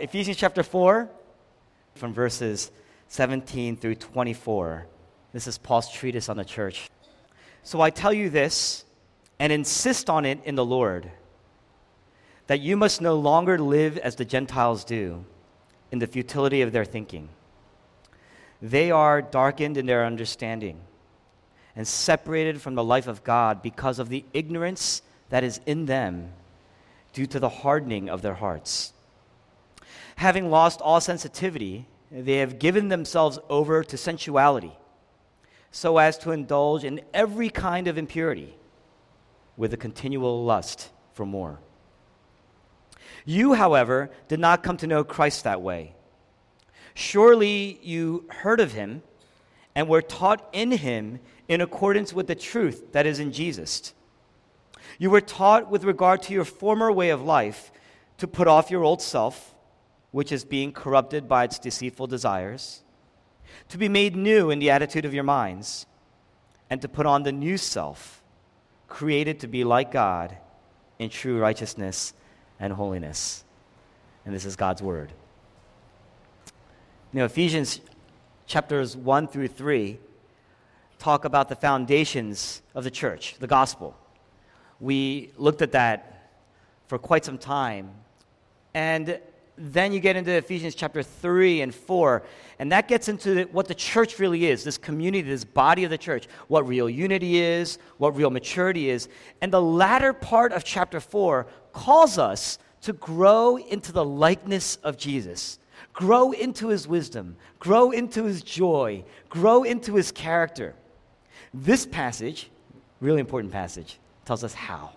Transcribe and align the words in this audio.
Ephesians 0.00 0.38
chapter 0.38 0.62
4, 0.62 1.10
from 1.94 2.14
verses 2.14 2.70
17 3.08 3.76
through 3.76 3.96
24. 3.96 4.86
This 5.34 5.46
is 5.46 5.58
Paul's 5.58 5.92
treatise 5.92 6.30
on 6.30 6.38
the 6.38 6.44
church. 6.44 6.88
So 7.62 7.82
I 7.82 7.90
tell 7.90 8.12
you 8.12 8.30
this, 8.30 8.86
and 9.38 9.52
insist 9.52 10.08
on 10.08 10.24
it 10.24 10.40
in 10.44 10.54
the 10.54 10.64
Lord, 10.64 11.10
that 12.46 12.60
you 12.60 12.78
must 12.78 13.02
no 13.02 13.14
longer 13.14 13.58
live 13.58 13.98
as 13.98 14.16
the 14.16 14.24
Gentiles 14.24 14.84
do, 14.84 15.22
in 15.92 15.98
the 15.98 16.06
futility 16.06 16.62
of 16.62 16.72
their 16.72 16.86
thinking. 16.86 17.28
They 18.62 18.90
are 18.90 19.20
darkened 19.20 19.76
in 19.76 19.84
their 19.84 20.06
understanding 20.06 20.80
and 21.76 21.86
separated 21.86 22.60
from 22.62 22.74
the 22.74 22.84
life 22.84 23.06
of 23.06 23.22
God 23.22 23.60
because 23.60 23.98
of 23.98 24.08
the 24.08 24.24
ignorance 24.32 25.02
that 25.28 25.44
is 25.44 25.60
in 25.66 25.84
them 25.84 26.32
due 27.12 27.26
to 27.26 27.38
the 27.38 27.48
hardening 27.50 28.08
of 28.08 28.22
their 28.22 28.34
hearts. 28.34 28.94
Having 30.20 30.50
lost 30.50 30.82
all 30.82 31.00
sensitivity, 31.00 31.88
they 32.10 32.36
have 32.36 32.58
given 32.58 32.88
themselves 32.88 33.38
over 33.48 33.82
to 33.82 33.96
sensuality 33.96 34.76
so 35.70 35.96
as 35.96 36.18
to 36.18 36.30
indulge 36.30 36.84
in 36.84 37.00
every 37.14 37.48
kind 37.48 37.88
of 37.88 37.96
impurity 37.96 38.54
with 39.56 39.72
a 39.72 39.78
continual 39.78 40.44
lust 40.44 40.90
for 41.14 41.24
more. 41.24 41.58
You, 43.24 43.54
however, 43.54 44.10
did 44.28 44.40
not 44.40 44.62
come 44.62 44.76
to 44.76 44.86
know 44.86 45.04
Christ 45.04 45.44
that 45.44 45.62
way. 45.62 45.94
Surely 46.92 47.80
you 47.82 48.26
heard 48.28 48.60
of 48.60 48.72
him 48.72 49.02
and 49.74 49.88
were 49.88 50.02
taught 50.02 50.46
in 50.52 50.72
him 50.72 51.20
in 51.48 51.62
accordance 51.62 52.12
with 52.12 52.26
the 52.26 52.34
truth 52.34 52.92
that 52.92 53.06
is 53.06 53.20
in 53.20 53.32
Jesus. 53.32 53.94
You 54.98 55.08
were 55.08 55.22
taught 55.22 55.70
with 55.70 55.84
regard 55.84 56.20
to 56.24 56.34
your 56.34 56.44
former 56.44 56.92
way 56.92 57.08
of 57.08 57.22
life 57.22 57.72
to 58.18 58.28
put 58.28 58.48
off 58.48 58.70
your 58.70 58.84
old 58.84 59.00
self, 59.00 59.49
which 60.10 60.32
is 60.32 60.44
being 60.44 60.72
corrupted 60.72 61.28
by 61.28 61.44
its 61.44 61.58
deceitful 61.58 62.06
desires, 62.06 62.82
to 63.68 63.78
be 63.78 63.88
made 63.88 64.16
new 64.16 64.50
in 64.50 64.58
the 64.58 64.70
attitude 64.70 65.04
of 65.04 65.14
your 65.14 65.24
minds, 65.24 65.86
and 66.68 66.80
to 66.82 66.88
put 66.88 67.06
on 67.06 67.22
the 67.22 67.32
new 67.32 67.56
self, 67.56 68.22
created 68.88 69.40
to 69.40 69.46
be 69.46 69.64
like 69.64 69.92
God 69.92 70.36
in 70.98 71.08
true 71.10 71.38
righteousness 71.38 72.12
and 72.58 72.72
holiness. 72.72 73.44
And 74.24 74.34
this 74.34 74.44
is 74.44 74.56
God's 74.56 74.82
word. 74.82 75.12
Know, 77.12 77.24
Ephesians 77.24 77.80
chapters 78.46 78.96
1 78.96 79.28
through 79.28 79.48
3 79.48 79.98
talk 80.98 81.24
about 81.24 81.48
the 81.48 81.56
foundations 81.56 82.62
of 82.74 82.84
the 82.84 82.90
church, 82.90 83.36
the 83.40 83.46
gospel. 83.48 83.96
We 84.78 85.32
looked 85.36 85.62
at 85.62 85.72
that 85.72 86.30
for 86.86 86.98
quite 86.98 87.24
some 87.24 87.38
time. 87.38 87.90
And 88.74 89.18
then 89.62 89.92
you 89.92 90.00
get 90.00 90.16
into 90.16 90.32
Ephesians 90.32 90.74
chapter 90.74 91.02
3 91.02 91.60
and 91.60 91.74
4, 91.74 92.22
and 92.58 92.72
that 92.72 92.88
gets 92.88 93.08
into 93.08 93.44
what 93.52 93.68
the 93.68 93.74
church 93.74 94.18
really 94.18 94.46
is 94.46 94.64
this 94.64 94.78
community, 94.78 95.28
this 95.28 95.44
body 95.44 95.84
of 95.84 95.90
the 95.90 95.98
church, 95.98 96.28
what 96.48 96.66
real 96.66 96.88
unity 96.88 97.38
is, 97.38 97.78
what 97.98 98.16
real 98.16 98.30
maturity 98.30 98.88
is. 98.88 99.08
And 99.42 99.52
the 99.52 99.60
latter 99.60 100.14
part 100.14 100.52
of 100.52 100.64
chapter 100.64 100.98
4 100.98 101.46
calls 101.72 102.16
us 102.16 102.58
to 102.82 102.94
grow 102.94 103.56
into 103.56 103.92
the 103.92 104.04
likeness 104.04 104.76
of 104.76 104.96
Jesus, 104.96 105.58
grow 105.92 106.32
into 106.32 106.68
his 106.68 106.88
wisdom, 106.88 107.36
grow 107.58 107.90
into 107.90 108.24
his 108.24 108.42
joy, 108.42 109.04
grow 109.28 109.64
into 109.64 109.94
his 109.94 110.10
character. 110.10 110.74
This 111.52 111.84
passage, 111.84 112.48
really 113.00 113.20
important 113.20 113.52
passage, 113.52 113.98
tells 114.24 114.42
us 114.42 114.54
how. 114.54 114.92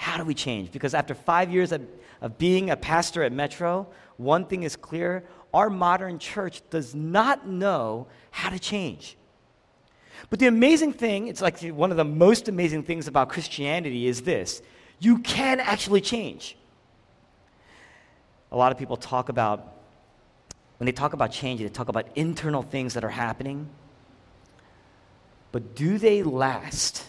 How 0.00 0.16
do 0.16 0.24
we 0.24 0.32
change? 0.32 0.72
Because 0.72 0.94
after 0.94 1.14
five 1.14 1.52
years 1.52 1.72
of, 1.72 1.82
of 2.22 2.38
being 2.38 2.70
a 2.70 2.76
pastor 2.76 3.22
at 3.22 3.32
Metro, 3.32 3.86
one 4.16 4.46
thing 4.46 4.62
is 4.62 4.74
clear 4.74 5.24
our 5.52 5.68
modern 5.68 6.18
church 6.18 6.62
does 6.70 6.94
not 6.94 7.46
know 7.46 8.06
how 8.30 8.48
to 8.48 8.58
change. 8.58 9.18
But 10.30 10.38
the 10.38 10.46
amazing 10.46 10.94
thing, 10.94 11.28
it's 11.28 11.42
like 11.42 11.60
one 11.60 11.90
of 11.90 11.98
the 11.98 12.04
most 12.06 12.48
amazing 12.48 12.84
things 12.84 13.08
about 13.08 13.28
Christianity 13.28 14.06
is 14.06 14.22
this 14.22 14.62
you 15.00 15.18
can 15.18 15.60
actually 15.60 16.00
change. 16.00 16.56
A 18.52 18.56
lot 18.56 18.72
of 18.72 18.78
people 18.78 18.96
talk 18.96 19.28
about, 19.28 19.74
when 20.78 20.86
they 20.86 20.92
talk 20.92 21.12
about 21.12 21.30
change, 21.30 21.60
they 21.60 21.68
talk 21.68 21.90
about 21.90 22.06
internal 22.14 22.62
things 22.62 22.94
that 22.94 23.04
are 23.04 23.10
happening. 23.10 23.68
But 25.52 25.74
do 25.74 25.98
they 25.98 26.22
last? 26.22 27.04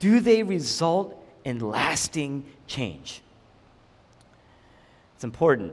Do 0.00 0.18
they 0.18 0.42
result 0.42 1.14
in 1.48 1.60
lasting 1.60 2.44
change. 2.66 3.22
It's 5.14 5.24
important 5.24 5.72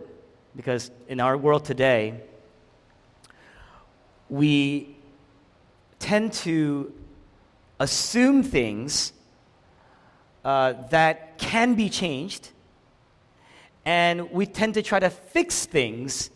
because 0.56 0.90
in 1.09 1.19
our 1.19 1.36
world 1.36 1.66
today, 1.66 2.22
we 4.30 4.96
tend 6.00 6.31
to 6.31 6.94
assume 7.78 8.41
things 8.41 9.12
uh, 10.46 10.74
that 10.91 11.38
can 11.38 11.75
be 11.75 11.90
changed, 11.90 12.52
and 13.84 14.31
we 14.31 14.46
tend 14.46 14.75
to 14.75 14.81
try 14.81 15.02
to 15.02 15.09
fix 15.09 15.66
things 15.66 16.30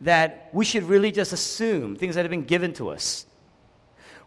that 0.00 0.48
we 0.54 0.64
should 0.64 0.84
really 0.84 1.12
just 1.12 1.34
assume, 1.34 1.96
things 1.96 2.14
that 2.14 2.22
have 2.22 2.30
been 2.30 2.44
given 2.44 2.72
to 2.72 2.88
us. 2.88 3.26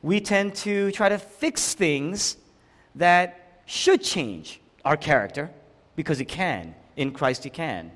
We 0.04 0.22
tend 0.22 0.54
to 0.58 0.92
try 0.92 1.10
to 1.10 1.18
fix 1.18 1.74
things 1.74 2.38
that 2.94 3.49
should 3.70 4.02
change 4.02 4.60
our 4.84 4.98
character 4.98 5.52
because 5.96 6.18
He 6.18 6.26
can. 6.26 6.74
In 6.96 7.12
Christ, 7.12 7.44
He 7.44 7.52
can. 7.52 7.92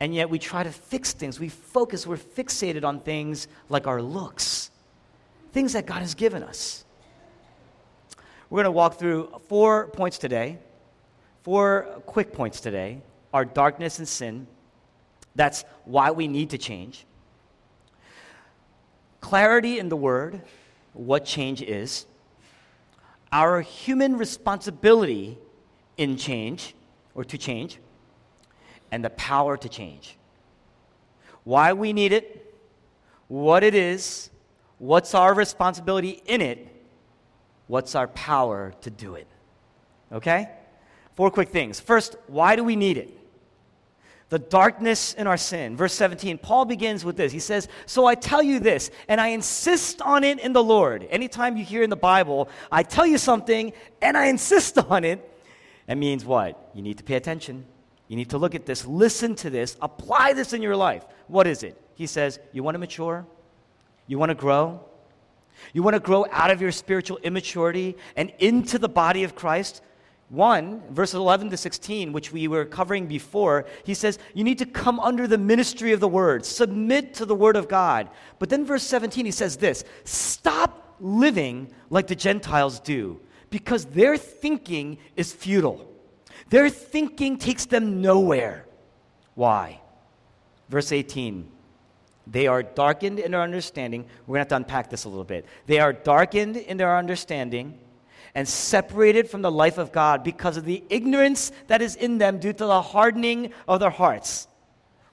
And 0.00 0.12
yet 0.12 0.28
we 0.28 0.38
try 0.38 0.64
to 0.64 0.72
fix 0.72 1.12
things. 1.12 1.38
We 1.38 1.48
focus, 1.48 2.08
we're 2.08 2.16
fixated 2.16 2.84
on 2.84 2.98
things 3.00 3.46
like 3.68 3.86
our 3.86 4.02
looks, 4.02 4.70
things 5.52 5.74
that 5.74 5.86
God 5.86 6.00
has 6.00 6.14
given 6.14 6.42
us. 6.42 6.84
We're 8.48 8.56
going 8.56 8.64
to 8.64 8.72
walk 8.72 8.98
through 8.98 9.40
four 9.46 9.86
points 9.86 10.18
today, 10.18 10.58
four 11.44 12.02
quick 12.06 12.32
points 12.32 12.60
today 12.60 13.00
our 13.32 13.44
darkness 13.44 14.00
and 14.00 14.08
sin. 14.08 14.48
That's 15.36 15.64
why 15.84 16.10
we 16.10 16.26
need 16.26 16.50
to 16.50 16.58
change. 16.58 17.06
Clarity 19.20 19.78
in 19.78 19.88
the 19.88 19.96
Word, 19.96 20.40
what 20.94 21.24
change 21.24 21.62
is 21.62 22.06
our 23.32 23.60
human 23.60 24.16
responsibility 24.16 25.38
in 25.96 26.16
change 26.16 26.74
or 27.14 27.24
to 27.24 27.38
change 27.38 27.78
and 28.90 29.04
the 29.04 29.10
power 29.10 29.56
to 29.56 29.68
change. 29.68 30.16
Why 31.44 31.72
we 31.72 31.92
need 31.92 32.12
it, 32.12 32.54
what 33.28 33.62
it 33.62 33.74
is, 33.74 34.30
what's 34.78 35.14
our 35.14 35.34
responsibility 35.34 36.22
in 36.26 36.40
it, 36.40 36.66
what's 37.66 37.94
our 37.94 38.08
power 38.08 38.74
to 38.80 38.90
do 38.90 39.14
it. 39.14 39.28
Okay? 40.12 40.48
Four 41.14 41.30
quick 41.30 41.50
things. 41.50 41.78
First, 41.78 42.16
why 42.26 42.56
do 42.56 42.64
we 42.64 42.76
need 42.76 42.96
it? 42.96 43.16
The 44.30 44.38
darkness 44.38 45.12
in 45.14 45.26
our 45.26 45.36
sin. 45.36 45.76
Verse 45.76 45.92
17, 45.92 46.38
Paul 46.38 46.64
begins 46.64 47.04
with 47.04 47.16
this. 47.16 47.32
He 47.32 47.40
says, 47.40 47.68
So 47.84 48.06
I 48.06 48.14
tell 48.14 48.42
you 48.42 48.60
this, 48.60 48.90
and 49.08 49.20
I 49.20 49.28
insist 49.28 50.00
on 50.00 50.24
it 50.24 50.38
in 50.38 50.52
the 50.52 50.62
Lord. 50.62 51.06
Anytime 51.10 51.56
you 51.56 51.64
hear 51.64 51.82
in 51.82 51.90
the 51.90 51.96
Bible, 51.96 52.48
I 52.70 52.84
tell 52.84 53.06
you 53.06 53.18
something 53.18 53.72
and 54.00 54.16
I 54.16 54.26
insist 54.26 54.78
on 54.90 55.04
it, 55.04 55.26
it 55.86 55.96
means 55.96 56.24
what? 56.24 56.70
You 56.74 56.82
need 56.82 56.98
to 56.98 57.04
pay 57.04 57.16
attention. 57.16 57.66
You 58.06 58.16
need 58.16 58.30
to 58.30 58.38
look 58.38 58.54
at 58.54 58.66
this, 58.66 58.86
listen 58.86 59.34
to 59.36 59.50
this, 59.50 59.76
apply 59.82 60.32
this 60.32 60.52
in 60.52 60.62
your 60.62 60.76
life. 60.76 61.04
What 61.26 61.46
is 61.46 61.62
it? 61.64 61.80
He 61.96 62.06
says, 62.06 62.38
You 62.52 62.62
want 62.62 62.76
to 62.76 62.78
mature? 62.78 63.26
You 64.06 64.18
want 64.18 64.30
to 64.30 64.34
grow? 64.36 64.84
You 65.72 65.82
want 65.82 65.94
to 65.94 66.00
grow 66.00 66.24
out 66.30 66.50
of 66.50 66.62
your 66.62 66.72
spiritual 66.72 67.18
immaturity 67.18 67.96
and 68.16 68.32
into 68.38 68.78
the 68.78 68.88
body 68.88 69.24
of 69.24 69.34
Christ? 69.34 69.82
1, 70.30 70.82
verses 70.90 71.16
11 71.16 71.50
to 71.50 71.56
16, 71.56 72.12
which 72.12 72.32
we 72.32 72.46
were 72.46 72.64
covering 72.64 73.06
before, 73.08 73.66
he 73.84 73.94
says, 73.94 74.18
You 74.32 74.44
need 74.44 74.58
to 74.58 74.66
come 74.66 75.00
under 75.00 75.26
the 75.26 75.36
ministry 75.36 75.92
of 75.92 75.98
the 75.98 76.08
word, 76.08 76.46
submit 76.46 77.14
to 77.14 77.26
the 77.26 77.34
word 77.34 77.56
of 77.56 77.68
God. 77.68 78.08
But 78.38 78.48
then, 78.48 78.64
verse 78.64 78.84
17, 78.84 79.24
he 79.24 79.32
says 79.32 79.56
this 79.56 79.84
Stop 80.04 80.96
living 81.00 81.72
like 81.90 82.06
the 82.06 82.14
Gentiles 82.14 82.78
do, 82.78 83.20
because 83.50 83.86
their 83.86 84.16
thinking 84.16 84.98
is 85.16 85.32
futile. 85.32 85.86
Their 86.48 86.68
thinking 86.68 87.36
takes 87.36 87.66
them 87.66 88.00
nowhere. 88.00 88.66
Why? 89.34 89.80
Verse 90.68 90.92
18, 90.92 91.50
they 92.28 92.46
are 92.46 92.62
darkened 92.62 93.18
in 93.18 93.32
their 93.32 93.42
understanding. 93.42 94.04
We're 94.26 94.34
going 94.34 94.46
to 94.46 94.54
have 94.54 94.62
to 94.62 94.68
unpack 94.68 94.90
this 94.90 95.04
a 95.04 95.08
little 95.08 95.24
bit. 95.24 95.44
They 95.66 95.80
are 95.80 95.92
darkened 95.92 96.56
in 96.56 96.76
their 96.76 96.96
understanding 96.96 97.78
and 98.34 98.46
separated 98.46 99.28
from 99.28 99.42
the 99.42 99.50
life 99.50 99.78
of 99.78 99.92
God 99.92 100.22
because 100.22 100.56
of 100.56 100.64
the 100.64 100.82
ignorance 100.88 101.52
that 101.66 101.82
is 101.82 101.96
in 101.96 102.18
them 102.18 102.38
due 102.38 102.52
to 102.52 102.66
the 102.66 102.82
hardening 102.82 103.52
of 103.66 103.80
their 103.80 103.90
hearts. 103.90 104.46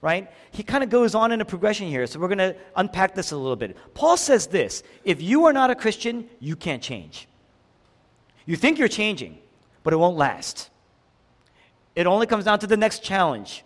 Right? 0.01 0.31
He 0.51 0.61
kind 0.61 0.83
of 0.83 0.89
goes 0.89 1.15
on 1.15 1.31
in 1.31 1.41
a 1.41 1.45
progression 1.45 1.87
here, 1.87 2.05
so 2.05 2.19
we're 2.19 2.27
going 2.27 2.37
to 2.37 2.55
unpack 2.75 3.15
this 3.15 3.31
a 3.31 3.37
little 3.37 3.55
bit. 3.55 3.75
Paul 3.95 4.15
says 4.15 4.47
this 4.47 4.83
if 5.03 5.21
you 5.21 5.45
are 5.45 5.53
not 5.53 5.71
a 5.71 5.75
Christian, 5.75 6.29
you 6.39 6.55
can't 6.55 6.83
change. 6.83 7.27
You 8.45 8.55
think 8.55 8.77
you're 8.77 8.87
changing, 8.87 9.39
but 9.83 9.93
it 9.93 9.97
won't 9.97 10.15
last. 10.15 10.69
It 11.95 12.05
only 12.05 12.27
comes 12.27 12.45
down 12.45 12.59
to 12.59 12.67
the 12.67 12.77
next 12.77 13.03
challenge. 13.03 13.63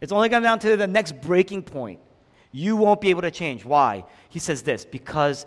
It's 0.00 0.10
only 0.10 0.28
come 0.28 0.42
down 0.42 0.58
to 0.60 0.76
the 0.76 0.86
next 0.86 1.20
breaking 1.20 1.62
point. 1.62 2.00
You 2.50 2.76
won't 2.76 3.00
be 3.00 3.10
able 3.10 3.22
to 3.22 3.30
change. 3.30 3.64
Why? 3.64 4.04
He 4.28 4.38
says 4.38 4.62
this 4.62 4.84
because 4.84 5.44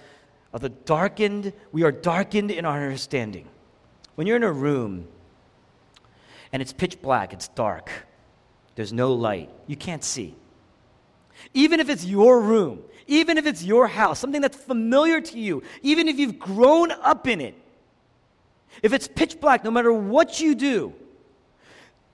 of 0.54 0.62
the 0.62 0.70
darkened, 0.70 1.54
we 1.72 1.84
are 1.84 1.92
darkened 1.92 2.52
in 2.52 2.66
our 2.66 2.82
understanding. 2.82 3.48
When 4.16 4.28
you're 4.28 4.38
in 4.38 4.44
a 4.44 4.52
room 4.52 5.08
and 6.52 6.62
it's 6.62 6.74
pitch 6.74 7.02
black, 7.02 7.34
it's 7.34 7.48
dark, 7.50 7.92
there's 8.76 8.94
no 8.94 9.14
light, 9.14 9.50
you 9.68 9.76
can't 9.76 10.04
see. 10.04 10.36
Even 11.54 11.80
if 11.80 11.90
it's 11.90 12.06
your 12.06 12.42
room, 12.42 12.82
even 13.08 13.38
if 13.38 13.46
it's 13.46 13.64
your 13.64 13.88
house, 13.88 14.20
something 14.20 14.42
that's 14.42 14.58
familiar 14.58 15.22
to 15.22 15.40
you, 15.40 15.64
even 15.82 16.08
if 16.08 16.18
you've 16.18 16.40
grown 16.40 16.92
up 16.92 17.28
in 17.28 17.42
it, 17.42 17.56
if 18.84 18.94
it's 18.94 19.08
pitch 19.08 19.40
black, 19.40 19.64
no 19.64 19.72
matter 19.72 19.94
what 19.94 20.40
you 20.40 20.56
do, 20.56 20.94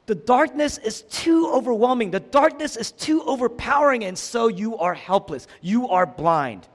the 0.05 0.15
darkness 0.15 0.77
is 0.77 1.03
too 1.03 1.47
overwhelming. 1.47 2.11
The 2.11 2.19
darkness 2.19 2.75
is 2.75 2.91
too 2.91 3.23
overpowering, 3.23 4.03
and 4.03 4.17
so 4.17 4.47
you 4.47 4.77
are 4.77 4.93
helpless. 4.93 5.47
You 5.61 5.89
are 5.89 6.05
blind. 6.05 6.67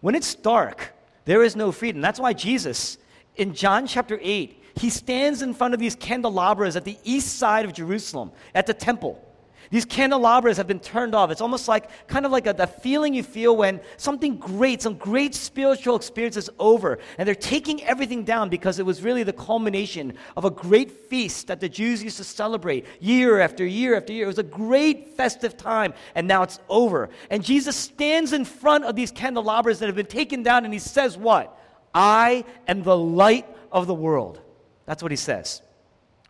When 0.00 0.14
it's 0.14 0.34
dark, 0.34 0.92
there 1.24 1.42
is 1.42 1.56
no 1.56 1.72
freedom. 1.72 2.00
That's 2.00 2.20
why 2.20 2.32
Jesus, 2.32 2.98
in 3.36 3.54
John 3.54 3.86
chapter 3.86 4.18
8, 4.22 4.62
he 4.76 4.90
stands 4.90 5.42
in 5.42 5.54
front 5.54 5.74
of 5.74 5.80
these 5.80 5.96
candelabras 5.96 6.76
at 6.76 6.84
the 6.84 6.98
east 7.02 7.38
side 7.38 7.64
of 7.64 7.72
Jerusalem, 7.72 8.32
at 8.54 8.66
the 8.66 8.74
temple. 8.74 9.22
These 9.70 9.84
candelabras 9.84 10.56
have 10.56 10.66
been 10.66 10.80
turned 10.80 11.14
off. 11.14 11.30
It's 11.30 11.40
almost 11.40 11.68
like 11.68 12.06
kind 12.06 12.24
of 12.24 12.32
like 12.32 12.46
a, 12.46 12.52
the 12.52 12.66
feeling 12.66 13.14
you 13.14 13.22
feel 13.22 13.56
when 13.56 13.80
something 13.96 14.36
great, 14.36 14.82
some 14.82 14.94
great 14.94 15.34
spiritual 15.34 15.96
experience 15.96 16.36
is 16.36 16.50
over, 16.58 16.98
and 17.18 17.26
they're 17.26 17.34
taking 17.34 17.82
everything 17.84 18.24
down 18.24 18.48
because 18.48 18.78
it 18.78 18.86
was 18.86 19.02
really 19.02 19.22
the 19.22 19.32
culmination 19.32 20.14
of 20.36 20.44
a 20.44 20.50
great 20.50 20.90
feast 20.90 21.48
that 21.48 21.60
the 21.60 21.68
Jews 21.68 22.02
used 22.02 22.16
to 22.18 22.24
celebrate 22.24 22.86
year 23.00 23.40
after 23.40 23.66
year 23.66 23.96
after 23.96 24.12
year. 24.12 24.24
It 24.24 24.28
was 24.28 24.38
a 24.38 24.42
great 24.42 25.16
festive 25.16 25.56
time, 25.56 25.94
and 26.14 26.28
now 26.28 26.42
it's 26.42 26.60
over. 26.68 27.10
And 27.30 27.44
Jesus 27.44 27.76
stands 27.76 28.32
in 28.32 28.44
front 28.44 28.84
of 28.84 28.94
these 28.96 29.10
candelabras 29.10 29.78
that 29.80 29.86
have 29.86 29.96
been 29.96 30.06
taken 30.06 30.42
down, 30.42 30.64
and 30.64 30.72
he 30.72 30.80
says, 30.80 31.16
What? 31.16 31.58
I 31.94 32.44
am 32.68 32.82
the 32.82 32.96
light 32.96 33.46
of 33.72 33.86
the 33.86 33.94
world. 33.94 34.40
That's 34.84 35.02
what 35.02 35.12
he 35.12 35.16
says. 35.16 35.62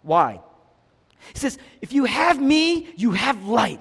Why? 0.02 0.40
He 1.32 1.38
says, 1.38 1.58
if 1.80 1.92
you 1.92 2.04
have 2.04 2.40
me, 2.40 2.88
you 2.96 3.12
have 3.12 3.44
light. 3.44 3.80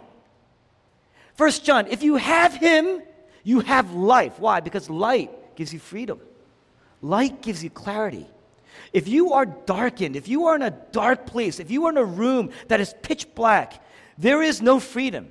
First 1.36 1.66
John, 1.66 1.88
if 1.88 2.02
you 2.02 2.16
have 2.16 2.54
him, 2.56 3.02
you 3.44 3.60
have 3.60 3.94
life. 3.94 4.40
Why? 4.40 4.60
Because 4.60 4.90
light 4.90 5.56
gives 5.56 5.74
you 5.74 5.80
freedom. 5.80 6.20
Light 7.02 7.42
gives 7.42 7.64
you 7.64 7.70
clarity. 7.70 8.28
If 8.94 9.08
you 9.08 9.34
are 9.34 9.46
darkened, 9.46 10.16
if 10.16 10.28
you 10.28 10.48
are 10.48 10.56
in 10.56 10.62
a 10.62 10.72
dark 10.72 11.26
place, 11.26 11.60
if 11.60 11.70
you 11.70 11.86
are 11.86 11.92
in 11.92 11.98
a 11.98 12.06
room 12.06 12.52
that 12.68 12.80
is 12.80 12.94
pitch 13.02 13.34
black, 13.36 13.84
there 14.18 14.42
is 14.42 14.62
no 14.62 14.80
freedom. 14.80 15.28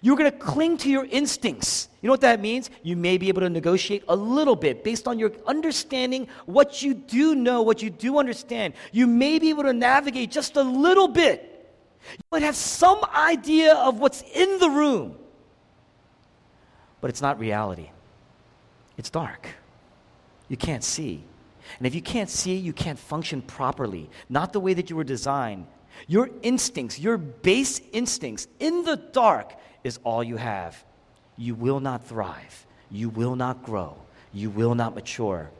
You're 0.00 0.16
going 0.16 0.30
to 0.30 0.36
cling 0.36 0.76
to 0.78 0.90
your 0.90 1.04
instincts. 1.04 1.88
You 2.00 2.06
know 2.06 2.12
what 2.12 2.20
that 2.20 2.40
means? 2.40 2.70
You 2.82 2.96
may 2.96 3.18
be 3.18 3.28
able 3.28 3.40
to 3.40 3.50
negotiate 3.50 4.04
a 4.08 4.14
little 4.14 4.56
bit 4.56 4.84
based 4.84 5.08
on 5.08 5.18
your 5.18 5.32
understanding 5.46 6.28
what 6.46 6.82
you 6.82 6.94
do 6.94 7.34
know, 7.34 7.62
what 7.62 7.82
you 7.82 7.90
do 7.90 8.18
understand. 8.18 8.74
You 8.92 9.06
may 9.06 9.38
be 9.38 9.50
able 9.50 9.64
to 9.64 9.72
navigate 9.72 10.30
just 10.30 10.56
a 10.56 10.62
little 10.62 11.08
bit. 11.08 11.70
You 12.12 12.24
might 12.30 12.42
have 12.42 12.56
some 12.56 13.04
idea 13.14 13.74
of 13.74 13.98
what's 13.98 14.22
in 14.22 14.58
the 14.58 14.70
room, 14.70 15.16
but 17.00 17.10
it's 17.10 17.20
not 17.20 17.38
reality. 17.38 17.90
It's 18.96 19.10
dark. 19.10 19.48
You 20.48 20.56
can't 20.56 20.84
see. 20.84 21.24
And 21.78 21.86
if 21.86 21.94
you 21.94 22.00
can't 22.00 22.30
see, 22.30 22.54
you 22.54 22.72
can't 22.72 22.98
function 22.98 23.42
properly, 23.42 24.08
not 24.28 24.52
the 24.52 24.60
way 24.60 24.74
that 24.74 24.90
you 24.90 24.96
were 24.96 25.04
designed. 25.04 25.66
Your 26.06 26.30
instincts, 26.42 26.98
your 26.98 27.18
base 27.18 27.80
instincts 27.92 28.46
in 28.60 28.84
the 28.84 28.96
dark 28.96 29.54
is 29.84 29.98
all 30.04 30.22
you 30.22 30.36
have. 30.36 30.84
You 31.36 31.54
will 31.54 31.80
not 31.80 32.04
thrive. 32.04 32.66
You 32.90 33.08
will 33.08 33.36
not 33.36 33.62
grow. 33.62 33.96
You 34.32 34.50
will 34.50 34.74
not 34.74 34.94
mature. 34.94 35.50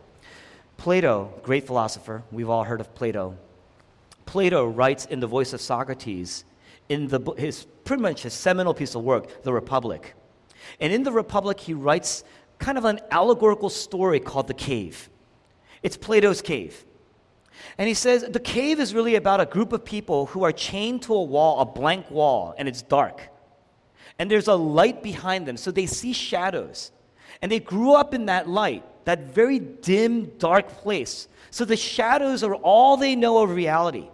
Plato, 0.77 1.33
great 1.43 1.67
philosopher, 1.67 2.23
we've 2.31 2.49
all 2.49 2.65
heard 2.65 2.81
of 2.81 2.95
Plato. 2.95 3.37
Plato 4.27 4.67
writes 4.67 5.07
in 5.07 5.21
the 5.21 5.27
voice 5.27 5.53
of 5.53 5.61
Socrates 5.61 6.45
in 6.89 7.09
the, 7.09 7.21
his 7.37 7.67
pretty 7.85 8.03
much 8.03 8.23
his 8.23 8.33
seminal 8.33 8.75
piece 8.75 8.95
of 8.95 9.03
work, 9.03 9.43
The 9.43 9.53
Republic. 9.53 10.15
And 10.81 10.93
in 10.93 11.03
The 11.03 11.13
Republic, 11.13 11.59
he 11.59 11.75
writes 11.75 12.25
kind 12.59 12.79
of 12.79 12.85
an 12.85 13.01
allegorical 13.11 13.71
story 13.71 14.21
called 14.21 14.47
The 14.47 14.55
Cave. 14.55 15.09
It's 15.83 15.97
Plato's 15.97 16.43
cave. 16.43 16.85
And 17.77 17.89
he 17.89 17.95
says 17.95 18.23
the 18.23 18.41
cave 18.41 18.81
is 18.81 18.95
really 18.95 19.17
about 19.17 19.41
a 19.41 19.47
group 19.47 19.73
of 19.73 19.85
people 19.85 20.27
who 20.27 20.43
are 20.45 20.53
chained 20.53 21.03
to 21.03 21.15
a 21.15 21.23
wall, 21.23 21.61
a 21.61 21.65
blank 21.65 22.11
wall, 22.11 22.55
and 22.59 22.69
it's 22.69 22.83
dark 22.83 23.29
and 24.19 24.31
there's 24.31 24.49
a 24.49 24.55
light 24.55 25.03
behind 25.03 25.47
them, 25.47 25.57
so 25.57 25.71
they 25.71 25.87
see 25.87 26.13
shadows. 26.13 26.91
And 27.41 27.53
they 27.53 27.61
grew 27.61 27.93
up 27.93 28.15
in 28.15 28.27
that 28.27 28.49
light, 28.49 28.85
that 29.05 29.33
very 29.33 29.59
dim, 29.59 30.33
dark 30.39 30.69
place. 30.69 31.29
So 31.51 31.65
the 31.65 31.77
shadows 31.77 32.43
are 32.43 32.55
all 32.55 32.97
they 32.97 33.15
know 33.15 33.43
of 33.43 33.51
reality. 33.51 34.09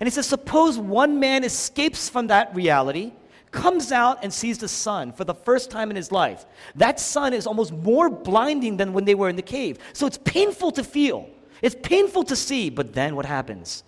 And 0.00 0.06
he 0.06 0.10
says, 0.10 0.26
suppose 0.26 0.78
one 0.78 1.20
man 1.20 1.44
escapes 1.44 2.08
from 2.08 2.28
that 2.28 2.54
reality, 2.54 3.12
comes 3.50 3.92
out 3.92 4.18
and 4.24 4.32
sees 4.32 4.58
the 4.58 4.68
sun 4.68 5.12
for 5.12 5.24
the 5.24 5.34
first 5.34 5.70
time 5.70 5.90
in 5.90 5.96
his 5.96 6.10
life. 6.10 6.44
That 6.74 6.98
sun 6.98 7.32
is 7.32 7.46
almost 7.46 7.72
more 7.72 8.10
blinding 8.10 8.76
than 8.76 8.92
when 8.92 9.04
they 9.04 9.14
were 9.14 9.28
in 9.28 9.36
the 9.36 9.42
cave. 9.42 9.78
So 9.92 10.06
it's 10.06 10.18
painful 10.18 10.72
to 10.72 10.82
feel, 10.82 11.28
it's 11.62 11.76
painful 11.80 12.24
to 12.24 12.36
see, 12.36 12.68
but 12.68 12.94
then 12.94 13.14
what 13.14 13.26
happens? 13.26 13.84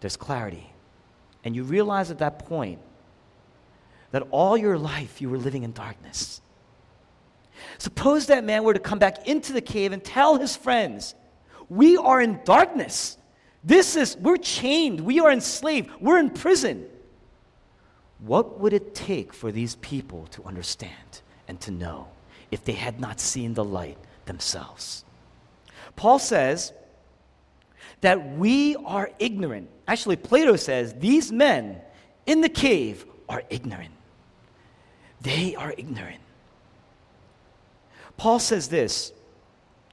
There's 0.00 0.16
clarity. 0.16 0.72
And 1.44 1.54
you 1.54 1.62
realize 1.62 2.10
at 2.10 2.18
that 2.18 2.40
point 2.46 2.80
that 4.12 4.26
all 4.30 4.56
your 4.56 4.78
life 4.78 5.20
you 5.20 5.28
were 5.28 5.38
living 5.38 5.64
in 5.64 5.72
darkness. 5.72 6.40
Suppose 7.78 8.26
that 8.26 8.44
man 8.44 8.62
were 8.62 8.74
to 8.74 8.80
come 8.80 8.98
back 8.98 9.26
into 9.26 9.52
the 9.52 9.60
cave 9.60 9.92
and 9.92 10.02
tell 10.02 10.38
his 10.38 10.54
friends, 10.54 11.14
We 11.68 11.96
are 11.96 12.20
in 12.20 12.40
darkness. 12.44 13.18
This 13.64 13.96
is, 13.96 14.16
we're 14.16 14.38
chained. 14.38 15.00
We 15.00 15.20
are 15.20 15.30
enslaved. 15.30 15.90
We're 16.00 16.18
in 16.18 16.30
prison. 16.30 16.86
What 18.18 18.60
would 18.60 18.72
it 18.72 18.94
take 18.94 19.32
for 19.32 19.50
these 19.50 19.76
people 19.76 20.26
to 20.28 20.44
understand 20.44 21.22
and 21.48 21.60
to 21.62 21.70
know 21.70 22.08
if 22.50 22.64
they 22.64 22.72
had 22.72 23.00
not 23.00 23.20
seen 23.20 23.54
the 23.54 23.64
light 23.64 23.98
themselves? 24.26 25.04
Paul 25.96 26.18
says 26.18 26.72
that 28.00 28.36
we 28.36 28.76
are 28.76 29.10
ignorant. 29.18 29.70
Actually, 29.86 30.16
Plato 30.16 30.56
says 30.56 30.94
these 30.94 31.30
men 31.32 31.80
in 32.26 32.40
the 32.40 32.48
cave 32.48 33.06
are 33.28 33.42
ignorant. 33.48 33.92
They 35.22 35.54
are 35.54 35.72
ignorant. 35.76 36.20
Paul 38.16 38.38
says 38.38 38.68
this 38.68 39.12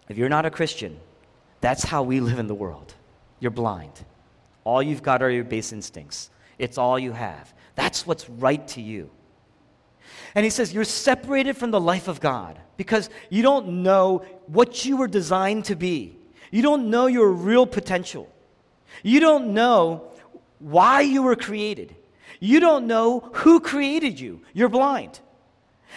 if 0.08 0.18
you're 0.18 0.30
not 0.30 0.46
a 0.46 0.52
Christian, 0.52 1.00
that's 1.62 1.84
how 1.84 2.04
we 2.04 2.20
live 2.20 2.40
in 2.40 2.48
the 2.48 2.56
world. 2.56 2.94
You're 3.40 3.52
blind. 3.52 3.94
All 4.64 4.84
you've 4.84 5.04
got 5.04 5.22
are 5.22 5.30
your 5.30 5.44
base 5.44 5.72
instincts, 5.72 6.30
it's 6.58 6.78
all 6.78 7.00
you 7.00 7.12
have. 7.12 7.54
That's 7.76 8.06
what's 8.06 8.30
right 8.30 8.68
to 8.70 8.82
you. 8.82 9.10
And 10.36 10.44
he 10.44 10.50
says, 10.50 10.74
You're 10.74 10.84
separated 10.84 11.56
from 11.56 11.72
the 11.72 11.80
life 11.80 12.08
of 12.08 12.20
God 12.20 12.60
because 12.78 13.10
you 13.30 13.42
don't 13.42 13.84
know 13.84 14.26
what 14.48 14.86
you 14.86 14.98
were 14.98 15.08
designed 15.08 15.66
to 15.66 15.76
be. 15.76 16.18
You 16.52 16.62
don't 16.62 16.90
know 16.90 17.06
your 17.06 17.30
real 17.32 17.68
potential. 17.68 18.28
You 19.04 19.20
don't 19.20 19.54
know 19.54 20.12
why 20.58 21.02
you 21.02 21.22
were 21.22 21.36
created. 21.36 21.96
You 22.40 22.60
don't 22.60 22.88
know 22.88 23.20
who 23.34 23.60
created 23.60 24.20
you. 24.20 24.42
You're 24.54 24.70
blind. 24.70 25.20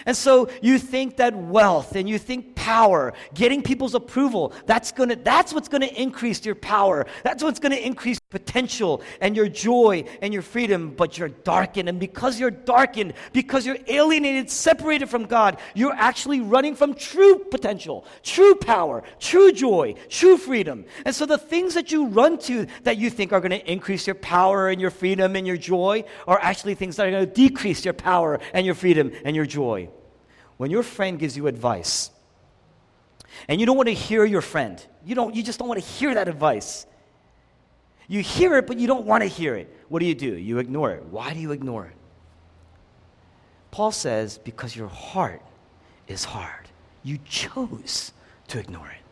And 0.06 0.16
so 0.16 0.48
you 0.60 0.78
think 0.78 1.16
that 1.18 1.34
wealth 1.34 1.96
and 1.96 2.08
you 2.08 2.18
think 2.18 2.54
power, 2.54 3.12
getting 3.34 3.62
people's 3.62 3.94
approval, 3.94 4.52
that's, 4.66 4.92
gonna, 4.92 5.16
that's 5.16 5.52
what's 5.52 5.68
going 5.68 5.82
to 5.82 6.00
increase 6.00 6.44
your 6.44 6.54
power. 6.54 7.06
That's 7.22 7.42
what's 7.42 7.58
going 7.58 7.72
to 7.72 7.86
increase 7.86 8.18
potential 8.18 9.02
and 9.20 9.36
your 9.36 9.48
joy 9.48 10.04
and 10.20 10.32
your 10.32 10.42
freedom, 10.42 10.94
but 10.96 11.18
you're 11.18 11.28
darkened. 11.28 11.88
And 11.88 12.00
because 12.00 12.40
you're 12.40 12.50
darkened, 12.50 13.14
because 13.32 13.66
you're 13.66 13.78
alienated, 13.86 14.50
separated 14.50 15.08
from 15.08 15.26
God, 15.26 15.58
you're 15.74 15.94
actually 15.94 16.40
running 16.40 16.74
from 16.74 16.94
true 16.94 17.38
potential, 17.50 18.06
true 18.22 18.54
power, 18.54 19.02
true 19.20 19.52
joy, 19.52 19.94
true 20.08 20.36
freedom. 20.36 20.84
And 21.04 21.14
so 21.14 21.26
the 21.26 21.38
things 21.38 21.74
that 21.74 21.92
you 21.92 22.06
run 22.06 22.38
to 22.38 22.66
that 22.84 22.96
you 22.96 23.10
think 23.10 23.32
are 23.32 23.40
going 23.40 23.50
to 23.50 23.70
increase 23.70 24.06
your 24.06 24.14
power 24.14 24.68
and 24.68 24.80
your 24.80 24.90
freedom 24.90 25.36
and 25.36 25.46
your 25.46 25.56
joy 25.56 26.04
are 26.26 26.38
actually 26.40 26.74
things 26.74 26.96
that 26.96 27.06
are 27.06 27.10
going 27.10 27.26
to 27.26 27.32
decrease 27.32 27.84
your 27.84 27.94
power 27.94 28.40
and 28.52 28.64
your 28.64 28.74
freedom 28.74 29.12
and 29.24 29.36
your 29.36 29.46
joy. 29.46 29.81
When 30.62 30.70
your 30.70 30.84
friend 30.84 31.18
gives 31.18 31.36
you 31.36 31.48
advice, 31.48 32.12
and 33.48 33.58
you 33.58 33.66
don't 33.66 33.76
want 33.76 33.88
to 33.88 33.94
hear 33.94 34.24
your 34.24 34.40
friend, 34.40 34.80
you, 35.04 35.16
don't, 35.16 35.34
you 35.34 35.42
just 35.42 35.58
don't 35.58 35.66
want 35.66 35.82
to 35.82 35.84
hear 35.84 36.14
that 36.14 36.28
advice. 36.28 36.86
You 38.06 38.20
hear 38.22 38.56
it, 38.58 38.68
but 38.68 38.78
you 38.78 38.86
don't 38.86 39.04
want 39.04 39.24
to 39.24 39.26
hear 39.26 39.56
it. 39.56 39.76
What 39.88 39.98
do 39.98 40.06
you 40.06 40.14
do? 40.14 40.36
You 40.36 40.58
ignore 40.58 40.92
it. 40.92 41.04
Why 41.06 41.34
do 41.34 41.40
you 41.40 41.50
ignore 41.50 41.86
it? 41.86 41.96
Paul 43.72 43.90
says, 43.90 44.38
because 44.38 44.76
your 44.76 44.86
heart 44.86 45.42
is 46.06 46.22
hard. 46.22 46.68
You 47.02 47.18
chose 47.28 48.12
to 48.46 48.60
ignore 48.60 48.86
it. 48.86 49.02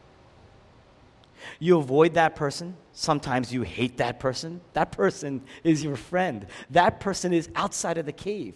You 1.58 1.78
avoid 1.78 2.14
that 2.14 2.36
person. 2.36 2.76
Sometimes 2.92 3.52
you 3.52 3.62
hate 3.62 3.96
that 3.96 4.20
person. 4.20 4.60
That 4.74 4.92
person 4.92 5.42
is 5.64 5.82
your 5.82 5.96
friend. 5.96 6.46
That 6.70 7.00
person 7.00 7.32
is 7.32 7.48
outside 7.56 7.98
of 7.98 8.06
the 8.06 8.12
cave. 8.12 8.54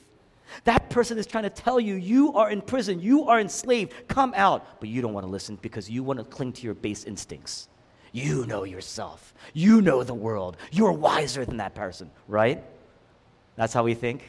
That 0.64 0.90
person 0.90 1.18
is 1.18 1.26
trying 1.26 1.44
to 1.44 1.50
tell 1.50 1.80
you, 1.80 1.94
you 1.94 2.34
are 2.34 2.50
in 2.50 2.60
prison, 2.62 3.00
you 3.00 3.24
are 3.28 3.40
enslaved, 3.40 3.92
come 4.08 4.32
out. 4.36 4.80
But 4.80 4.88
you 4.88 5.02
don't 5.02 5.12
want 5.12 5.26
to 5.26 5.30
listen 5.30 5.58
because 5.60 5.90
you 5.90 6.02
want 6.02 6.18
to 6.18 6.24
cling 6.24 6.52
to 6.54 6.62
your 6.62 6.74
base 6.74 7.04
instincts. 7.04 7.68
You 8.12 8.46
know 8.46 8.62
yourself, 8.64 9.34
you 9.52 9.82
know 9.82 10.04
the 10.04 10.14
world, 10.14 10.56
you're 10.70 10.92
wiser 10.92 11.44
than 11.44 11.56
that 11.56 11.74
person, 11.74 12.10
right? 12.28 12.62
That's 13.56 13.72
how 13.72 13.82
we 13.82 13.94
think. 13.94 14.22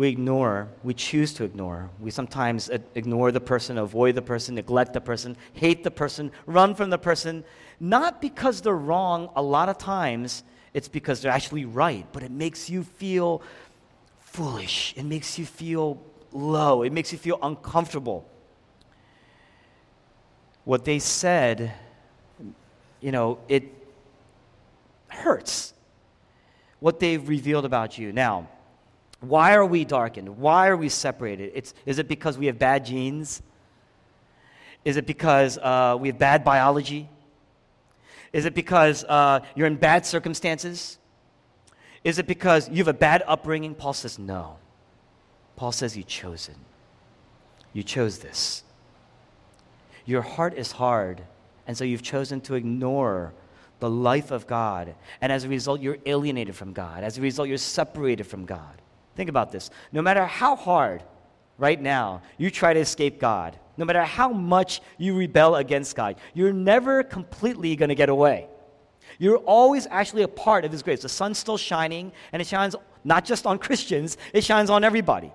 we 0.00 0.08
ignore, 0.08 0.66
we 0.82 0.94
choose 0.94 1.34
to 1.34 1.44
ignore. 1.44 1.90
We 2.00 2.10
sometimes 2.10 2.70
ignore 2.94 3.32
the 3.32 3.40
person, 3.40 3.76
avoid 3.76 4.14
the 4.14 4.22
person, 4.22 4.54
neglect 4.54 4.94
the 4.94 5.00
person, 5.02 5.36
hate 5.52 5.84
the 5.84 5.90
person, 5.90 6.32
run 6.46 6.74
from 6.74 6.88
the 6.88 6.96
person, 6.96 7.44
not 7.80 8.22
because 8.22 8.62
they're 8.62 8.74
wrong. 8.74 9.28
A 9.36 9.42
lot 9.42 9.68
of 9.68 9.76
times, 9.76 10.42
it's 10.72 10.88
because 10.88 11.20
they're 11.20 11.32
actually 11.32 11.64
right, 11.64 12.06
but 12.12 12.22
it 12.22 12.30
makes 12.30 12.70
you 12.70 12.84
feel 12.84 13.42
foolish. 14.20 14.94
It 14.96 15.04
makes 15.04 15.38
you 15.38 15.44
feel 15.44 16.00
low. 16.32 16.82
It 16.82 16.92
makes 16.92 17.12
you 17.12 17.18
feel 17.18 17.38
uncomfortable. 17.42 18.28
What 20.64 20.84
they 20.84 20.98
said, 20.98 21.72
you 23.00 23.10
know, 23.10 23.38
it 23.48 23.64
hurts. 25.08 25.74
What 26.78 27.00
they've 27.00 27.26
revealed 27.28 27.64
about 27.64 27.98
you. 27.98 28.12
Now, 28.12 28.48
why 29.20 29.54
are 29.54 29.66
we 29.66 29.84
darkened? 29.84 30.38
Why 30.38 30.68
are 30.68 30.76
we 30.76 30.88
separated? 30.88 31.52
It's, 31.54 31.74
is 31.84 31.98
it 31.98 32.08
because 32.08 32.38
we 32.38 32.46
have 32.46 32.58
bad 32.58 32.86
genes? 32.86 33.42
Is 34.84 34.96
it 34.96 35.06
because 35.06 35.58
uh, 35.58 35.96
we 36.00 36.08
have 36.08 36.18
bad 36.18 36.42
biology? 36.42 37.08
Is 38.32 38.44
it 38.44 38.54
because 38.54 39.04
uh, 39.04 39.40
you're 39.54 39.66
in 39.66 39.76
bad 39.76 40.06
circumstances? 40.06 40.98
Is 42.04 42.18
it 42.18 42.26
because 42.26 42.68
you 42.68 42.76
have 42.76 42.88
a 42.88 42.92
bad 42.92 43.22
upbringing? 43.26 43.74
Paul 43.74 43.92
says, 43.92 44.18
no. 44.18 44.56
Paul 45.56 45.72
says 45.72 45.96
you 45.96 46.04
chose 46.04 46.48
it. 46.48 46.56
You 47.72 47.82
chose 47.82 48.18
this. 48.18 48.62
Your 50.06 50.22
heart 50.22 50.54
is 50.54 50.72
hard, 50.72 51.22
and 51.66 51.76
so 51.76 51.84
you've 51.84 52.02
chosen 52.02 52.40
to 52.42 52.54
ignore 52.54 53.32
the 53.80 53.90
life 53.90 54.30
of 54.30 54.46
God. 54.46 54.94
And 55.20 55.30
as 55.30 55.44
a 55.44 55.48
result, 55.48 55.80
you're 55.80 55.98
alienated 56.06 56.54
from 56.54 56.72
God. 56.72 57.04
As 57.04 57.18
a 57.18 57.20
result, 57.20 57.48
you're 57.48 57.58
separated 57.58 58.24
from 58.24 58.44
God. 58.44 58.80
Think 59.16 59.28
about 59.28 59.52
this. 59.52 59.70
No 59.92 60.02
matter 60.02 60.24
how 60.24 60.56
hard 60.56 61.02
right 61.58 61.80
now 61.80 62.22
you 62.38 62.50
try 62.50 62.72
to 62.72 62.80
escape 62.80 63.20
God, 63.20 63.58
no 63.76 63.84
matter 63.84 64.02
how 64.02 64.30
much 64.30 64.80
you 64.98 65.16
rebel 65.16 65.56
against 65.56 65.96
God, 65.96 66.16
you're 66.34 66.52
never 66.52 67.02
completely 67.02 67.76
going 67.76 67.88
to 67.88 67.94
get 67.94 68.08
away. 68.08 68.48
You're 69.18 69.38
always 69.38 69.86
actually 69.90 70.22
a 70.22 70.28
part 70.28 70.64
of 70.64 70.72
His 70.72 70.82
grace. 70.82 71.02
The 71.02 71.08
sun's 71.08 71.38
still 71.38 71.58
shining, 71.58 72.12
and 72.32 72.40
it 72.40 72.46
shines 72.46 72.76
not 73.04 73.24
just 73.24 73.46
on 73.46 73.58
Christians, 73.58 74.16
it 74.32 74.44
shines 74.44 74.70
on 74.70 74.84
everybody. 74.84 75.32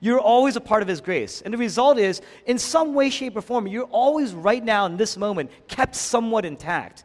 You're 0.00 0.20
always 0.20 0.56
a 0.56 0.60
part 0.60 0.82
of 0.82 0.88
His 0.88 1.00
grace. 1.00 1.40
And 1.40 1.54
the 1.54 1.58
result 1.58 1.98
is, 1.98 2.20
in 2.46 2.58
some 2.58 2.94
way, 2.94 3.10
shape, 3.10 3.36
or 3.36 3.42
form, 3.42 3.66
you're 3.66 3.84
always 3.84 4.32
right 4.32 4.62
now 4.62 4.86
in 4.86 4.96
this 4.96 5.16
moment 5.16 5.50
kept 5.68 5.94
somewhat 5.94 6.44
intact. 6.44 7.04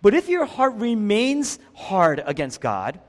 But 0.00 0.14
if 0.14 0.28
your 0.28 0.44
heart 0.44 0.74
remains 0.74 1.58
hard 1.74 2.22
against 2.24 2.60
God, 2.60 3.00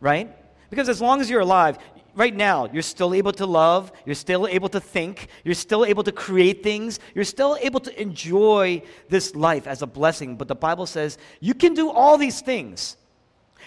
right? 0.00 0.34
Because 0.70 0.88
as 0.88 1.00
long 1.00 1.20
as 1.20 1.30
you're 1.30 1.40
alive, 1.40 1.78
right 2.14 2.34
now, 2.34 2.68
you're 2.72 2.82
still 2.82 3.14
able 3.14 3.32
to 3.32 3.46
love, 3.46 3.92
you're 4.04 4.14
still 4.14 4.46
able 4.46 4.68
to 4.70 4.80
think, 4.80 5.28
you're 5.44 5.54
still 5.54 5.84
able 5.84 6.02
to 6.04 6.12
create 6.12 6.62
things, 6.62 7.00
you're 7.14 7.24
still 7.24 7.56
able 7.60 7.80
to 7.80 8.00
enjoy 8.00 8.82
this 9.08 9.34
life 9.34 9.66
as 9.66 9.82
a 9.82 9.86
blessing. 9.86 10.36
But 10.36 10.48
the 10.48 10.54
Bible 10.54 10.86
says 10.86 11.18
you 11.40 11.54
can 11.54 11.74
do 11.74 11.90
all 11.90 12.18
these 12.18 12.40
things. 12.40 12.96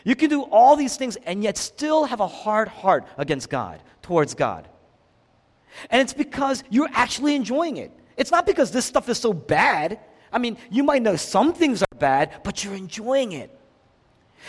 You 0.03 0.15
can 0.15 0.29
do 0.29 0.43
all 0.43 0.75
these 0.75 0.95
things 0.95 1.15
and 1.17 1.43
yet 1.43 1.57
still 1.57 2.05
have 2.05 2.19
a 2.19 2.27
hard 2.27 2.67
heart 2.67 3.05
against 3.17 3.49
God, 3.49 3.81
towards 4.01 4.33
God. 4.33 4.67
And 5.89 6.01
it's 6.01 6.13
because 6.13 6.63
you're 6.69 6.89
actually 6.93 7.35
enjoying 7.35 7.77
it. 7.77 7.91
It's 8.15 8.31
not 8.31 8.45
because 8.45 8.71
this 8.71 8.85
stuff 8.85 9.09
is 9.09 9.19
so 9.19 9.33
bad. 9.33 9.99
I 10.31 10.39
mean, 10.39 10.57
you 10.69 10.83
might 10.83 11.01
know 11.01 11.15
some 11.15 11.53
things 11.53 11.81
are 11.81 11.97
bad, 11.97 12.41
but 12.43 12.63
you're 12.63 12.75
enjoying 12.75 13.33
it. 13.33 13.56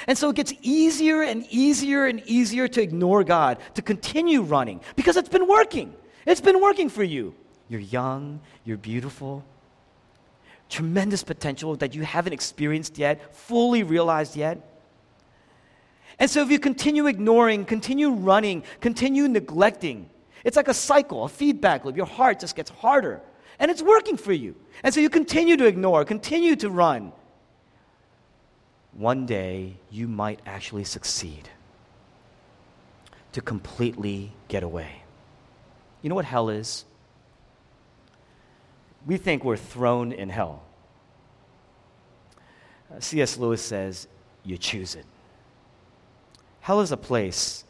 And 0.07 0.17
so 0.17 0.31
it 0.31 0.37
gets 0.37 0.53
easier 0.63 1.23
and 1.23 1.47
easier 1.51 2.07
and 2.07 2.23
easier 2.27 2.69
to 2.69 2.83
ignore 2.83 3.25
God, 3.25 3.59
to 3.75 3.83
continue 3.83 4.43
running, 4.43 4.81
because 4.97 5.17
it's 5.17 5.29
been 5.29 5.49
working. 5.49 5.95
It's 6.27 6.41
been 6.41 6.61
working 6.61 6.89
for 6.89 7.03
you. 7.03 7.35
You're 7.69 7.81
young, 7.81 8.41
you're 8.65 8.77
beautiful, 8.77 9.45
tremendous 10.69 11.23
potential 11.23 11.77
that 11.77 11.95
you 11.95 12.03
haven't 12.03 12.33
experienced 12.33 12.99
yet, 12.99 13.35
fully 13.35 13.83
realized 13.83 14.37
yet. 14.37 14.83
And 16.19 16.31
so 16.31 16.43
if 16.43 16.51
you 16.51 16.59
continue 16.59 17.07
ignoring, 17.07 17.65
continue 17.65 18.11
running, 18.11 18.65
continue 18.81 19.29
neglecting, 19.29 20.11
it's 20.45 20.57
like 20.57 20.69
a 20.69 20.75
cycle, 20.75 21.25
a 21.25 21.29
feedback 21.29 21.85
loop. 21.85 21.97
Your 21.97 22.07
heart 22.07 22.41
just 22.41 22.57
gets 22.57 22.71
harder. 22.71 23.21
And 23.59 23.71
it's 23.71 23.83
working 23.83 24.17
for 24.17 24.33
you. 24.33 24.55
And 24.83 24.95
so 24.95 25.01
you 25.01 25.11
continue 25.11 25.57
to 25.57 25.67
ignore, 25.67 26.05
continue 26.05 26.55
to 26.57 26.71
run, 26.71 27.13
one 28.93 29.27
day 29.27 29.77
you 29.91 30.09
might 30.09 30.41
actually 30.47 30.85
succeed 30.85 31.49
to 33.33 33.41
completely 33.41 34.33
get 34.49 34.63
away. 34.63 35.03
You 36.03 36.09
know 36.09 36.15
what 36.15 36.25
hell 36.25 36.49
is? 36.49 36.85
We 39.07 39.17
think 39.17 39.45
we're 39.45 39.57
thrown 39.57 40.13
in 40.13 40.29
hell. 40.29 40.63
Uh, 42.93 43.01
C.S. 43.01 43.37
Lewis 43.37 43.63
says, 43.63 44.09
You 44.45 44.59
choose 44.59 44.95
it. 44.95 45.07
Hell 46.61 46.81
is 46.81 46.93
a 46.93 46.97
place 46.97 47.65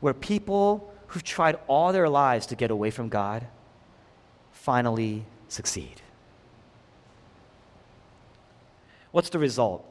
where 0.00 0.14
people 0.14 0.92
who've 1.08 1.24
tried 1.24 1.56
all 1.66 1.92
their 1.92 2.08
lives 2.08 2.46
to 2.46 2.56
get 2.56 2.70
away 2.70 2.90
from 2.90 3.08
God 3.08 3.46
finally 4.52 5.24
succeed. 5.48 6.02
What's 9.10 9.30
the 9.30 9.38
result? 9.38 9.87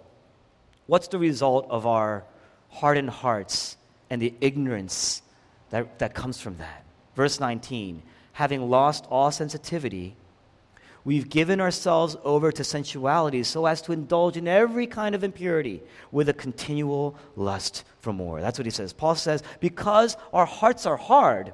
What's 0.87 1.09
the 1.09 1.19
result 1.19 1.67
of 1.69 1.85
our 1.85 2.23
hardened 2.69 3.09
hearts 3.09 3.77
and 4.09 4.21
the 4.21 4.33
ignorance 4.41 5.21
that, 5.69 5.99
that 5.99 6.13
comes 6.13 6.41
from 6.41 6.57
that? 6.57 6.83
Verse 7.15 7.39
19 7.39 8.01
having 8.37 8.69
lost 8.69 9.03
all 9.09 9.31
sensitivity, 9.31 10.15
we've 11.03 11.27
given 11.27 11.59
ourselves 11.59 12.15
over 12.23 12.51
to 12.51 12.63
sensuality 12.63 13.41
so 13.41 13.65
as 13.65 13.81
to 13.81 13.91
indulge 13.91 14.37
in 14.37 14.47
every 14.47 14.85
kind 14.85 15.15
of 15.15 15.23
impurity 15.23 15.81
with 16.11 16.29
a 16.29 16.33
continual 16.33 17.15
lust 17.35 17.83
for 17.99 18.13
more. 18.13 18.39
That's 18.39 18.59
what 18.59 18.65
he 18.67 18.69
says. 18.69 18.93
Paul 18.93 19.15
says, 19.15 19.41
because 19.59 20.15
our 20.31 20.45
hearts 20.45 20.85
are 20.85 20.97
hard, 20.97 21.51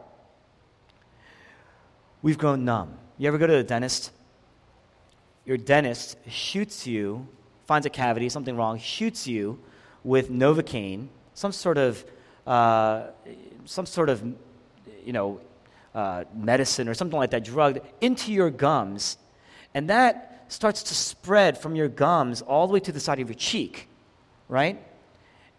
we've 2.22 2.38
grown 2.38 2.66
numb. 2.66 2.98
You 3.18 3.30
ever 3.30 3.38
go 3.38 3.48
to 3.48 3.54
the 3.54 3.64
dentist? 3.64 4.12
Your 5.46 5.56
dentist 5.56 6.18
shoots 6.28 6.86
you 6.86 7.30
finds 7.66 7.86
a 7.86 7.90
cavity, 7.90 8.30
something 8.30 8.56
wrong, 8.56 8.80
shoots 8.80 9.28
you 9.28 9.60
with 10.04 10.30
Novocaine, 10.30 11.08
some 11.34 11.52
sort 11.52 11.78
of, 11.78 12.04
uh, 12.46 13.08
some 13.66 13.86
sort 13.86 14.10
of, 14.10 14.24
you 15.06 15.14
know, 15.14 15.40
uh, 15.96 16.24
medicine 16.36 16.88
or 16.90 16.94
something 16.94 17.18
like 17.18 17.32
that, 17.32 17.44
drug, 17.44 17.80
into 18.02 18.34
your 18.34 18.50
gums, 18.50 19.18
and 19.74 19.90
that 19.90 20.46
starts 20.48 20.84
to 20.84 20.94
spread 20.94 21.58
from 21.58 21.76
your 21.76 21.88
gums 21.88 22.42
all 22.42 22.68
the 22.68 22.74
way 22.74 22.80
to 22.80 22.92
the 22.92 23.00
side 23.00 23.20
of 23.20 23.30
your 23.30 23.36
cheek, 23.36 23.88
right? 24.48 24.82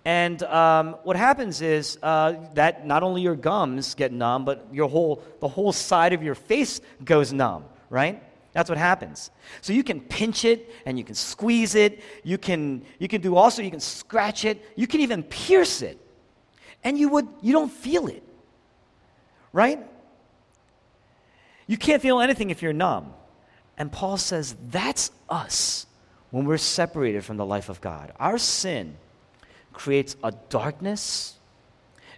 And 0.05 0.43
um, 0.43 0.97
what 1.03 1.17
happens 1.17 1.63
is 1.63 1.99
uh, 2.03 2.35
that 2.55 2.87
not 2.87 3.03
only 3.03 3.23
your 3.23 3.37
gums 3.37 3.95
get 3.95 4.13
numb, 4.13 4.45
but 4.45 4.67
your 4.73 4.89
whole, 4.89 5.23
the 5.41 5.49
whole 5.49 5.73
side 5.73 6.13
of 6.13 6.23
your 6.23 6.35
face 6.35 6.81
goes 7.05 7.33
numb, 7.33 7.65
right? 7.89 8.23
That's 8.55 8.71
what 8.71 8.79
happens. 8.79 9.31
So 9.61 9.73
you 9.73 9.85
can 9.85 10.01
pinch 10.01 10.45
it 10.45 10.71
and 10.87 10.97
you 10.97 11.05
can 11.05 11.17
squeeze 11.17 11.75
it. 11.75 12.01
You 12.23 12.39
can, 12.39 12.83
you 12.99 13.09
can 13.09 13.21
do 13.21 13.37
also, 13.37 13.61
you 13.61 13.71
can 13.71 13.81
scratch 13.81 14.45
it. 14.45 14.65
You 14.77 14.87
can 14.87 15.01
even 15.01 15.25
pierce 15.25 15.83
it. 15.83 16.01
And 16.85 16.97
you, 16.97 17.09
would, 17.11 17.29
you 17.43 17.53
don't 17.53 17.71
feel 17.71 18.07
it. 18.07 18.23
Right? 19.53 19.81
You 21.67 21.77
can't 21.77 22.01
feel 22.01 22.21
anything 22.21 22.51
if 22.51 22.63
you're 22.63 22.73
numb. 22.73 23.13
And 23.77 23.91
Paul 23.91 24.17
says 24.17 24.57
that's 24.71 25.11
us 25.29 25.87
when 26.31 26.45
we're 26.45 26.57
separated 26.59 27.25
from 27.25 27.37
the 27.37 27.47
life 27.47 27.69
of 27.69 27.81
God. 27.81 28.13
Our 28.21 28.39
sin 28.39 28.97
creates 29.73 30.17
a 30.23 30.33
darkness 30.49 31.35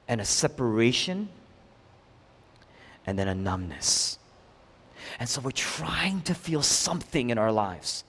and 0.07 0.21
a 0.21 0.25
separation 0.25 1.31
and 3.07 3.19
then 3.19 3.29
a 3.29 3.35
numbness. 3.35 4.19
And 5.19 5.29
so 5.29 5.41
we're 5.41 5.51
trying 5.51 6.21
to 6.23 6.35
feel 6.35 6.63
something 6.63 7.31
in 7.31 7.39
our 7.39 7.53
lives. 7.53 8.05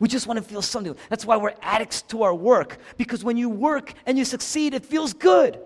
We 0.00 0.08
just 0.08 0.26
want 0.26 0.38
to 0.38 0.44
feel 0.44 0.62
something. 0.62 0.94
That's 1.10 1.24
why 1.24 1.36
we're 1.36 1.54
addicts 1.60 2.02
to 2.02 2.22
our 2.22 2.34
work, 2.34 2.78
because 2.96 3.24
when 3.24 3.36
you 3.36 3.48
work 3.48 3.94
and 4.06 4.16
you 4.16 4.24
succeed, 4.24 4.72
it 4.72 4.86
feels 4.86 5.12
good. 5.12 5.60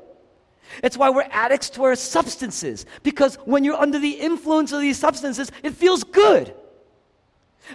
It's 0.83 0.97
why 0.97 1.11
we're 1.11 1.29
addicts 1.31 1.69
to 1.71 1.85
our 1.85 1.95
substances, 1.95 2.87
because 3.03 3.37
when 3.45 3.63
you're 3.63 3.77
under 3.77 3.99
the 3.99 4.11
influence 4.11 4.73
of 4.73 4.81
these 4.81 4.99
substances, 4.99 5.53
it 5.63 5.75
feels 5.75 6.03
good. 6.03 6.55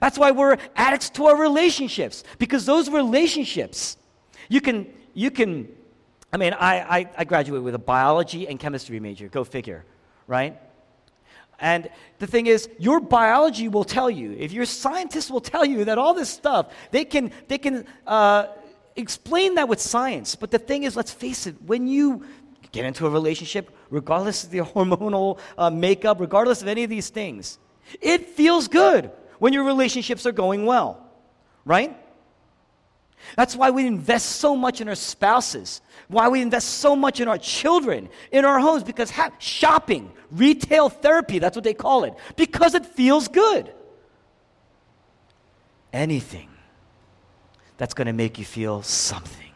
That's 0.02 0.18
why 0.18 0.32
we're 0.32 0.58
addicts 0.76 1.10
to 1.12 1.28
our 1.28 1.40
relationships, 1.40 2.24
because 2.40 2.66
those 2.66 2.90
relationships, 2.90 3.98
you 4.50 4.62
can, 4.62 4.88
you 5.14 5.32
can, 5.32 5.70
I 6.34 6.38
mean, 6.38 6.54
I, 6.54 7.00
I, 7.00 7.10
I 7.20 7.24
graduated 7.24 7.64
with 7.64 7.76
a 7.76 7.80
biology 7.80 8.48
and 8.48 8.60
chemistry 8.60 9.00
major, 9.00 9.28
go 9.28 9.44
figure, 9.44 9.86
right? 10.26 10.60
And 11.60 11.90
the 12.20 12.28
thing 12.28 12.48
is, 12.48 12.70
your 12.78 13.00
biology 13.00 13.68
will 13.68 13.84
tell 13.84 14.10
you, 14.10 14.36
if 14.38 14.52
your 14.52 14.66
scientists 14.66 15.32
will 15.32 15.42
tell 15.42 15.66
you 15.66 15.86
that 15.86 15.98
all 15.98 16.14
this 16.14 16.30
stuff, 16.30 16.72
they 16.92 17.04
can, 17.04 17.32
they 17.48 17.58
can 17.58 17.86
uh, 18.06 18.48
explain 18.96 19.56
that 19.56 19.68
with 19.68 19.82
science. 19.82 20.36
But 20.36 20.52
the 20.52 20.60
thing 20.60 20.84
is, 20.84 20.96
let's 20.96 21.12
face 21.12 21.48
it, 21.48 21.56
when 21.66 21.88
you 21.88 22.26
get 22.72 22.86
into 22.86 23.08
a 23.08 23.10
relationship, 23.10 23.72
regardless 23.90 24.44
of 24.44 24.52
the 24.52 24.60
hormonal 24.74 25.40
uh, 25.58 25.70
makeup, 25.70 26.20
regardless 26.20 26.62
of 26.62 26.68
any 26.68 26.84
of 26.84 26.90
these 26.90 27.10
things, 27.10 27.58
it 28.02 28.30
feels 28.30 28.68
good 28.68 29.10
when 29.40 29.54
your 29.54 29.64
relationships 29.64 30.26
are 30.26 30.32
going 30.32 30.66
well, 30.66 31.10
right? 31.66 31.96
That's 33.36 33.56
why 33.56 33.72
we 33.72 33.86
invest 33.86 34.38
so 34.38 34.56
much 34.56 34.82
in 34.82 34.88
our 34.88 34.96
spouses, 34.96 35.82
why 36.08 36.30
we 36.30 36.42
invest 36.42 36.70
so 36.70 36.96
much 36.96 37.20
in 37.20 37.28
our 37.28 37.38
children, 37.38 38.10
in 38.32 38.46
our 38.46 38.60
homes, 38.60 38.84
because 38.84 39.12
ha- 39.12 39.32
shopping, 39.40 40.12
retail 40.32 40.90
therapy, 40.90 41.40
that's 41.40 41.56
what 41.56 41.64
they 41.64 41.74
call 41.74 42.04
it, 42.04 42.14
because 42.36 42.74
it 42.74 42.86
feels 42.86 43.28
good. 43.28 43.74
Anything 45.92 46.50
that's 47.78 47.94
going 47.94 48.08
to 48.08 48.14
make 48.14 48.38
you 48.38 48.46
feel 48.46 48.82
something. 48.82 49.52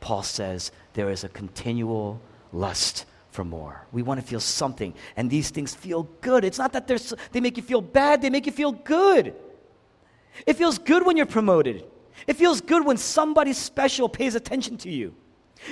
Paul 0.00 0.22
says 0.22 0.70
there 0.92 1.10
is 1.10 1.24
a 1.24 1.28
continual 1.28 2.20
lust 2.52 3.06
for 3.30 3.44
more. 3.44 3.86
We 3.90 4.02
want 4.02 4.20
to 4.20 4.26
feel 4.26 4.40
something, 4.40 4.94
and 5.16 5.30
these 5.30 5.50
things 5.50 5.74
feel 5.74 6.04
good. 6.20 6.44
It's 6.44 6.58
not 6.58 6.72
that 6.72 6.86
they're, 6.86 6.98
they 7.32 7.40
make 7.40 7.56
you 7.56 7.62
feel 7.62 7.80
bad, 7.80 8.22
they 8.22 8.30
make 8.30 8.46
you 8.46 8.52
feel 8.52 8.72
good. 8.72 9.34
It 10.46 10.54
feels 10.54 10.78
good 10.78 11.04
when 11.04 11.16
you're 11.16 11.26
promoted. 11.26 11.84
It 12.26 12.36
feels 12.36 12.60
good 12.60 12.84
when 12.84 12.96
somebody 12.96 13.52
special 13.52 14.08
pays 14.08 14.34
attention 14.34 14.76
to 14.78 14.90
you. 14.90 15.14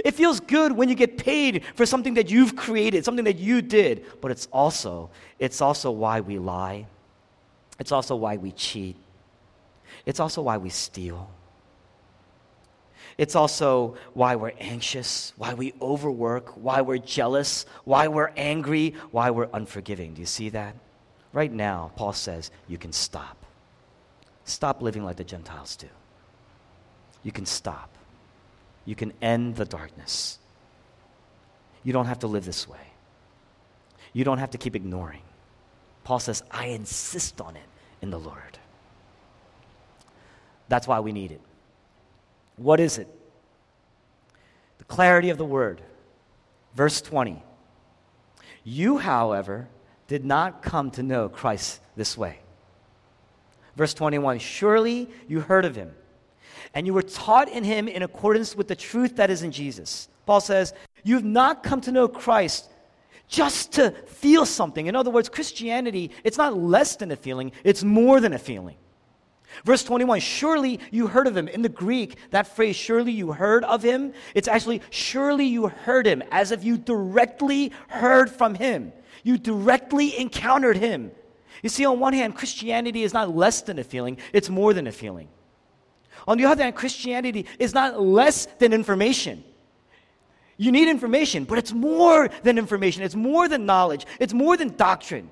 It 0.05 0.15
feels 0.15 0.41
good 0.41 0.73
when 0.73 0.89
you 0.89 0.95
get 0.95 1.19
paid 1.19 1.65
for 1.75 1.85
something 1.85 2.15
that 2.15 2.31
you've 2.31 2.57
created, 2.57 3.05
something 3.05 3.25
that 3.25 3.39
you 3.39 3.63
did. 3.63 4.05
But 4.21 4.31
it's 4.31 4.47
also, 4.53 5.11
it's 5.39 5.61
also 5.61 5.91
why 5.91 6.21
we 6.21 6.39
lie. 6.39 6.87
It's 7.79 7.93
also 7.93 8.17
why 8.17 8.37
we 8.37 8.53
cheat. 8.53 8.97
It's 10.07 10.21
also 10.21 10.43
why 10.43 10.57
we 10.57 10.71
steal. 10.71 11.31
It's 13.19 13.37
also 13.37 13.97
why 14.15 14.37
we're 14.37 14.53
anxious, 14.59 15.35
why 15.37 15.53
we 15.55 15.75
overwork, 15.83 16.57
why 16.57 16.81
we're 16.81 16.99
jealous, 16.99 17.67
why 17.85 18.09
we're 18.09 18.33
angry, 18.37 18.95
why 19.11 19.31
we're 19.31 19.51
unforgiving. 19.53 20.15
Do 20.15 20.21
you 20.21 20.27
see 20.27 20.49
that? 20.51 20.75
Right 21.33 21.53
now, 21.53 21.93
Paul 21.97 22.15
says 22.15 22.51
you 22.69 22.79
can 22.79 22.93
stop. 22.93 23.37
Stop 24.45 24.83
living 24.83 25.05
like 25.05 25.17
the 25.17 25.25
Gentiles 25.25 25.77
do. 25.77 25.89
You 27.23 27.33
can 27.33 27.47
stop. 27.47 27.91
You 28.85 28.95
can 28.95 29.13
end 29.23 29.57
the 29.57 29.65
darkness. 29.65 30.39
You 31.85 31.93
don't 31.93 32.07
have 32.07 32.21
to 32.21 32.27
live 32.27 32.45
this 32.45 32.69
way. 32.69 32.93
You 34.13 34.25
don't 34.25 34.39
have 34.39 34.51
to 34.51 34.59
keep 34.59 34.77
ignoring. 34.77 35.23
Paul 36.05 36.19
says, 36.19 36.43
I 36.51 36.67
insist 36.67 37.41
on 37.41 37.57
it 37.57 37.63
in 38.01 38.11
the 38.11 38.19
Lord. 38.19 38.59
That's 40.69 40.89
why 40.89 41.01
we 41.01 41.13
need 41.13 41.33
it. 41.33 41.41
What 42.57 42.81
is 42.81 42.99
it? 42.99 43.09
The 44.79 44.85
clarity 44.85 45.31
of 45.31 45.39
the 45.39 45.45
word. 45.45 45.81
Verse 46.75 47.01
20. 47.01 47.43
You, 48.65 48.99
however, 48.99 49.69
did 50.09 50.25
not 50.25 50.63
come 50.63 50.91
to 50.93 51.03
know 51.03 51.29
Christ 51.29 51.81
this 51.97 52.17
way. 52.17 52.39
Verse 53.77 53.95
21 53.95 54.39
Surely 54.39 55.09
you 55.29 55.41
heard 55.41 55.65
of 55.65 55.77
him, 55.77 55.95
and 56.75 56.87
you 56.87 56.95
were 56.95 57.03
taught 57.03 57.49
in 57.49 57.65
him 57.65 57.89
in 57.89 58.03
accordance 58.03 58.57
with 58.57 58.69
the 58.69 58.77
truth 58.77 59.17
that 59.17 59.31
is 59.31 59.43
in 59.43 59.53
Jesus. 59.53 60.09
Paul 60.27 60.41
says, 60.41 60.73
You've 61.05 61.25
not 61.25 61.63
come 61.63 61.81
to 61.83 61.93
know 61.93 62.09
Christ 62.09 62.71
just 63.29 63.73
to 63.73 63.91
feel 63.91 64.47
something. 64.47 64.87
In 64.87 64.95
other 64.95 65.11
words, 65.11 65.29
Christianity, 65.29 66.11
it's 66.23 66.39
not 66.39 66.57
less 66.57 66.97
than 66.97 67.11
a 67.11 67.17
feeling, 67.17 67.53
it's 67.65 67.83
more 67.83 68.21
than 68.21 68.33
a 68.33 68.39
feeling. 68.39 68.77
Verse 69.65 69.85
21 69.85 70.21
Surely 70.21 70.81
you 70.91 71.07
heard 71.07 71.27
of 71.27 71.37
him. 71.37 71.49
In 71.49 71.63
the 71.63 71.69
Greek, 71.69 72.17
that 72.31 72.47
phrase, 72.47 72.77
surely 72.77 73.13
you 73.13 73.33
heard 73.33 73.65
of 73.65 73.83
him, 73.83 74.13
it's 74.35 74.49
actually, 74.49 74.83
surely 74.91 75.47
you 75.47 75.69
heard 75.69 76.07
him, 76.07 76.23
as 76.31 76.53
if 76.53 76.65
you 76.65 76.79
directly 76.79 77.73
heard 77.89 78.31
from 78.31 78.55
him. 78.55 78.93
You 79.23 79.39
directly 79.39 80.19
encountered 80.19 80.77
him. 80.77 81.13
You 81.63 81.69
see, 81.69 81.85
on 81.85 82.01
one 82.01 82.13
hand, 82.13 82.35
Christianity 82.35 83.03
is 83.03 83.13
not 83.13 83.35
less 83.35 83.63
than 83.63 83.79
a 83.79 83.85
feeling, 83.85 84.19
it's 84.33 84.49
more 84.49 84.75
than 84.75 84.87
a 84.87 84.93
feeling. 84.93 85.29
On 86.27 86.39
the 86.39 86.45
other 86.45 86.63
hand, 86.63 86.75
Christianity 86.75 87.47
is 87.59 87.75
not 87.75 88.01
less 88.01 88.47
than 88.59 88.73
information. 88.73 89.45
You 90.57 90.71
need 90.71 90.89
information, 90.89 91.45
but 91.45 91.59
it's 91.59 91.73
more 91.73 92.29
than 92.43 92.59
information, 92.59 93.03
it's 93.03 93.15
more 93.15 93.49
than 93.49 93.67
knowledge, 93.67 94.07
it's 94.21 94.33
more 94.33 94.57
than 94.57 94.77
doctrine. 94.77 95.31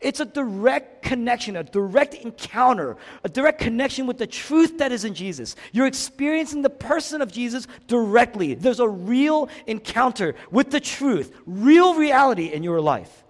It's 0.00 0.20
a 0.20 0.24
direct 0.24 1.02
connection, 1.02 1.56
a 1.56 1.64
direct 1.64 2.14
encounter, 2.14 2.96
a 3.24 3.28
direct 3.28 3.60
connection 3.60 4.06
with 4.06 4.18
the 4.18 4.26
truth 4.26 4.78
that 4.78 4.92
is 4.92 5.04
in 5.04 5.14
Jesus. 5.14 5.56
You're 5.72 5.86
experiencing 5.86 6.62
the 6.62 6.70
person 6.70 7.20
of 7.20 7.32
Jesus 7.32 7.66
directly. 7.88 8.54
There's 8.54 8.80
a 8.80 8.88
real 8.88 9.48
encounter 9.66 10.34
with 10.50 10.70
the 10.70 10.80
truth, 10.80 11.32
real 11.46 11.94
reality 11.94 12.46
in 12.46 12.62
your 12.62 12.80
life. 12.80 13.21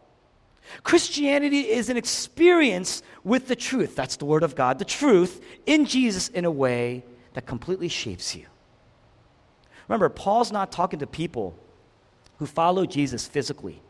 Christianity 0.83 1.61
is 1.61 1.89
an 1.89 1.97
experience 1.97 3.03
with 3.25 3.49
the 3.49 3.57
truth. 3.57 3.95
That's 3.95 4.17
the 4.17 4.25
Word 4.25 4.43
of 4.43 4.55
God, 4.55 4.79
the 4.79 4.85
truth 4.85 5.45
in 5.67 5.85
Jesus 5.85 6.29
in 6.29 6.45
a 6.45 6.51
way 6.51 7.05
that 7.35 7.47
completely 7.47 7.89
shapes 7.89 8.35
you. 8.35 8.47
Remember, 9.89 10.09
Paul's 10.09 10.53
not 10.53 10.73
talking 10.73 11.01
to 11.01 11.07
people 11.07 11.59
who 12.39 12.47
follow 12.47 12.87
Jesus 12.87 13.27
physically. 13.27 13.81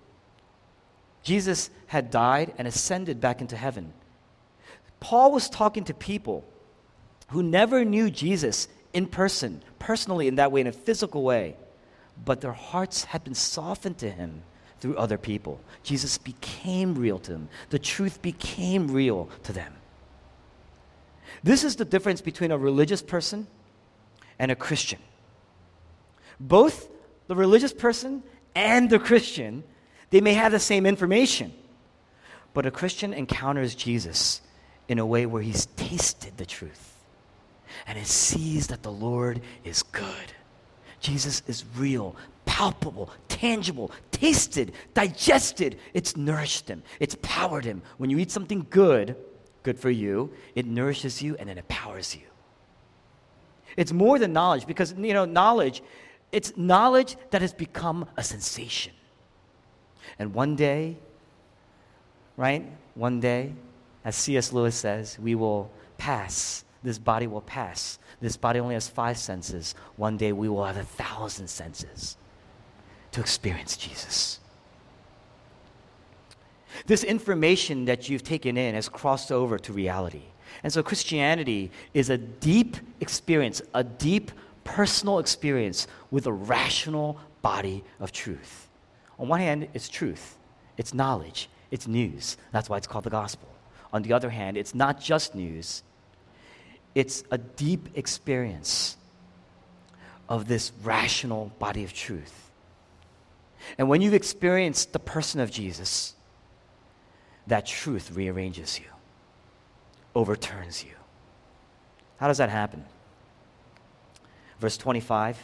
Jesus 1.22 1.70
had 1.86 2.10
died 2.10 2.52
and 2.58 2.66
ascended 2.66 3.20
back 3.20 3.40
into 3.40 3.56
heaven. 3.56 3.92
Paul 5.00 5.32
was 5.32 5.48
talking 5.48 5.84
to 5.84 5.94
people 5.94 6.44
who 7.28 7.42
never 7.42 7.84
knew 7.84 8.10
Jesus 8.10 8.68
in 8.92 9.06
person, 9.06 9.62
personally, 9.78 10.28
in 10.28 10.36
that 10.36 10.52
way, 10.52 10.60
in 10.60 10.66
a 10.66 10.72
physical 10.72 11.22
way, 11.22 11.56
but 12.24 12.40
their 12.40 12.52
hearts 12.52 13.04
had 13.04 13.24
been 13.24 13.34
softened 13.34 13.98
to 13.98 14.10
him 14.10 14.42
through 14.82 14.96
other 14.96 15.16
people. 15.16 15.60
Jesus 15.84 16.18
became 16.18 16.96
real 16.96 17.20
to 17.20 17.30
them, 17.32 17.48
the 17.70 17.78
truth 17.78 18.20
became 18.20 18.88
real 18.88 19.30
to 19.44 19.52
them. 19.52 19.72
This 21.44 21.62
is 21.62 21.76
the 21.76 21.84
difference 21.84 22.20
between 22.20 22.50
a 22.50 22.58
religious 22.58 23.00
person 23.00 23.46
and 24.40 24.50
a 24.50 24.56
Christian. 24.56 24.98
Both 26.40 26.88
the 27.28 27.36
religious 27.36 27.72
person 27.72 28.24
and 28.54 28.90
the 28.90 28.98
Christian 28.98 29.62
they 30.10 30.20
may 30.20 30.34
have 30.34 30.52
the 30.52 30.60
same 30.60 30.84
information, 30.84 31.54
but 32.52 32.66
a 32.66 32.70
Christian 32.70 33.14
encounters 33.14 33.74
Jesus 33.74 34.42
in 34.86 34.98
a 34.98 35.06
way 35.06 35.24
where 35.24 35.40
he's 35.40 35.66
tasted 35.76 36.36
the 36.36 36.44
truth 36.44 36.98
and 37.86 37.96
he 37.96 38.04
sees 38.04 38.66
that 38.66 38.82
the 38.82 38.92
Lord 38.92 39.40
is 39.64 39.82
good. 39.82 40.34
Jesus 41.00 41.42
is 41.46 41.64
real, 41.76 42.14
palpable, 42.62 43.10
tangible, 43.26 43.90
tasted, 44.12 44.70
digested. 44.94 45.76
It's 45.94 46.16
nourished 46.16 46.68
him, 46.68 46.84
it's 47.00 47.16
powered 47.20 47.64
him. 47.64 47.82
When 47.98 48.08
you 48.08 48.18
eat 48.18 48.30
something 48.30 48.66
good, 48.70 49.16
good 49.64 49.76
for 49.76 49.90
you, 49.90 50.32
it 50.54 50.64
nourishes 50.64 51.20
you 51.20 51.36
and 51.38 51.48
then 51.48 51.58
it 51.58 51.62
empowers 51.62 52.14
you. 52.14 52.22
It's 53.76 53.92
more 53.92 54.16
than 54.20 54.32
knowledge 54.32 54.66
because, 54.66 54.94
you 54.96 55.12
know, 55.12 55.24
knowledge, 55.24 55.82
it's 56.30 56.56
knowledge 56.56 57.16
that 57.30 57.40
has 57.40 57.52
become 57.52 58.06
a 58.16 58.22
sensation. 58.22 58.92
And 60.20 60.32
one 60.32 60.54
day, 60.54 60.98
right? 62.36 62.64
One 62.94 63.18
day, 63.18 63.54
as 64.04 64.14
C.S. 64.14 64.52
Lewis 64.52 64.76
says, 64.76 65.18
we 65.18 65.34
will 65.34 65.68
pass. 65.98 66.64
This 66.84 66.98
body 66.98 67.26
will 67.26 67.40
pass. 67.40 67.98
This 68.20 68.36
body 68.36 68.60
only 68.60 68.74
has 68.74 68.86
five 68.86 69.18
senses. 69.18 69.74
One 69.96 70.16
day 70.16 70.30
we 70.32 70.48
will 70.48 70.64
have 70.64 70.76
a 70.76 70.84
thousand 70.84 71.48
senses 71.48 72.18
to 73.12 73.20
experience 73.20 73.76
Jesus. 73.76 74.40
This 76.86 77.04
information 77.04 77.84
that 77.84 78.08
you've 78.08 78.22
taken 78.24 78.56
in 78.56 78.74
has 78.74 78.88
crossed 78.88 79.30
over 79.30 79.58
to 79.58 79.72
reality. 79.72 80.22
And 80.62 80.72
so 80.72 80.82
Christianity 80.82 81.70
is 81.94 82.10
a 82.10 82.18
deep 82.18 82.76
experience, 83.00 83.62
a 83.74 83.84
deep 83.84 84.30
personal 84.64 85.18
experience 85.18 85.86
with 86.10 86.26
a 86.26 86.32
rational 86.32 87.18
body 87.42 87.84
of 88.00 88.12
truth. 88.12 88.68
On 89.18 89.28
one 89.28 89.40
hand, 89.40 89.68
it's 89.74 89.88
truth, 89.88 90.36
it's 90.76 90.94
knowledge, 90.94 91.48
it's 91.70 91.86
news. 91.86 92.36
That's 92.52 92.68
why 92.68 92.76
it's 92.78 92.86
called 92.86 93.04
the 93.04 93.10
gospel. 93.10 93.48
On 93.92 94.02
the 94.02 94.12
other 94.12 94.30
hand, 94.30 94.56
it's 94.56 94.74
not 94.74 95.00
just 95.00 95.34
news, 95.34 95.82
it's 96.94 97.24
a 97.30 97.38
deep 97.38 97.88
experience 97.94 98.96
of 100.28 100.48
this 100.48 100.72
rational 100.82 101.52
body 101.58 101.84
of 101.84 101.92
truth. 101.92 102.51
And 103.78 103.88
when 103.88 104.00
you've 104.00 104.14
experienced 104.14 104.92
the 104.92 104.98
person 104.98 105.40
of 105.40 105.50
Jesus, 105.50 106.14
that 107.46 107.66
truth 107.66 108.10
rearranges 108.12 108.78
you, 108.78 108.86
overturns 110.14 110.84
you. 110.84 110.94
How 112.18 112.28
does 112.28 112.38
that 112.38 112.50
happen? 112.50 112.84
Verse 114.60 114.76
25, 114.76 115.38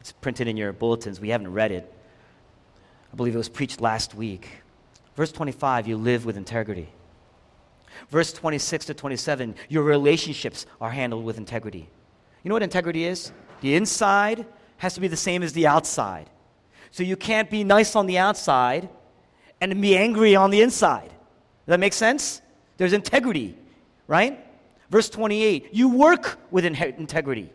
it's 0.00 0.12
printed 0.12 0.48
in 0.48 0.56
your 0.56 0.72
bulletins. 0.72 1.20
We 1.20 1.28
haven't 1.28 1.52
read 1.52 1.70
it. 1.70 1.92
I 3.12 3.16
believe 3.16 3.34
it 3.34 3.38
was 3.38 3.48
preached 3.48 3.80
last 3.80 4.14
week. 4.14 4.48
Verse 5.16 5.30
25, 5.32 5.86
you 5.86 5.96
live 5.96 6.24
with 6.24 6.36
integrity. 6.36 6.88
Verse 8.10 8.32
26 8.32 8.86
to 8.86 8.94
27, 8.94 9.54
your 9.68 9.82
relationships 9.84 10.66
are 10.80 10.90
handled 10.90 11.24
with 11.24 11.38
integrity. 11.38 11.88
You 12.42 12.48
know 12.48 12.54
what 12.54 12.62
integrity 12.62 13.04
is? 13.04 13.32
The 13.60 13.74
inside 13.74 14.46
has 14.78 14.94
to 14.94 15.00
be 15.00 15.08
the 15.08 15.16
same 15.16 15.42
as 15.42 15.52
the 15.52 15.66
outside. 15.66 16.28
So 16.94 17.02
you 17.02 17.16
can't 17.16 17.50
be 17.50 17.64
nice 17.64 17.96
on 17.96 18.06
the 18.06 18.18
outside 18.18 18.88
and 19.60 19.82
be 19.82 19.96
angry 19.96 20.36
on 20.36 20.50
the 20.50 20.62
inside. 20.62 21.08
Does 21.08 21.66
that 21.66 21.80
make 21.80 21.92
sense? 21.92 22.40
There's 22.76 22.92
integrity, 22.92 23.58
right? 24.06 24.38
Verse 24.90 25.10
28, 25.10 25.70
you 25.72 25.88
work 25.88 26.38
with 26.52 26.64
integrity. 26.64 27.52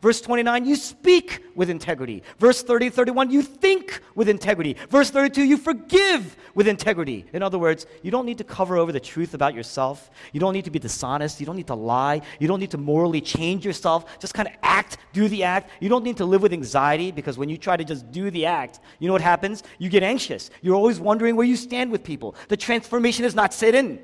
Verse 0.00 0.20
29, 0.22 0.64
you 0.64 0.76
speak 0.76 1.44
with 1.54 1.68
integrity. 1.68 2.22
Verse 2.38 2.62
30, 2.62 2.88
31, 2.88 3.30
you 3.30 3.42
think 3.42 4.00
with 4.14 4.30
integrity. 4.30 4.74
Verse 4.88 5.10
32, 5.10 5.44
you 5.44 5.58
forgive 5.58 6.36
with 6.54 6.66
integrity. 6.66 7.26
In 7.34 7.42
other 7.42 7.58
words, 7.58 7.84
you 8.02 8.10
don't 8.10 8.24
need 8.24 8.38
to 8.38 8.44
cover 8.44 8.78
over 8.78 8.92
the 8.92 9.00
truth 9.00 9.34
about 9.34 9.54
yourself. 9.54 10.10
You 10.32 10.40
don't 10.40 10.54
need 10.54 10.64
to 10.64 10.70
be 10.70 10.78
dishonest. 10.78 11.38
You 11.38 11.44
don't 11.44 11.56
need 11.56 11.66
to 11.66 11.74
lie. 11.74 12.22
You 12.38 12.48
don't 12.48 12.60
need 12.60 12.70
to 12.70 12.78
morally 12.78 13.20
change 13.20 13.64
yourself. 13.66 14.18
Just 14.18 14.32
kind 14.32 14.48
of 14.48 14.54
act, 14.62 14.96
do 15.12 15.28
the 15.28 15.44
act. 15.44 15.70
You 15.80 15.90
don't 15.90 16.02
need 16.02 16.16
to 16.16 16.24
live 16.24 16.40
with 16.40 16.54
anxiety 16.54 17.10
because 17.12 17.36
when 17.36 17.50
you 17.50 17.58
try 17.58 17.76
to 17.76 17.84
just 17.84 18.10
do 18.10 18.30
the 18.30 18.46
act, 18.46 18.80
you 19.00 19.06
know 19.06 19.12
what 19.12 19.22
happens? 19.22 19.62
You 19.78 19.90
get 19.90 20.02
anxious. 20.02 20.50
You're 20.62 20.76
always 20.76 20.98
wondering 20.98 21.36
where 21.36 21.46
you 21.46 21.56
stand 21.56 21.92
with 21.92 22.02
people. 22.04 22.34
The 22.48 22.56
transformation 22.56 23.26
is 23.26 23.34
not 23.34 23.52
set 23.52 23.74
in. 23.74 24.00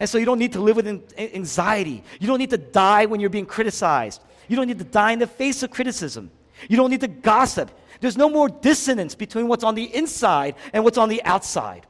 And 0.00 0.08
so 0.08 0.18
you 0.18 0.24
don't 0.24 0.38
need 0.38 0.54
to 0.54 0.60
live 0.60 0.76
with 0.76 0.88
anxiety. 1.18 2.02
You 2.18 2.26
don't 2.26 2.38
need 2.38 2.50
to 2.50 2.58
die 2.58 3.06
when 3.06 3.20
you're 3.20 3.30
being 3.30 3.46
criticized. 3.46 4.22
You 4.50 4.56
don't 4.56 4.66
need 4.66 4.80
to 4.80 4.84
die 4.84 5.12
in 5.12 5.20
the 5.20 5.28
face 5.28 5.62
of 5.62 5.70
criticism. 5.70 6.28
You 6.68 6.76
don't 6.76 6.90
need 6.90 7.02
to 7.02 7.08
gossip. 7.08 7.70
There's 8.00 8.16
no 8.16 8.28
more 8.28 8.48
dissonance 8.48 9.14
between 9.14 9.46
what's 9.46 9.62
on 9.62 9.76
the 9.76 9.84
inside 9.94 10.56
and 10.72 10.82
what's 10.82 10.98
on 10.98 11.08
the 11.08 11.22
outside. 11.22 11.86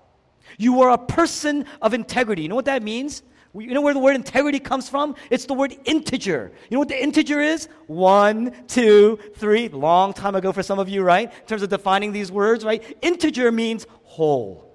You 0.58 0.82
are 0.82 0.90
a 0.90 0.98
person 0.98 1.64
of 1.80 1.94
integrity. 1.94 2.42
You 2.42 2.48
know 2.48 2.54
what 2.54 2.66
that 2.66 2.82
means? 2.82 3.22
You 3.54 3.72
know 3.72 3.80
where 3.80 3.94
the 3.94 4.00
word 4.00 4.14
integrity 4.14 4.60
comes 4.60 4.90
from? 4.90 5.14
It's 5.30 5.46
the 5.46 5.54
word 5.54 5.74
integer. 5.86 6.52
You 6.68 6.74
know 6.74 6.80
what 6.80 6.88
the 6.88 7.02
integer 7.02 7.40
is? 7.40 7.66
One, 7.86 8.54
two, 8.66 9.18
three. 9.36 9.70
Long 9.70 10.12
time 10.12 10.34
ago 10.34 10.52
for 10.52 10.62
some 10.62 10.78
of 10.78 10.86
you, 10.86 11.02
right? 11.02 11.32
In 11.32 11.46
terms 11.46 11.62
of 11.62 11.70
defining 11.70 12.12
these 12.12 12.30
words, 12.30 12.62
right? 12.62 12.84
Integer 13.00 13.50
means 13.50 13.86
whole. 14.02 14.70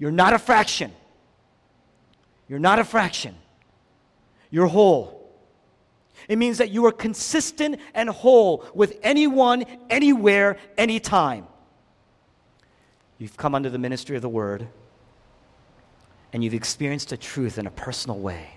You're 0.00 0.10
not 0.10 0.32
a 0.32 0.38
fraction. 0.40 0.90
You're 2.48 2.58
not 2.58 2.80
a 2.80 2.84
fraction. 2.84 3.36
You're 4.50 4.66
whole. 4.66 5.19
It 6.30 6.38
means 6.38 6.58
that 6.58 6.70
you 6.70 6.86
are 6.86 6.92
consistent 6.92 7.80
and 7.92 8.08
whole 8.08 8.64
with 8.72 9.00
anyone, 9.02 9.64
anywhere, 9.90 10.58
anytime. 10.78 11.48
You've 13.18 13.36
come 13.36 13.52
under 13.52 13.68
the 13.68 13.80
ministry 13.80 14.14
of 14.14 14.22
the 14.22 14.28
word 14.28 14.68
and 16.32 16.44
you've 16.44 16.54
experienced 16.54 17.08
the 17.08 17.16
truth 17.16 17.58
in 17.58 17.66
a 17.66 17.70
personal 17.72 18.16
way. 18.16 18.50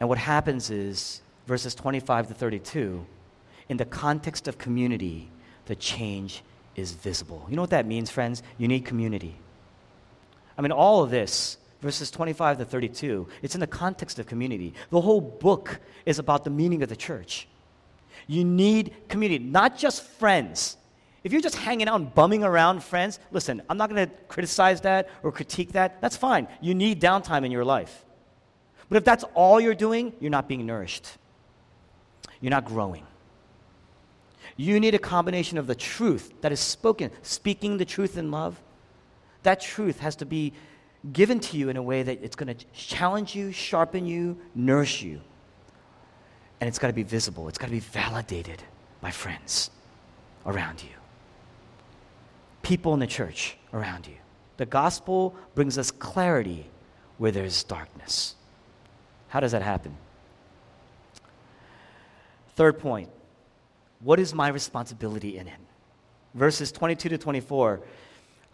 And 0.00 0.08
what 0.08 0.18
happens 0.18 0.70
is, 0.70 1.22
verses 1.46 1.72
25 1.76 2.28
to 2.28 2.34
32, 2.34 3.06
in 3.68 3.76
the 3.76 3.84
context 3.84 4.48
of 4.48 4.58
community, 4.58 5.30
the 5.66 5.76
change 5.76 6.42
is 6.74 6.90
visible. 6.90 7.46
You 7.48 7.54
know 7.54 7.62
what 7.62 7.70
that 7.70 7.86
means, 7.86 8.10
friends? 8.10 8.42
You 8.58 8.66
need 8.66 8.84
community. 8.84 9.36
I 10.58 10.62
mean, 10.62 10.72
all 10.72 11.04
of 11.04 11.10
this 11.10 11.58
verses 11.86 12.10
25 12.10 12.58
to 12.58 12.64
32. 12.64 13.28
It's 13.42 13.54
in 13.54 13.60
the 13.60 13.66
context 13.66 14.18
of 14.18 14.26
community. 14.26 14.74
The 14.90 15.00
whole 15.00 15.20
book 15.20 15.80
is 16.04 16.18
about 16.18 16.44
the 16.44 16.50
meaning 16.50 16.82
of 16.82 16.88
the 16.88 16.96
church. 16.96 17.46
You 18.26 18.44
need 18.44 18.92
community, 19.08 19.44
not 19.44 19.78
just 19.78 20.02
friends. 20.02 20.76
If 21.22 21.32
you're 21.32 21.40
just 21.40 21.56
hanging 21.56 21.88
out 21.88 22.00
and 22.00 22.12
bumming 22.12 22.42
around 22.42 22.82
friends, 22.82 23.20
listen, 23.30 23.62
I'm 23.70 23.78
not 23.78 23.88
going 23.88 24.08
to 24.08 24.14
criticize 24.26 24.80
that 24.82 25.08
or 25.22 25.30
critique 25.30 25.72
that. 25.72 26.00
That's 26.00 26.16
fine. 26.16 26.48
You 26.60 26.74
need 26.74 27.00
downtime 27.00 27.44
in 27.44 27.52
your 27.52 27.64
life. 27.64 28.04
But 28.88 28.96
if 28.96 29.04
that's 29.04 29.24
all 29.34 29.60
you're 29.60 29.74
doing, 29.74 30.12
you're 30.20 30.30
not 30.30 30.48
being 30.48 30.66
nourished. 30.66 31.06
You're 32.40 32.50
not 32.50 32.64
growing. 32.64 33.06
You 34.56 34.80
need 34.80 34.94
a 34.94 34.98
combination 34.98 35.58
of 35.58 35.66
the 35.66 35.74
truth 35.74 36.32
that 36.40 36.50
is 36.50 36.60
spoken, 36.60 37.10
speaking 37.22 37.76
the 37.76 37.84
truth 37.84 38.16
in 38.16 38.30
love. 38.30 38.60
That 39.44 39.60
truth 39.60 40.00
has 40.00 40.16
to 40.16 40.26
be 40.26 40.52
given 41.12 41.40
to 41.40 41.56
you 41.56 41.68
in 41.68 41.76
a 41.76 41.82
way 41.82 42.02
that 42.02 42.22
it's 42.22 42.36
going 42.36 42.54
to 42.54 42.66
challenge 42.72 43.34
you, 43.34 43.52
sharpen 43.52 44.06
you, 44.06 44.38
nourish 44.54 45.02
you. 45.02 45.20
And 46.60 46.68
it's 46.68 46.78
got 46.78 46.88
to 46.88 46.92
be 46.92 47.02
visible, 47.02 47.48
it's 47.48 47.58
got 47.58 47.66
to 47.66 47.72
be 47.72 47.80
validated 47.80 48.62
by 49.00 49.10
friends 49.10 49.70
around 50.46 50.82
you, 50.82 50.88
people 52.62 52.94
in 52.94 53.00
the 53.00 53.06
church 53.06 53.56
around 53.72 54.06
you. 54.06 54.14
The 54.56 54.66
gospel 54.66 55.34
brings 55.54 55.76
us 55.76 55.90
clarity 55.90 56.66
where 57.18 57.30
there's 57.30 57.62
darkness. 57.64 58.34
How 59.28 59.40
does 59.40 59.52
that 59.52 59.62
happen? 59.62 59.96
Third 62.54 62.78
point 62.78 63.10
what 64.00 64.20
is 64.20 64.34
my 64.34 64.48
responsibility 64.48 65.38
in 65.38 65.48
it? 65.48 65.58
Verses 66.34 66.70
22 66.70 67.08
to 67.10 67.18
24 67.18 67.80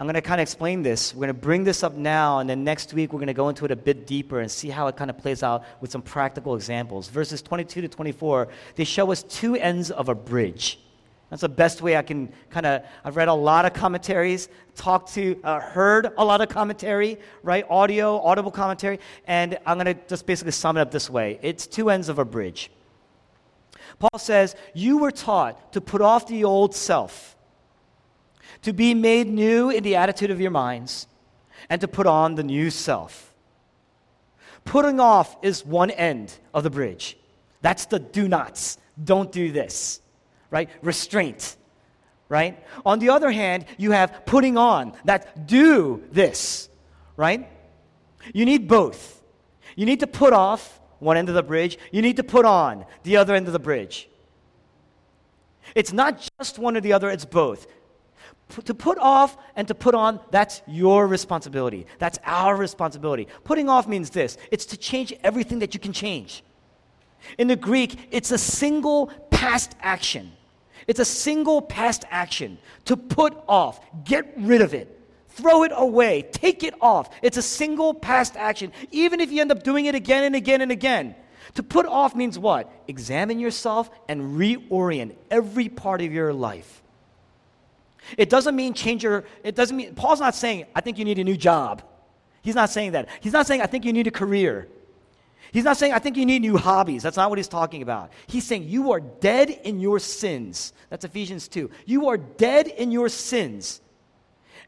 I'm 0.03 0.07
going 0.07 0.15
to 0.15 0.21
kind 0.21 0.41
of 0.41 0.43
explain 0.43 0.83
this. 0.83 1.15
We're 1.15 1.27
going 1.27 1.37
to 1.37 1.41
bring 1.41 1.63
this 1.63 1.85
up 1.85 1.95
now, 1.95 2.41
and 2.41 2.51
then 2.51 2.65
next 2.65 2.93
week 2.93 3.13
we're 3.13 3.21
going 3.21 3.29
to 3.29 3.35
go 3.35 3.49
into 3.49 3.65
it 3.65 3.71
a 3.71 3.77
bit 3.77 4.05
deeper 4.05 4.41
and 4.41 4.51
see 4.51 4.69
how 4.69 4.89
it 4.89 4.97
kind 4.97 5.09
of 5.09 5.17
plays 5.17 5.45
out 5.45 5.63
with 5.81 5.93
some 5.93 6.03
practical 6.03 6.57
examples. 6.57 7.09
Verses 7.09 7.41
22 7.41 7.83
to 7.83 7.89
24, 7.89 8.49
they 8.75 8.83
show 8.83 9.13
us 9.13 9.23
two 9.23 9.55
ends 9.55 9.93
of 9.93 10.09
a 10.09 10.15
bridge. 10.17 10.81
That's 11.31 11.43
the 11.43 11.49
best 11.49 11.83
way 11.83 11.97
I 11.97 12.03
can 12.03 12.33
kind 12.51 12.67
of. 12.67 12.83
I've 13.05 13.15
read 13.15 13.29
a 13.29 13.33
lot 13.33 13.65
of 13.65 13.75
commentaries, 13.75 14.49
talked 14.75 15.15
to, 15.15 15.41
uh, 15.45 15.61
heard 15.61 16.09
a 16.19 16.25
lot 16.25 16.41
of 16.41 16.49
commentary, 16.49 17.21
right? 17.45 17.65
Audio, 17.71 18.19
audible 18.19 18.51
commentary, 18.51 18.99
and 19.29 19.57
I'm 19.65 19.79
going 19.79 19.95
to 19.95 20.09
just 20.09 20.27
basically 20.27 20.51
sum 20.51 20.79
it 20.79 20.81
up 20.81 20.91
this 20.91 21.09
way 21.09 21.39
it's 21.43 21.69
two 21.69 21.91
ends 21.91 22.09
of 22.09 22.19
a 22.19 22.25
bridge. 22.25 22.73
Paul 24.01 24.19
says, 24.19 24.57
You 24.75 24.99
were 24.99 25.13
taught 25.13 25.75
to 25.75 25.81
put 25.81 26.01
off 26.03 26.27
the 26.27 26.43
old 26.43 26.75
self 26.75 27.37
to 28.63 28.73
be 28.73 28.95
made 28.95 29.27
new 29.27 29.71
in 29.71 29.83
the 29.83 29.97
attitude 29.97 30.31
of 30.31 30.41
your 30.41 30.51
minds, 30.51 31.07
and 31.71 31.81
to 31.81 31.89
put 31.89 32.07
on 32.07 32.35
the 32.35 32.43
new 32.43 32.71
self. 32.71 33.35
Putting 34.65 35.01
off 35.01 35.37
is 35.43 35.65
one 35.65 35.91
end 35.91 36.39
of 36.55 36.63
the 36.63 36.71
bridge. 36.71 37.17
That's 37.63 37.87
the 37.87 37.99
do 37.99 38.29
nots. 38.29 38.79
Don't 39.03 39.33
do 39.33 39.51
this, 39.51 40.01
right? 40.51 40.69
Restraint, 40.83 41.57
right? 42.29 42.63
On 42.85 42.99
the 42.99 43.09
other 43.09 43.31
hand, 43.31 43.65
you 43.79 43.93
have 43.93 44.27
putting 44.27 44.57
on, 44.57 44.93
that 45.05 45.47
do 45.47 46.03
this, 46.11 46.69
right? 47.17 47.49
You 48.35 48.45
need 48.45 48.69
both. 48.69 49.23
You 49.75 49.87
need 49.87 50.01
to 50.01 50.07
put 50.07 50.33
off 50.33 50.81
one 50.99 51.17
end 51.17 51.29
of 51.29 51.35
the 51.35 51.43
bridge, 51.43 51.79
you 51.91 52.01
need 52.01 52.17
to 52.17 52.23
put 52.23 52.45
on 52.45 52.87
the 53.03 53.17
other 53.17 53.35
end 53.35 53.49
of 53.49 53.53
the 53.53 53.59
bridge. 53.59 54.09
It's 55.75 55.93
not 55.93 56.29
just 56.39 56.59
one 56.59 56.77
or 56.77 56.81
the 56.81 56.93
other, 56.93 57.11
it's 57.11 57.25
both 57.25 57.67
to 58.65 58.75
put 58.75 58.99
off 58.99 59.37
and 59.57 59.67
to 59.69 59.75
put 59.75 59.95
on, 59.95 60.21
that's 60.31 60.63
your 60.67 61.07
responsibility. 61.07 61.87
That's 61.99 62.19
our 62.25 62.57
responsibility. 62.57 63.29
Putting 63.45 63.69
off 63.69 63.89
means 63.89 64.11
this 64.11 64.37
it's 64.51 64.67
to 64.67 64.77
change 64.77 65.13
everything 65.25 65.61
that 65.61 65.75
you 65.75 65.81
can 65.81 65.93
change. 65.93 66.43
In 67.39 67.49
the 67.49 67.57
Greek, 67.57 68.09
it's 68.11 68.31
a 68.31 68.39
single 68.39 69.07
past 69.31 69.75
action. 69.81 70.33
It's 70.87 71.01
a 71.01 71.05
single 71.05 71.63
past 71.63 72.05
action 72.11 72.59
to 72.87 72.97
put 72.97 73.35
off, 73.49 73.81
get 74.05 74.33
rid 74.37 74.61
of 74.61 74.75
it, 74.75 75.01
throw 75.29 75.63
it 75.63 75.73
away, 75.75 76.23
take 76.23 76.65
it 76.65 76.75
off. 76.81 77.11
It's 77.23 77.37
a 77.37 77.43
single 77.43 77.95
past 77.95 78.37
action, 78.37 78.73
even 78.91 79.21
if 79.21 79.31
you 79.31 79.41
end 79.41 79.53
up 79.53 79.63
doing 79.63 79.87
it 79.87 79.95
again 79.95 80.25
and 80.25 80.35
again 80.35 80.61
and 80.61 80.73
again. 80.73 81.15
To 81.55 81.63
put 81.63 81.87
off 81.87 82.15
means 82.15 82.39
what? 82.39 82.71
Examine 82.89 83.39
yourself 83.39 83.91
and 84.09 84.39
reorient 84.39 85.15
every 85.31 85.69
part 85.69 86.01
of 86.01 86.13
your 86.13 86.33
life. 86.33 86.82
It 88.19 88.29
doesn't 88.31 88.57
mean 88.57 88.75
change 88.75 89.03
your, 89.03 89.25
it 89.45 89.55
doesn't 89.55 89.77
mean, 89.77 89.95
Paul's 89.95 90.21
not 90.21 90.35
saying, 90.35 90.67
I 90.75 90.81
think 90.81 90.99
you 90.99 91.05
need 91.05 91.19
a 91.19 91.25
new 91.25 91.37
job. 91.37 91.83
He's 92.43 92.55
not 92.55 92.71
saying 92.71 92.93
that. 92.93 93.09
He's 93.21 93.33
not 93.33 93.47
saying, 93.47 93.63
I 93.63 93.67
think 93.67 93.85
you 93.85 93.93
need 93.93 94.07
a 94.07 94.11
career. 94.11 94.69
He's 95.53 95.65
not 95.65 95.77
saying, 95.77 95.93
I 95.93 95.99
think 95.99 96.17
you 96.17 96.27
need 96.27 96.41
new 96.41 96.57
hobbies. 96.57 97.03
That's 97.03 97.17
not 97.17 97.29
what 97.29 97.39
he's 97.39 97.49
talking 97.49 97.83
about. 97.83 98.11
He's 98.27 98.45
saying, 98.45 98.69
you 98.69 98.93
are 98.93 99.01
dead 99.01 99.51
in 99.51 99.81
your 99.81 99.99
sins. 99.99 100.73
That's 100.89 101.05
Ephesians 101.05 101.47
2. 101.49 101.71
You 101.85 102.09
are 102.09 102.17
dead 102.17 102.69
in 102.69 102.91
your 102.91 103.09
sins 103.09 103.81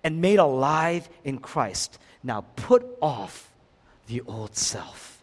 and 0.05 0.21
made 0.21 0.39
alive 0.39 1.09
in 1.25 1.39
Christ. 1.39 1.99
Now 2.23 2.43
put 2.57 2.87
off 3.01 3.51
the 4.07 4.21
old 4.23 4.57
self. 4.57 5.23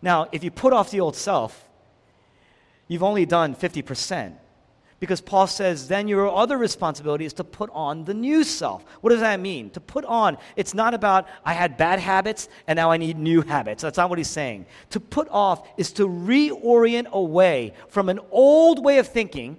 Now, 0.00 0.28
if 0.32 0.42
you 0.42 0.50
put 0.50 0.72
off 0.72 0.90
the 0.90 1.00
old 1.00 1.16
self, 1.16 1.68
you've 2.86 3.02
only 3.02 3.26
done 3.26 3.54
50%. 3.54 4.34
Because 5.00 5.20
Paul 5.20 5.46
says, 5.46 5.86
then 5.86 6.08
your 6.08 6.28
other 6.34 6.58
responsibility 6.58 7.24
is 7.24 7.32
to 7.34 7.44
put 7.44 7.70
on 7.72 8.04
the 8.04 8.14
new 8.14 8.42
self. 8.42 8.84
What 9.00 9.10
does 9.10 9.20
that 9.20 9.38
mean? 9.38 9.70
To 9.70 9.80
put 9.80 10.04
on, 10.04 10.38
it's 10.56 10.74
not 10.74 10.92
about, 10.92 11.28
I 11.44 11.52
had 11.52 11.76
bad 11.76 12.00
habits 12.00 12.48
and 12.66 12.76
now 12.76 12.90
I 12.90 12.96
need 12.96 13.16
new 13.16 13.42
habits. 13.42 13.82
That's 13.82 13.96
not 13.96 14.10
what 14.10 14.18
he's 14.18 14.28
saying. 14.28 14.66
To 14.90 15.00
put 15.00 15.28
off 15.28 15.68
is 15.76 15.92
to 15.92 16.08
reorient 16.08 17.06
away 17.08 17.74
from 17.88 18.08
an 18.08 18.18
old 18.32 18.84
way 18.84 18.98
of 18.98 19.06
thinking, 19.06 19.58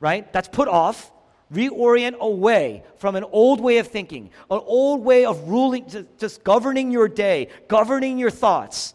right? 0.00 0.30
That's 0.32 0.48
put 0.48 0.68
off. 0.68 1.12
Reorient 1.50 2.18
away 2.18 2.84
from 2.98 3.16
an 3.16 3.24
old 3.24 3.62
way 3.62 3.78
of 3.78 3.86
thinking, 3.86 4.28
an 4.50 4.60
old 4.66 5.02
way 5.02 5.24
of 5.24 5.48
ruling, 5.48 5.86
just 6.18 6.44
governing 6.44 6.90
your 6.90 7.08
day, 7.08 7.48
governing 7.68 8.18
your 8.18 8.28
thoughts. 8.30 8.92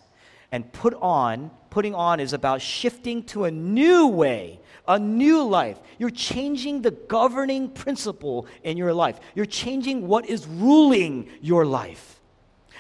And 0.52 0.72
put 0.72 0.94
on, 0.94 1.50
putting 1.72 1.96
on 1.96 2.20
is 2.20 2.32
about 2.32 2.62
shifting 2.62 3.24
to 3.24 3.46
a 3.46 3.52
new 3.52 4.06
way 4.06 4.60
a 4.88 5.00
new 5.00 5.44
life. 5.44 5.80
You're 5.98 6.10
changing 6.10 6.82
the 6.82 6.92
governing 6.92 7.70
principle 7.70 8.48
in 8.64 8.78
your 8.78 8.94
life. 8.94 9.20
You're 9.36 9.46
changing 9.46 10.08
what 10.08 10.26
is 10.26 10.46
ruling 10.48 11.30
your 11.42 11.66
life. 11.66 12.20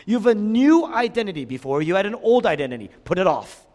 You 0.05 0.15
have 0.15 0.27
a 0.27 0.35
new 0.35 0.85
identity 0.85 1.45
before 1.45 1.81
you 1.81 1.95
had 1.95 2.05
an 2.05 2.15
old 2.15 2.45
identity. 2.45 2.89
Put 3.05 3.19
it 3.19 3.27
off. 3.27 3.65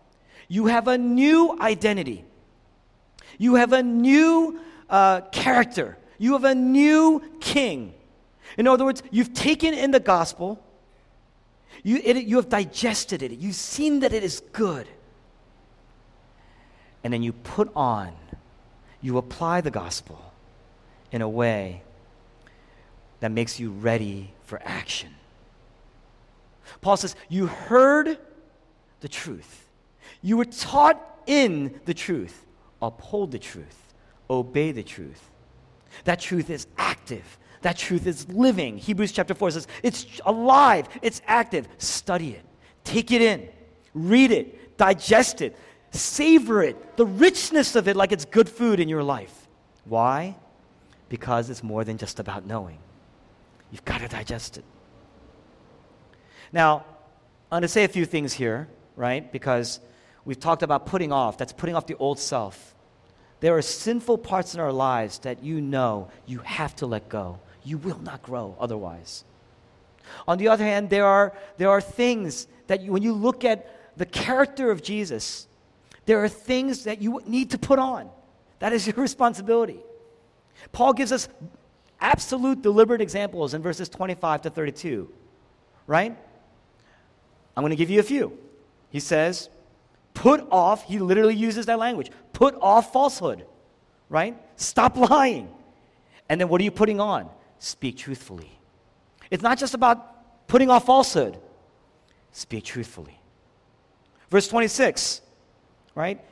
You 0.46 0.66
have 0.66 0.88
a 0.88 0.98
new 0.98 1.58
identity. 1.60 2.24
You 3.38 3.54
have 3.54 3.72
a 3.72 3.82
new 3.82 4.60
uh, 4.90 5.22
character. 5.32 5.96
You 6.18 6.32
have 6.32 6.44
a 6.44 6.54
new 6.54 7.22
king. 7.40 7.94
In 8.56 8.66
other 8.66 8.84
words, 8.84 9.02
you've 9.10 9.34
taken 9.34 9.72
in 9.72 9.90
the 9.90 10.00
gospel, 10.00 10.62
you, 11.82 12.00
it, 12.02 12.16
you 12.24 12.36
have 12.36 12.48
digested 12.48 13.22
it, 13.22 13.32
you've 13.32 13.54
seen 13.54 14.00
that 14.00 14.12
it 14.12 14.24
is 14.24 14.40
good 14.52 14.88
and 17.04 17.12
then 17.12 17.22
you 17.22 17.32
put 17.32 17.70
on, 17.74 18.12
you 19.00 19.18
apply 19.18 19.60
the 19.60 19.70
gospel 19.70 20.32
in 21.12 21.22
a 21.22 21.28
way 21.28 21.82
that 23.20 23.30
makes 23.30 23.58
you 23.58 23.70
ready 23.70 24.32
for 24.44 24.60
action. 24.64 25.10
Paul 26.80 26.96
says, 26.96 27.16
You 27.28 27.46
heard 27.46 28.18
the 29.00 29.08
truth, 29.08 29.68
you 30.22 30.36
were 30.36 30.44
taught 30.44 31.00
in 31.26 31.80
the 31.84 31.94
truth. 31.94 32.44
Uphold 32.80 33.32
the 33.32 33.38
truth, 33.40 33.94
obey 34.30 34.70
the 34.70 34.84
truth. 34.84 35.30
That 36.04 36.20
truth 36.20 36.48
is 36.48 36.66
active. 36.76 37.38
That 37.62 37.76
truth 37.76 38.06
is 38.06 38.28
living. 38.28 38.78
Hebrews 38.78 39.12
chapter 39.12 39.34
4 39.34 39.50
says 39.52 39.66
it's 39.82 40.06
alive, 40.24 40.88
it's 41.02 41.20
active. 41.26 41.68
Study 41.78 42.32
it, 42.32 42.44
take 42.84 43.10
it 43.10 43.20
in, 43.20 43.48
read 43.94 44.30
it, 44.30 44.76
digest 44.78 45.42
it, 45.42 45.56
Savor 45.90 46.62
it, 46.62 46.96
the 46.96 47.06
richness 47.06 47.74
of 47.76 47.88
it, 47.88 47.96
like 47.96 48.12
it's 48.12 48.24
good 48.24 48.48
food 48.48 48.80
in 48.80 48.88
your 48.88 49.02
life. 49.02 49.48
Why? 49.84 50.36
Because 51.08 51.48
it's 51.50 51.62
more 51.62 51.84
than 51.84 51.98
just 51.98 52.20
about 52.20 52.46
knowing. 52.46 52.78
You've 53.70 53.84
got 53.84 54.00
to 54.00 54.08
digest 54.08 54.58
it. 54.58 54.64
Now, 56.52 56.84
I'm 57.50 57.56
going 57.56 57.62
to 57.62 57.68
say 57.68 57.84
a 57.84 57.88
few 57.88 58.04
things 58.04 58.32
here, 58.32 58.68
right? 58.96 59.30
Because 59.32 59.80
we've 60.24 60.38
talked 60.38 60.62
about 60.62 60.86
putting 60.86 61.12
off. 61.12 61.38
That's 61.38 61.52
putting 61.52 61.74
off 61.74 61.86
the 61.86 61.96
old 61.96 62.18
self. 62.18 62.74
There 63.40 63.56
are 63.56 63.62
sinful 63.62 64.18
parts 64.18 64.54
in 64.54 64.60
our 64.60 64.72
lives 64.72 65.18
that 65.20 65.42
you 65.42 65.60
know 65.60 66.10
you 66.26 66.38
have 66.40 66.74
to 66.76 66.86
let 66.86 67.08
go. 67.08 67.38
You 67.64 67.78
will 67.78 68.00
not 68.00 68.22
grow 68.22 68.56
otherwise. 68.58 69.24
On 70.26 70.38
the 70.38 70.48
other 70.48 70.64
hand, 70.64 70.90
there 70.90 71.06
are, 71.06 71.32
there 71.56 71.70
are 71.70 71.80
things 71.80 72.46
that 72.66 72.82
you, 72.82 72.92
when 72.92 73.02
you 73.02 73.12
look 73.12 73.44
at 73.44 73.96
the 73.96 74.06
character 74.06 74.70
of 74.70 74.82
Jesus, 74.82 75.47
there 76.08 76.24
are 76.24 76.28
things 76.28 76.84
that 76.84 77.02
you 77.02 77.20
need 77.26 77.50
to 77.50 77.58
put 77.58 77.78
on. 77.78 78.08
That 78.60 78.72
is 78.72 78.86
your 78.86 78.96
responsibility. 78.96 79.78
Paul 80.72 80.94
gives 80.94 81.12
us 81.12 81.28
absolute 82.00 82.62
deliberate 82.62 83.02
examples 83.02 83.52
in 83.52 83.60
verses 83.60 83.90
25 83.90 84.42
to 84.42 84.50
32, 84.50 85.12
right? 85.86 86.16
I'm 87.54 87.62
going 87.62 87.72
to 87.72 87.76
give 87.76 87.90
you 87.90 88.00
a 88.00 88.04
few. 88.04 88.38
He 88.88 89.00
says, 89.00 89.50
put 90.14 90.46
off, 90.50 90.82
he 90.84 90.98
literally 90.98 91.34
uses 91.34 91.66
that 91.66 91.78
language, 91.78 92.10
put 92.32 92.56
off 92.62 92.90
falsehood, 92.90 93.44
right? 94.08 94.34
Stop 94.56 94.96
lying. 94.96 95.50
And 96.30 96.40
then 96.40 96.48
what 96.48 96.58
are 96.62 96.64
you 96.64 96.70
putting 96.70 97.00
on? 97.00 97.28
Speak 97.58 97.98
truthfully. 97.98 98.58
It's 99.30 99.42
not 99.42 99.58
just 99.58 99.74
about 99.74 100.46
putting 100.48 100.70
off 100.70 100.86
falsehood, 100.86 101.38
speak 102.32 102.64
truthfully. 102.64 103.20
Verse 104.30 104.48
26 104.48 105.20
right? 105.98 106.24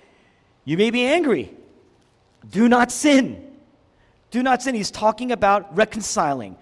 You 0.65 0.77
may 0.79 0.91
be 0.91 1.05
angry. 1.05 1.53
Do 2.49 2.69
not 2.69 2.93
sin. 2.93 3.43
Do 4.31 4.43
not 4.43 4.63
sin. 4.63 4.77
He's 4.77 4.93
talking 4.93 5.33
about 5.33 5.77
reconciling. 5.77 6.57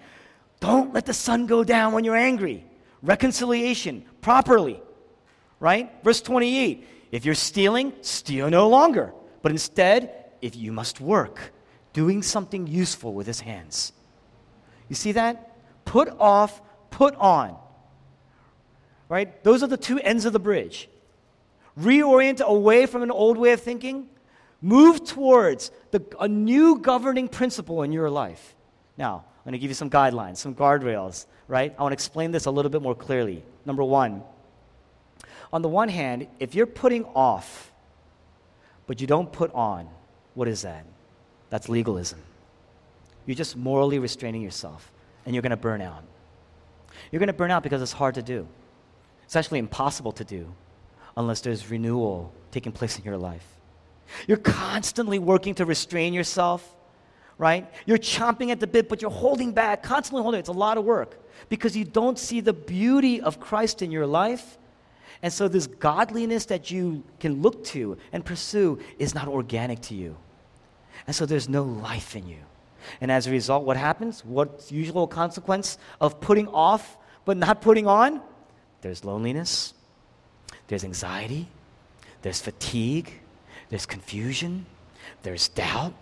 Don't 0.59 0.91
let 0.91 1.05
the 1.05 1.13
sun 1.13 1.45
go 1.45 1.63
down 1.63 1.93
when 1.93 2.03
you're 2.03 2.15
angry. 2.15 2.65
Reconciliation, 3.03 4.03
properly. 4.21 4.81
Right? 5.59 5.91
Verse 6.03 6.19
28 6.21 6.87
If 7.11 7.25
you're 7.25 7.35
stealing, 7.35 7.93
steal 8.01 8.49
no 8.49 8.67
longer. 8.67 9.13
But 9.43 9.51
instead, 9.51 10.25
if 10.41 10.55
you 10.55 10.71
must 10.71 10.99
work, 10.99 11.53
doing 11.93 12.23
something 12.23 12.65
useful 12.65 13.13
with 13.13 13.27
his 13.27 13.39
hands. 13.39 13.93
You 14.89 14.95
see 14.95 15.11
that? 15.11 15.55
Put 15.85 16.09
off, 16.19 16.59
put 16.89 17.13
on. 17.15 17.55
Right? 19.09 19.43
Those 19.43 19.61
are 19.61 19.67
the 19.67 19.77
two 19.77 19.99
ends 19.99 20.25
of 20.25 20.33
the 20.33 20.39
bridge 20.39 20.89
reorient 21.79 22.41
away 22.41 22.85
from 22.85 23.03
an 23.03 23.11
old 23.11 23.37
way 23.37 23.51
of 23.51 23.61
thinking, 23.61 24.07
move 24.61 25.03
towards 25.03 25.71
the, 25.91 26.03
a 26.19 26.27
new 26.27 26.79
governing 26.79 27.27
principle 27.27 27.83
in 27.83 27.91
your 27.91 28.09
life. 28.09 28.55
Now, 28.97 29.25
I'm 29.39 29.43
going 29.43 29.53
to 29.53 29.59
give 29.59 29.69
you 29.69 29.75
some 29.75 29.89
guidelines, 29.89 30.37
some 30.37 30.55
guardrails, 30.55 31.25
right? 31.47 31.75
I 31.77 31.81
want 31.81 31.91
to 31.91 31.95
explain 31.95 32.31
this 32.31 32.45
a 32.45 32.51
little 32.51 32.71
bit 32.71 32.81
more 32.81 32.95
clearly. 32.95 33.43
Number 33.65 33.83
one, 33.83 34.23
on 35.53 35.61
the 35.61 35.69
one 35.69 35.89
hand, 35.89 36.27
if 36.39 36.55
you're 36.55 36.65
putting 36.65 37.05
off, 37.05 37.71
but 38.87 39.01
you 39.01 39.07
don't 39.07 39.31
put 39.31 39.53
on, 39.53 39.87
what 40.33 40.47
is 40.47 40.63
that? 40.63 40.85
That's 41.49 41.69
legalism. 41.69 42.19
You're 43.25 43.35
just 43.35 43.55
morally 43.55 43.99
restraining 43.99 44.41
yourself, 44.41 44.91
and 45.25 45.35
you're 45.35 45.41
going 45.41 45.51
to 45.51 45.57
burn 45.57 45.81
out. 45.81 46.03
You're 47.11 47.19
going 47.19 47.27
to 47.27 47.33
burn 47.33 47.51
out 47.51 47.63
because 47.63 47.81
it's 47.81 47.91
hard 47.91 48.15
to 48.15 48.21
do. 48.21 48.47
It's 49.25 49.35
actually 49.35 49.59
impossible 49.59 50.11
to 50.13 50.23
do 50.23 50.53
unless 51.17 51.41
there's 51.41 51.69
renewal 51.69 52.33
taking 52.51 52.71
place 52.71 52.97
in 52.97 53.05
your 53.05 53.17
life. 53.17 53.45
You're 54.27 54.37
constantly 54.37 55.19
working 55.19 55.55
to 55.55 55.65
restrain 55.65 56.13
yourself, 56.13 56.75
right? 57.37 57.69
You're 57.85 57.97
chomping 57.97 58.51
at 58.51 58.59
the 58.59 58.67
bit, 58.67 58.87
but 58.87 59.01
you're 59.01 59.11
holding 59.11 59.51
back, 59.51 59.83
constantly 59.83 60.21
holding. 60.21 60.39
Back. 60.39 60.43
It's 60.43 60.49
a 60.49 60.53
lot 60.53 60.77
of 60.77 60.85
work 60.85 61.17
because 61.49 61.75
you 61.75 61.85
don't 61.85 62.17
see 62.17 62.39
the 62.41 62.53
beauty 62.53 63.21
of 63.21 63.39
Christ 63.39 63.81
in 63.81 63.91
your 63.91 64.05
life. 64.05 64.57
And 65.21 65.31
so, 65.31 65.47
this 65.47 65.65
godliness 65.65 66.45
that 66.47 66.69
you 66.69 67.03
can 67.19 67.41
look 67.41 67.63
to 67.65 67.97
and 68.11 68.23
pursue 68.23 68.79
is 68.99 69.15
not 69.15 69.27
organic 69.27 69.81
to 69.83 69.95
you. 69.95 70.17
And 71.07 71.15
so, 71.15 71.25
there's 71.25 71.49
no 71.49 71.63
life 71.63 72.15
in 72.15 72.27
you. 72.27 72.39
And 73.01 73.11
as 73.11 73.25
a 73.25 73.31
result, 73.31 73.65
what 73.65 73.77
happens? 73.77 74.23
What's 74.23 74.71
usual 74.71 75.07
consequence 75.07 75.77
of 75.99 76.19
putting 76.21 76.47
off 76.49 76.97
but 77.23 77.37
not 77.37 77.61
putting 77.61 77.87
on? 77.87 78.21
There's 78.81 79.03
loneliness, 79.03 79.73
there's 80.67 80.83
anxiety, 80.83 81.47
there's 82.21 82.41
fatigue, 82.41 83.11
there's 83.69 83.85
confusion, 83.85 84.65
there's 85.23 85.47
doubt. 85.49 85.93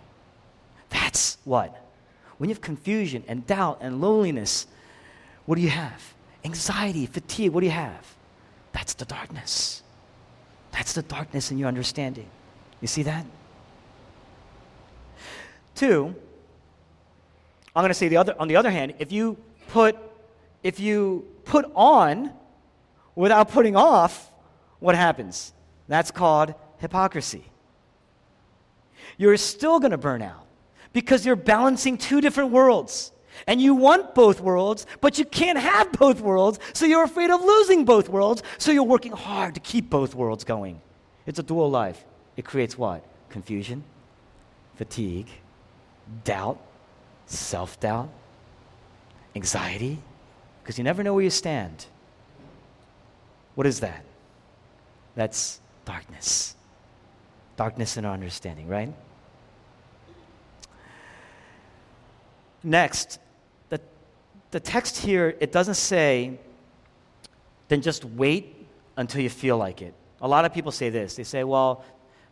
That's 0.90 1.38
what? 1.44 1.84
When 2.38 2.48
you 2.48 2.54
have 2.54 2.62
confusion 2.62 3.24
and 3.28 3.46
doubt 3.46 3.78
and 3.80 4.00
loneliness, 4.00 4.66
what 5.46 5.56
do 5.56 5.62
you 5.62 5.70
have? 5.70 6.14
Anxiety, 6.44 7.06
fatigue, 7.06 7.52
what 7.52 7.60
do 7.60 7.66
you 7.66 7.72
have? 7.72 8.14
That's 8.72 8.94
the 8.94 9.04
darkness. 9.04 9.82
That's 10.72 10.92
the 10.92 11.02
darkness 11.02 11.50
in 11.50 11.58
your 11.58 11.68
understanding. 11.68 12.28
You 12.80 12.88
see 12.88 13.02
that? 13.04 13.24
Two, 15.74 16.14
I'm 17.74 17.82
going 17.82 17.90
to 17.90 17.94
say 17.94 18.08
the 18.08 18.16
other, 18.16 18.34
on 18.38 18.48
the 18.48 18.56
other 18.56 18.70
hand, 18.70 18.94
if 18.98 19.10
you 19.10 19.36
put, 19.68 19.96
if 20.62 20.78
you 20.78 21.26
put 21.44 21.70
on 21.74 22.32
without 23.14 23.50
putting 23.50 23.76
off, 23.76 24.30
what 24.84 24.94
happens? 24.94 25.54
That's 25.88 26.10
called 26.10 26.52
hypocrisy. 26.76 27.42
You're 29.16 29.38
still 29.38 29.80
going 29.80 29.92
to 29.92 29.98
burn 29.98 30.20
out 30.20 30.46
because 30.92 31.24
you're 31.24 31.36
balancing 31.36 31.96
two 31.96 32.20
different 32.20 32.50
worlds. 32.50 33.10
And 33.46 33.62
you 33.62 33.74
want 33.74 34.14
both 34.14 34.42
worlds, 34.42 34.86
but 35.00 35.18
you 35.18 35.24
can't 35.24 35.58
have 35.58 35.90
both 35.92 36.20
worlds, 36.20 36.58
so 36.74 36.84
you're 36.84 37.02
afraid 37.02 37.30
of 37.30 37.40
losing 37.40 37.86
both 37.86 38.10
worlds, 38.10 38.42
so 38.58 38.72
you're 38.72 38.84
working 38.84 39.12
hard 39.12 39.54
to 39.54 39.60
keep 39.60 39.88
both 39.88 40.14
worlds 40.14 40.44
going. 40.44 40.80
It's 41.26 41.38
a 41.38 41.42
dual 41.42 41.70
life. 41.70 42.04
It 42.36 42.44
creates 42.44 42.76
what? 42.76 43.02
Confusion, 43.30 43.82
fatigue, 44.76 45.28
doubt, 46.24 46.60
self 47.26 47.80
doubt, 47.80 48.10
anxiety, 49.34 49.98
because 50.62 50.76
you 50.76 50.84
never 50.84 51.02
know 51.02 51.14
where 51.14 51.24
you 51.24 51.30
stand. 51.30 51.86
What 53.54 53.66
is 53.66 53.80
that? 53.80 54.04
That's 55.14 55.60
darkness. 55.84 56.56
Darkness 57.56 57.96
in 57.96 58.04
our 58.04 58.14
understanding, 58.14 58.68
right? 58.68 58.92
Next, 62.62 63.18
the, 63.68 63.80
the 64.50 64.60
text 64.60 64.96
here, 64.96 65.36
it 65.40 65.52
doesn't 65.52 65.74
say, 65.74 66.38
then 67.68 67.82
just 67.82 68.04
wait 68.04 68.66
until 68.96 69.20
you 69.20 69.30
feel 69.30 69.58
like 69.58 69.82
it. 69.82 69.94
A 70.20 70.28
lot 70.28 70.44
of 70.44 70.54
people 70.54 70.72
say 70.72 70.88
this. 70.88 71.16
They 71.16 71.24
say, 71.24 71.44
well, 71.44 71.84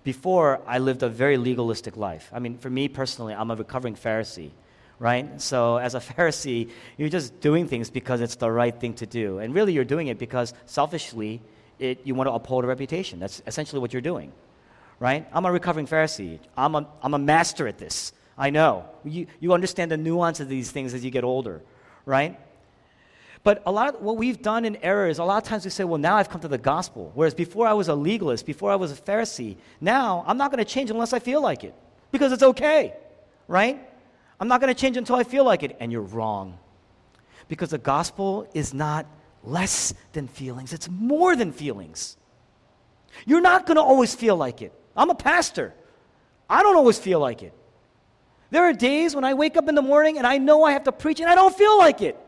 before 0.04 0.60
I 0.66 0.78
lived 0.78 1.02
a 1.02 1.08
very 1.08 1.36
legalistic 1.36 1.96
life. 1.96 2.30
I 2.32 2.38
mean, 2.38 2.58
for 2.58 2.70
me 2.70 2.88
personally, 2.88 3.34
I'm 3.34 3.50
a 3.50 3.56
recovering 3.56 3.94
Pharisee, 3.94 4.50
right? 4.98 5.40
So 5.40 5.76
as 5.76 5.94
a 5.94 6.00
Pharisee, 6.00 6.70
you're 6.96 7.08
just 7.08 7.40
doing 7.40 7.68
things 7.68 7.90
because 7.90 8.20
it's 8.20 8.36
the 8.36 8.50
right 8.50 8.78
thing 8.78 8.94
to 8.94 9.06
do. 9.06 9.38
And 9.38 9.54
really, 9.54 9.72
you're 9.72 9.84
doing 9.84 10.08
it 10.08 10.18
because 10.18 10.54
selfishly, 10.66 11.40
it, 11.82 12.00
you 12.04 12.14
want 12.14 12.28
to 12.28 12.32
uphold 12.32 12.64
a 12.64 12.66
reputation. 12.66 13.18
That's 13.18 13.42
essentially 13.46 13.80
what 13.80 13.92
you're 13.92 14.02
doing, 14.02 14.32
right? 15.00 15.26
I'm 15.32 15.44
a 15.44 15.52
recovering 15.52 15.86
Pharisee. 15.86 16.38
I'm 16.56 16.74
a, 16.74 16.86
I'm 17.02 17.14
a 17.14 17.18
master 17.18 17.66
at 17.66 17.78
this. 17.78 18.12
I 18.38 18.50
know. 18.50 18.88
You, 19.04 19.26
you 19.40 19.52
understand 19.52 19.90
the 19.90 19.96
nuance 19.96 20.40
of 20.40 20.48
these 20.48 20.70
things 20.70 20.94
as 20.94 21.04
you 21.04 21.10
get 21.10 21.24
older, 21.24 21.60
right? 22.06 22.38
But 23.44 23.62
a 23.66 23.72
lot 23.72 23.94
of 23.94 24.00
what 24.00 24.16
we've 24.16 24.40
done 24.40 24.64
in 24.64 24.76
error 24.76 25.08
is 25.08 25.18
a 25.18 25.24
lot 25.24 25.42
of 25.42 25.48
times 25.48 25.64
we 25.64 25.70
say, 25.70 25.82
well, 25.82 25.98
now 25.98 26.16
I've 26.16 26.28
come 26.28 26.40
to 26.42 26.48
the 26.48 26.58
gospel. 26.58 27.10
Whereas 27.14 27.34
before 27.34 27.66
I 27.66 27.72
was 27.72 27.88
a 27.88 27.94
legalist, 27.94 28.46
before 28.46 28.70
I 28.70 28.76
was 28.76 28.92
a 28.92 28.94
Pharisee, 28.94 29.56
now 29.80 30.24
I'm 30.26 30.36
not 30.36 30.52
going 30.52 30.64
to 30.64 30.70
change 30.70 30.90
unless 30.90 31.12
I 31.12 31.18
feel 31.18 31.42
like 31.42 31.64
it 31.64 31.74
because 32.12 32.30
it's 32.30 32.44
okay, 32.44 32.94
right? 33.48 33.80
I'm 34.38 34.46
not 34.46 34.60
going 34.60 34.72
to 34.72 34.80
change 34.80 34.96
until 34.96 35.16
I 35.16 35.24
feel 35.24 35.44
like 35.44 35.64
it. 35.64 35.76
And 35.80 35.90
you're 35.90 36.02
wrong. 36.02 36.58
Because 37.48 37.70
the 37.70 37.78
gospel 37.78 38.48
is 38.54 38.72
not 38.72 39.06
less 39.42 39.94
than 40.12 40.28
feelings, 40.28 40.72
it's 40.72 40.88
more 40.88 41.37
than 41.37 41.52
feelings. 41.52 42.16
You're 43.26 43.40
not 43.40 43.66
going 43.66 43.76
to 43.76 43.83
always 43.83 44.14
feel 44.14 44.37
like 44.37 44.62
it. 44.62 44.72
I'm 44.96 45.11
a 45.11 45.14
pastor, 45.14 45.74
I 46.48 46.62
don't 46.62 46.76
always 46.76 46.98
feel 46.98 47.20
like 47.20 47.42
it. 47.42 47.55
There 48.50 48.64
are 48.64 48.74
days 48.74 49.14
when 49.14 49.24
I 49.24 49.33
wake 49.33 49.57
up 49.57 49.68
in 49.68 49.74
the 49.74 49.83
morning 49.83 50.18
and 50.18 50.26
I 50.26 50.37
know 50.37 50.62
I 50.62 50.72
have 50.72 50.85
to 50.85 50.92
preach 50.92 51.20
and 51.20 51.28
I 51.28 51.35
don't 51.35 51.57
feel 51.57 51.78
like 51.78 52.02
it. 52.02 52.18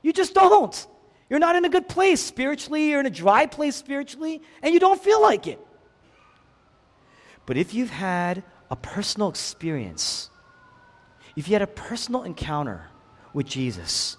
You 0.00 0.12
just 0.12 0.32
don't. 0.32 0.86
You're 1.28 1.40
not 1.40 1.56
in 1.56 1.64
a 1.64 1.68
good 1.68 1.88
place 1.88 2.20
spiritually, 2.20 2.90
you're 2.90 3.00
in 3.00 3.06
a 3.06 3.10
dry 3.10 3.46
place 3.46 3.76
spiritually, 3.76 4.42
and 4.62 4.74
you 4.74 4.80
don't 4.80 5.00
feel 5.00 5.20
like 5.20 5.46
it. 5.46 5.60
But 7.46 7.56
if 7.56 7.74
you've 7.74 7.90
had 7.90 8.42
a 8.70 8.76
personal 8.76 9.28
experience, 9.28 10.30
if 11.36 11.48
you 11.48 11.54
had 11.54 11.62
a 11.62 11.66
personal 11.66 12.22
encounter 12.22 12.88
with 13.32 13.46
Jesus, 13.46 14.16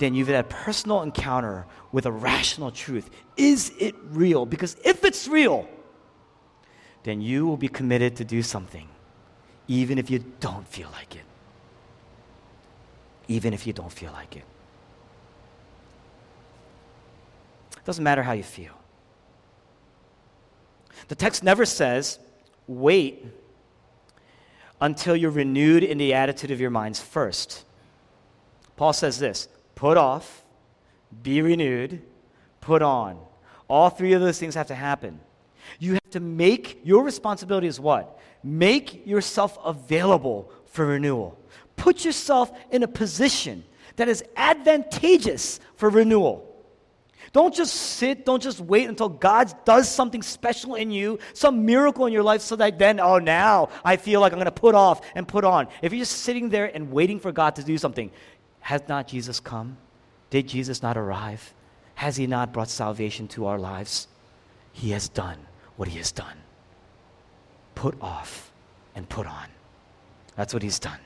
then 0.00 0.14
you've 0.14 0.28
had 0.28 0.44
a 0.44 0.48
personal 0.48 1.02
encounter 1.02 1.66
with 1.92 2.06
a 2.06 2.10
rational 2.10 2.70
truth. 2.70 3.10
Is 3.36 3.70
it 3.78 3.94
real? 4.08 4.46
Because 4.46 4.76
if 4.82 5.04
it's 5.04 5.28
real, 5.28 5.68
then 7.02 7.20
you 7.20 7.46
will 7.46 7.58
be 7.58 7.68
committed 7.68 8.16
to 8.16 8.24
do 8.24 8.42
something, 8.42 8.88
even 9.68 9.98
if 9.98 10.10
you 10.10 10.24
don't 10.40 10.66
feel 10.66 10.88
like 10.92 11.14
it. 11.14 11.24
Even 13.28 13.52
if 13.52 13.66
you 13.66 13.74
don't 13.74 13.92
feel 13.92 14.10
like 14.12 14.36
it. 14.36 14.44
It 17.76 17.84
doesn't 17.84 18.02
matter 18.02 18.22
how 18.22 18.32
you 18.32 18.42
feel. 18.42 18.72
The 21.08 21.14
text 21.14 21.44
never 21.44 21.66
says, 21.66 22.18
wait 22.66 23.26
until 24.80 25.14
you're 25.14 25.30
renewed 25.30 25.84
in 25.84 25.98
the 25.98 26.14
attitude 26.14 26.50
of 26.50 26.58
your 26.58 26.70
minds 26.70 27.00
first. 27.00 27.64
Paul 28.76 28.94
says 28.94 29.18
this 29.18 29.48
put 29.80 29.96
off, 29.96 30.44
be 31.22 31.40
renewed, 31.40 32.02
put 32.60 32.82
on. 32.82 33.18
All 33.66 33.88
three 33.88 34.12
of 34.12 34.20
those 34.20 34.38
things 34.38 34.54
have 34.54 34.66
to 34.66 34.74
happen. 34.74 35.18
You 35.78 35.94
have 35.94 36.10
to 36.10 36.20
make 36.20 36.82
your 36.84 37.02
responsibility 37.02 37.66
is 37.66 37.80
what? 37.80 38.20
Make 38.44 39.06
yourself 39.06 39.56
available 39.64 40.52
for 40.66 40.84
renewal. 40.84 41.40
Put 41.76 42.04
yourself 42.04 42.52
in 42.70 42.82
a 42.82 42.88
position 42.88 43.64
that 43.96 44.06
is 44.06 44.22
advantageous 44.36 45.60
for 45.76 45.88
renewal. 45.88 46.46
Don't 47.32 47.54
just 47.54 47.74
sit, 47.74 48.26
don't 48.26 48.42
just 48.42 48.60
wait 48.60 48.86
until 48.86 49.08
God 49.08 49.50
does 49.64 49.88
something 49.88 50.20
special 50.20 50.74
in 50.74 50.90
you, 50.90 51.18
some 51.32 51.64
miracle 51.64 52.04
in 52.04 52.12
your 52.12 52.22
life, 52.22 52.42
so 52.42 52.54
that 52.56 52.78
then, 52.78 53.00
oh, 53.00 53.18
now 53.18 53.70
I 53.82 53.96
feel 53.96 54.20
like 54.20 54.32
I'm 54.32 54.38
going 54.38 54.44
to 54.44 54.52
put 54.52 54.74
off 54.74 55.00
and 55.14 55.26
put 55.26 55.44
on. 55.44 55.68
If 55.80 55.94
you're 55.94 56.00
just 56.00 56.18
sitting 56.18 56.50
there 56.50 56.66
and 56.66 56.92
waiting 56.92 57.18
for 57.18 57.32
God 57.32 57.56
to 57.56 57.62
do 57.62 57.78
something, 57.78 58.10
has 58.60 58.82
not 58.88 59.08
Jesus 59.08 59.40
come? 59.40 59.76
Did 60.30 60.48
Jesus 60.48 60.82
not 60.82 60.96
arrive? 60.96 61.54
Has 61.94 62.16
he 62.16 62.26
not 62.26 62.52
brought 62.52 62.68
salvation 62.68 63.28
to 63.28 63.46
our 63.46 63.58
lives? 63.58 64.08
He 64.72 64.90
has 64.90 65.08
done 65.08 65.38
what 65.76 65.88
he 65.88 65.98
has 65.98 66.12
done. 66.12 66.36
Put 67.74 68.00
off 68.00 68.52
and 68.94 69.08
put 69.08 69.26
on. 69.26 69.48
That's 70.36 70.54
what 70.54 70.62
he's 70.62 70.78
done. 70.78 70.98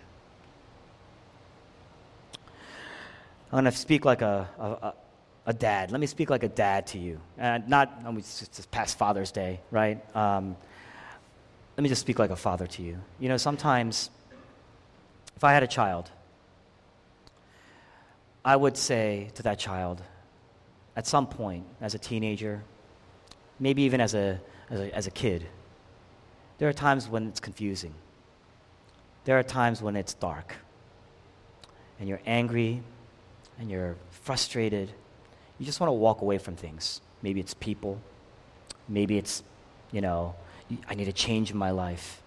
I'm 3.51 3.63
going 3.63 3.65
to 3.65 3.73
speak 3.73 4.05
like 4.05 4.23
a, 4.23 4.49
a, 4.59 4.95
a 5.47 5.53
dad. 5.53 5.91
Let 5.91 6.01
me 6.01 6.07
speak 6.07 6.31
like 6.31 6.43
a 6.43 6.49
dad 6.49 6.89
to 6.89 6.99
you. 6.99 7.21
And 7.39 7.69
not, 7.69 8.01
I 8.05 8.09
mean, 8.11 8.19
it's 8.19 8.41
just 8.41 8.71
past 8.71 8.99
Father's 8.99 9.31
Day, 9.31 9.61
right? 9.71 10.05
Um, 10.17 10.57
let 11.77 11.83
me 11.83 11.89
just 11.89 12.01
speak 12.01 12.19
like 12.19 12.31
a 12.31 12.37
father 12.37 12.67
to 12.67 12.83
you. 12.83 12.99
You 13.19 13.29
know, 13.29 13.37
sometimes 13.37 14.11
if 15.37 15.43
I 15.43 15.53
had 15.53 15.63
a 15.63 15.67
child, 15.67 16.11
I 18.45 18.57
would 18.57 18.77
say 18.77 19.31
to 19.35 19.43
that 19.45 19.59
child, 19.59 20.03
at 20.97 21.07
some 21.07 21.27
point, 21.27 21.65
as 21.81 21.95
a 21.95 21.99
teenager, 21.99 22.63
maybe 23.59 23.83
even 23.83 24.01
as 24.01 24.15
a, 24.15 24.41
as 24.71 24.81
a, 24.81 24.95
as 24.95 25.07
a 25.07 25.11
kid, 25.11 25.47
there 26.59 26.69
are 26.69 26.73
times 26.73 27.09
when 27.09 27.27
it's 27.29 27.41
confusing. 27.41 27.95
There 29.25 29.39
are 29.39 29.43
times 29.43 29.81
when 29.81 29.97
it's 29.97 30.15
dark. 30.15 30.55
And 31.99 32.09
you're 32.09 32.21
angry, 32.27 32.83
and 33.59 33.71
you're 33.71 33.97
frustrated, 34.11 34.93
you 35.59 35.67
just 35.67 35.81
want 35.81 35.89
to 35.89 35.95
walk 35.95 36.21
away 36.21 36.39
from 36.39 36.57
things. 36.57 37.01
Maybe 37.23 37.41
it's 37.41 37.55
people. 37.55 38.01
Maybe 38.89 39.17
it's, 39.17 39.43
you 39.93 40.01
know, 40.01 40.35
I 40.89 40.95
need 40.95 41.09
a 41.09 41.13
change 41.13 41.51
in 41.51 41.57
my 41.57 41.71
life. 41.71 42.21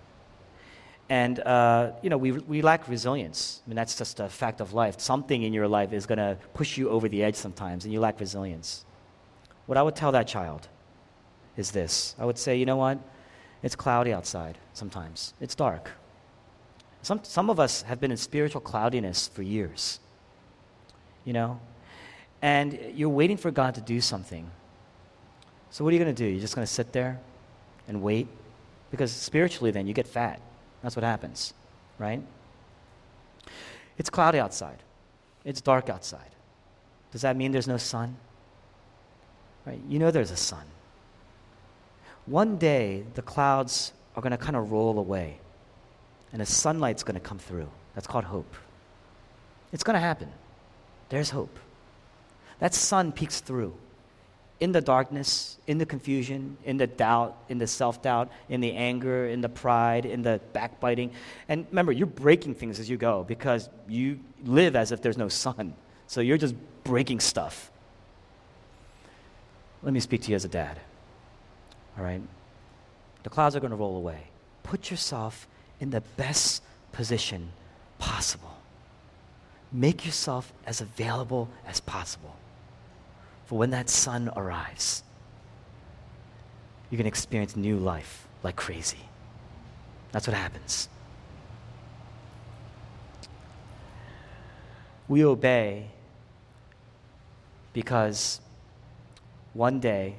And, 1.10 1.40
uh, 1.40 1.92
you 2.02 2.10
know, 2.10 2.18
we, 2.18 2.34
we 2.34 2.62
lack 2.62 2.88
resilience. 2.90 3.62
I 3.66 3.70
mean, 3.70 3.76
that's 3.76 3.98
just 3.98 4.20
a 4.20 4.28
fact 4.28 4.60
of 4.60 4.74
life. 4.74 5.00
Something 5.00 5.44
in 5.44 5.54
your 5.54 5.68
life 5.68 5.94
is 5.94 6.06
going 6.06 6.18
to 6.18 6.38
push 6.54 6.78
you 6.78 6.90
over 6.90 7.08
the 7.08 7.24
edge 7.24 7.36
sometimes, 7.36 7.86
and 7.86 7.94
you 7.94 8.00
lack 8.02 8.20
resilience. 8.20 8.86
What 9.68 9.78
I 9.78 9.84
would 9.84 9.96
tell 9.96 10.12
that 10.12 10.28
child 10.28 10.68
is 11.56 11.72
this 11.72 12.16
I 12.20 12.26
would 12.26 12.38
say, 12.38 12.58
you 12.58 12.66
know 12.66 12.78
what? 12.78 13.00
It's 13.64 13.76
cloudy 13.76 14.14
outside 14.14 14.58
sometimes, 14.74 15.34
it's 15.40 15.56
dark. 15.56 15.92
Some, 17.04 17.22
some 17.24 17.50
of 17.50 17.60
us 17.60 17.84
have 17.84 18.02
been 18.02 18.12
in 18.12 18.18
spiritual 18.18 18.60
cloudiness 18.60 19.30
for 19.30 19.42
years. 19.42 20.00
You 21.24 21.34
know, 21.34 21.60
and 22.42 22.80
you're 22.96 23.10
waiting 23.10 23.38
for 23.38 23.52
God 23.52 23.76
to 23.76 23.82
do 23.82 24.02
something. 24.02 24.50
So, 25.70 25.84
what 25.84 25.92
are 25.92 25.98
you 25.98 26.04
going 26.04 26.16
to 26.16 26.24
do? 26.24 26.30
You're 26.30 26.42
just 26.42 26.56
going 26.56 26.66
to 26.66 26.72
sit 26.72 26.94
there 26.94 27.20
and 27.88 28.02
wait? 28.02 28.28
Because 28.92 29.12
spiritually, 29.12 29.72
then, 29.72 29.88
you 29.88 29.94
get 29.94 30.08
fat. 30.08 30.42
That's 30.88 30.96
what 30.96 31.04
happens, 31.04 31.54
right? 32.00 32.22
It's 33.98 34.10
cloudy 34.10 34.40
outside, 34.40 34.78
it's 35.44 35.60
dark 35.60 35.90
outside. 35.90 36.32
Does 37.12 37.24
that 37.24 37.36
mean 37.36 37.52
there's 37.52 37.68
no 37.68 37.76
sun? 37.76 38.16
Right? 39.66 39.82
You 39.90 40.00
know 40.00 40.12
there's 40.12 40.32
a 40.32 40.38
sun. 40.38 40.64
One 42.26 42.58
day, 42.58 43.04
the 43.16 43.22
clouds 43.22 43.92
are 44.16 44.22
going 44.22 44.32
to 44.32 44.38
kind 44.38 44.56
of 44.56 44.72
roll 44.72 44.98
away, 44.98 45.40
and 46.32 46.40
the 46.40 46.46
sunlight's 46.46 47.04
going 47.04 47.16
to 47.16 47.28
come 47.28 47.38
through. 47.38 47.70
That's 47.94 48.08
called 48.08 48.24
hope. 48.24 48.56
It's 49.74 49.84
going 49.84 49.96
to 49.96 50.00
happen. 50.00 50.32
There's 51.10 51.32
hope. 51.32 51.60
That 52.60 52.74
sun 52.74 53.12
peeks 53.12 53.42
through 53.42 53.76
in 54.60 54.72
the 54.72 54.82
darkness, 54.82 55.58
in 55.68 55.78
the 55.78 55.86
confusion, 55.86 56.58
in 56.66 56.78
the 56.78 56.88
doubt, 56.88 57.38
in 57.50 57.58
the 57.58 57.68
self 57.68 58.02
doubt, 58.02 58.30
in 58.50 58.60
the 58.60 58.74
anger, 58.74 59.28
in 59.28 59.42
the 59.42 59.50
pride, 59.50 60.06
in 60.06 60.22
the 60.22 60.42
backbiting. 60.54 61.12
And 61.48 61.66
remember, 61.70 61.92
you're 61.92 62.08
breaking 62.08 62.56
things 62.56 62.80
as 62.80 62.90
you 62.90 62.98
go 62.98 63.24
because 63.24 63.70
you 63.88 64.20
live 64.44 64.76
as 64.76 64.92
if 64.92 65.02
there's 65.02 65.18
no 65.18 65.30
sun. 65.30 65.74
So 66.08 66.22
you're 66.22 66.38
just 66.38 66.56
breaking 66.84 67.20
stuff. 67.20 67.70
Let 69.84 69.94
me 69.94 70.00
speak 70.00 70.24
to 70.24 70.30
you 70.30 70.36
as 70.36 70.46
a 70.46 70.50
dad. 70.50 70.80
All 71.98 72.04
right? 72.04 72.22
The 73.24 73.30
clouds 73.30 73.56
are 73.56 73.60
going 73.60 73.72
to 73.72 73.78
roll 73.78 73.98
away. 73.98 74.20
Put 74.64 74.90
yourself 74.90 75.48
in 75.80 75.92
the 75.92 76.02
best 76.16 76.64
position 76.92 77.52
possible. 78.00 78.58
Make 79.72 80.06
yourself 80.06 80.52
as 80.66 80.82
available 80.82 81.50
as 81.68 81.80
possible 81.80 82.36
for 83.48 83.58
when 83.58 83.72
that 83.72 83.90
sun 83.90 84.30
arrives, 84.36 85.04
going 86.92 87.04
to 87.04 87.08
experience 87.08 87.56
new 87.56 87.78
life 87.78 88.28
like 88.44 88.56
crazy. 88.56 89.00
That's 90.12 90.28
what 90.28 90.36
happens. 90.36 90.90
We 95.08 95.26
obey 95.26 95.88
because 97.74 98.42
one 99.54 99.80
day 99.80 100.16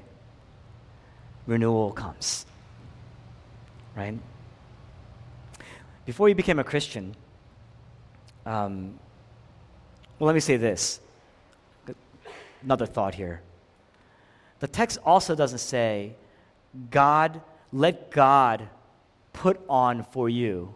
renewal 1.47 1.93
comes. 1.93 2.47
Right? 3.97 4.19
Before 6.07 6.29
you 6.29 6.35
became 6.35 6.59
a 6.59 6.65
Christian, 6.65 7.15
Um, 8.49 8.99
well, 10.19 10.27
let 10.27 10.35
me 10.35 10.41
say 10.41 10.57
this. 10.57 11.01
Another 12.63 12.87
thought 12.87 13.15
here. 13.15 13.43
The 14.61 14.69
text 14.69 14.99
also 15.05 15.35
doesn't 15.35 15.59
say, 15.59 16.15
God, 16.91 17.41
let 17.73 18.11
God 18.11 18.69
put 19.33 19.61
on 19.69 20.03
for 20.03 20.29
you. 20.29 20.75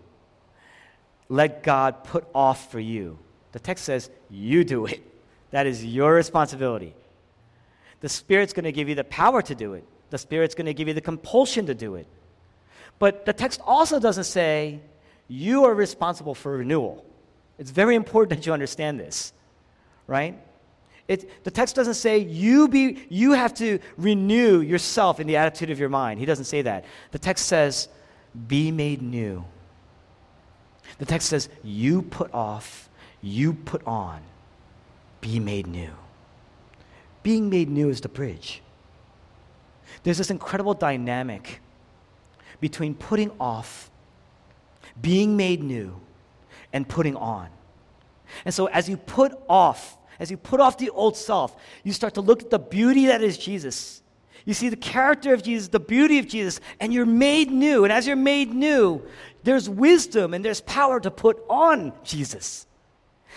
Let 1.28 1.62
God 1.62 2.04
put 2.04 2.26
off 2.34 2.70
for 2.70 2.80
you. 2.80 3.18
The 3.52 3.58
text 3.58 3.84
says, 3.84 4.10
you 4.30 4.64
do 4.64 4.86
it. 4.86 5.02
That 5.50 5.66
is 5.66 5.84
your 5.84 6.14
responsibility. 6.14 6.94
The 8.00 8.08
Spirit's 8.08 8.52
going 8.52 8.64
to 8.64 8.72
give 8.72 8.88
you 8.88 8.94
the 8.94 9.04
power 9.04 9.42
to 9.42 9.54
do 9.54 9.74
it, 9.74 9.84
the 10.10 10.18
Spirit's 10.18 10.54
going 10.54 10.66
to 10.66 10.74
give 10.74 10.88
you 10.88 10.94
the 10.94 11.00
compulsion 11.00 11.66
to 11.66 11.74
do 11.74 11.94
it. 11.94 12.06
But 12.98 13.26
the 13.26 13.32
text 13.32 13.60
also 13.66 13.98
doesn't 13.98 14.24
say, 14.24 14.80
you 15.28 15.64
are 15.64 15.74
responsible 15.74 16.34
for 16.34 16.56
renewal. 16.58 17.04
It's 17.58 17.70
very 17.70 17.94
important 17.94 18.38
that 18.40 18.46
you 18.46 18.52
understand 18.52 19.00
this, 19.00 19.32
right? 20.06 20.38
It, 21.12 21.44
the 21.44 21.50
text 21.50 21.76
doesn't 21.76 21.94
say 21.94 22.18
you, 22.18 22.68
be, 22.68 23.06
you 23.10 23.32
have 23.32 23.52
to 23.54 23.78
renew 23.98 24.60
yourself 24.60 25.20
in 25.20 25.26
the 25.26 25.36
attitude 25.36 25.68
of 25.68 25.78
your 25.78 25.90
mind. 25.90 26.18
He 26.18 26.26
doesn't 26.26 26.46
say 26.46 26.62
that. 26.62 26.86
The 27.10 27.18
text 27.18 27.46
says, 27.46 27.88
be 28.48 28.70
made 28.70 29.02
new. 29.02 29.44
The 30.96 31.04
text 31.04 31.28
says, 31.28 31.50
you 31.62 32.00
put 32.00 32.32
off, 32.32 32.88
you 33.20 33.52
put 33.52 33.86
on, 33.86 34.22
be 35.20 35.38
made 35.38 35.66
new. 35.66 35.90
Being 37.22 37.50
made 37.50 37.68
new 37.68 37.90
is 37.90 38.00
the 38.00 38.08
bridge. 38.08 38.62
There's 40.02 40.18
this 40.18 40.30
incredible 40.30 40.72
dynamic 40.72 41.60
between 42.58 42.94
putting 42.94 43.30
off, 43.38 43.90
being 45.00 45.36
made 45.36 45.62
new, 45.62 46.00
and 46.72 46.88
putting 46.88 47.16
on. 47.16 47.48
And 48.46 48.54
so 48.54 48.64
as 48.66 48.88
you 48.88 48.96
put 48.96 49.38
off, 49.46 49.98
as 50.18 50.30
you 50.30 50.36
put 50.36 50.60
off 50.60 50.78
the 50.78 50.90
old 50.90 51.16
self, 51.16 51.56
you 51.84 51.92
start 51.92 52.14
to 52.14 52.20
look 52.20 52.42
at 52.42 52.50
the 52.50 52.58
beauty 52.58 53.06
that 53.06 53.22
is 53.22 53.38
Jesus. 53.38 54.02
You 54.44 54.54
see 54.54 54.68
the 54.68 54.76
character 54.76 55.32
of 55.34 55.42
Jesus, 55.42 55.68
the 55.68 55.80
beauty 55.80 56.18
of 56.18 56.26
Jesus, 56.26 56.60
and 56.80 56.92
you're 56.92 57.06
made 57.06 57.50
new. 57.50 57.84
And 57.84 57.92
as 57.92 58.06
you're 58.06 58.16
made 58.16 58.52
new, 58.52 59.02
there's 59.44 59.68
wisdom 59.68 60.34
and 60.34 60.44
there's 60.44 60.60
power 60.62 60.98
to 61.00 61.10
put 61.10 61.42
on 61.48 61.92
Jesus. 62.02 62.66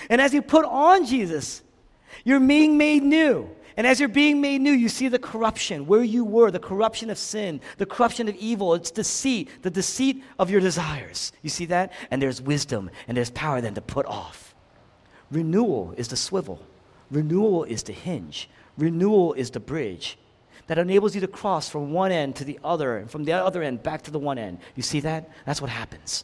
And 0.09 0.19
as 0.19 0.33
you 0.33 0.41
put 0.41 0.65
on 0.65 1.05
Jesus, 1.05 1.61
you're 2.23 2.39
being 2.39 2.77
made 2.77 3.03
new. 3.03 3.49
And 3.77 3.85
as 3.85 3.99
you're 3.99 4.09
being 4.09 4.39
made 4.39 4.61
new, 4.61 4.71
you 4.71 4.87
see 4.87 5.09
the 5.09 5.19
corruption 5.19 5.85
where 5.85 6.03
you 6.03 6.23
were, 6.23 6.49
the 6.49 6.59
corruption 6.59 7.09
of 7.09 7.17
sin, 7.17 7.59
the 7.77 7.85
corruption 7.85 8.29
of 8.29 8.35
evil, 8.35 8.73
it's 8.73 8.89
deceit, 8.89 9.49
the 9.63 9.69
deceit 9.69 10.23
of 10.39 10.49
your 10.49 10.61
desires. 10.61 11.33
You 11.41 11.49
see 11.49 11.65
that? 11.65 11.91
And 12.09 12.21
there's 12.21 12.41
wisdom 12.41 12.89
and 13.07 13.17
there's 13.17 13.31
power 13.31 13.59
then 13.59 13.75
to 13.75 13.81
put 13.81 14.05
off. 14.05 14.54
Renewal 15.31 15.93
is 15.97 16.07
the 16.07 16.15
swivel, 16.15 16.61
renewal 17.09 17.63
is 17.63 17.83
the 17.83 17.93
hinge, 17.93 18.49
renewal 18.77 19.33
is 19.33 19.49
the 19.49 19.59
bridge 19.59 20.17
that 20.67 20.77
enables 20.77 21.13
you 21.13 21.21
to 21.21 21.27
cross 21.27 21.69
from 21.69 21.91
one 21.91 22.11
end 22.11 22.35
to 22.35 22.43
the 22.43 22.59
other 22.63 22.97
and 22.97 23.09
from 23.09 23.23
the 23.23 23.31
other 23.31 23.61
end 23.61 23.83
back 23.83 24.01
to 24.03 24.11
the 24.11 24.19
one 24.19 24.37
end. 24.37 24.59
You 24.75 24.83
see 24.83 24.99
that? 25.01 25.29
That's 25.45 25.61
what 25.61 25.69
happens. 25.69 26.23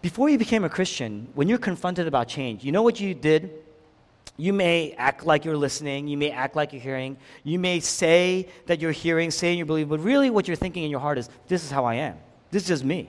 Before 0.00 0.28
you 0.28 0.38
became 0.38 0.64
a 0.64 0.68
Christian, 0.68 1.28
when 1.34 1.48
you're 1.48 1.58
confronted 1.58 2.06
about 2.06 2.28
change, 2.28 2.64
you 2.64 2.72
know 2.72 2.82
what 2.82 3.00
you 3.00 3.14
did? 3.14 3.50
You 4.36 4.52
may 4.52 4.92
act 4.92 5.24
like 5.24 5.44
you're 5.44 5.56
listening. 5.56 6.08
You 6.08 6.16
may 6.16 6.30
act 6.30 6.56
like 6.56 6.72
you're 6.72 6.82
hearing. 6.82 7.16
You 7.42 7.58
may 7.58 7.80
say 7.80 8.48
that 8.66 8.80
you're 8.80 8.92
hearing, 8.92 9.30
saying 9.30 9.58
you 9.58 9.64
believe, 9.64 9.88
but 9.88 10.00
really 10.00 10.30
what 10.30 10.46
you're 10.46 10.56
thinking 10.56 10.84
in 10.84 10.90
your 10.90 11.00
heart 11.00 11.18
is, 11.18 11.28
this 11.48 11.64
is 11.64 11.70
how 11.70 11.84
I 11.84 11.94
am. 11.94 12.16
This 12.50 12.62
is 12.62 12.68
just 12.68 12.84
me. 12.84 13.08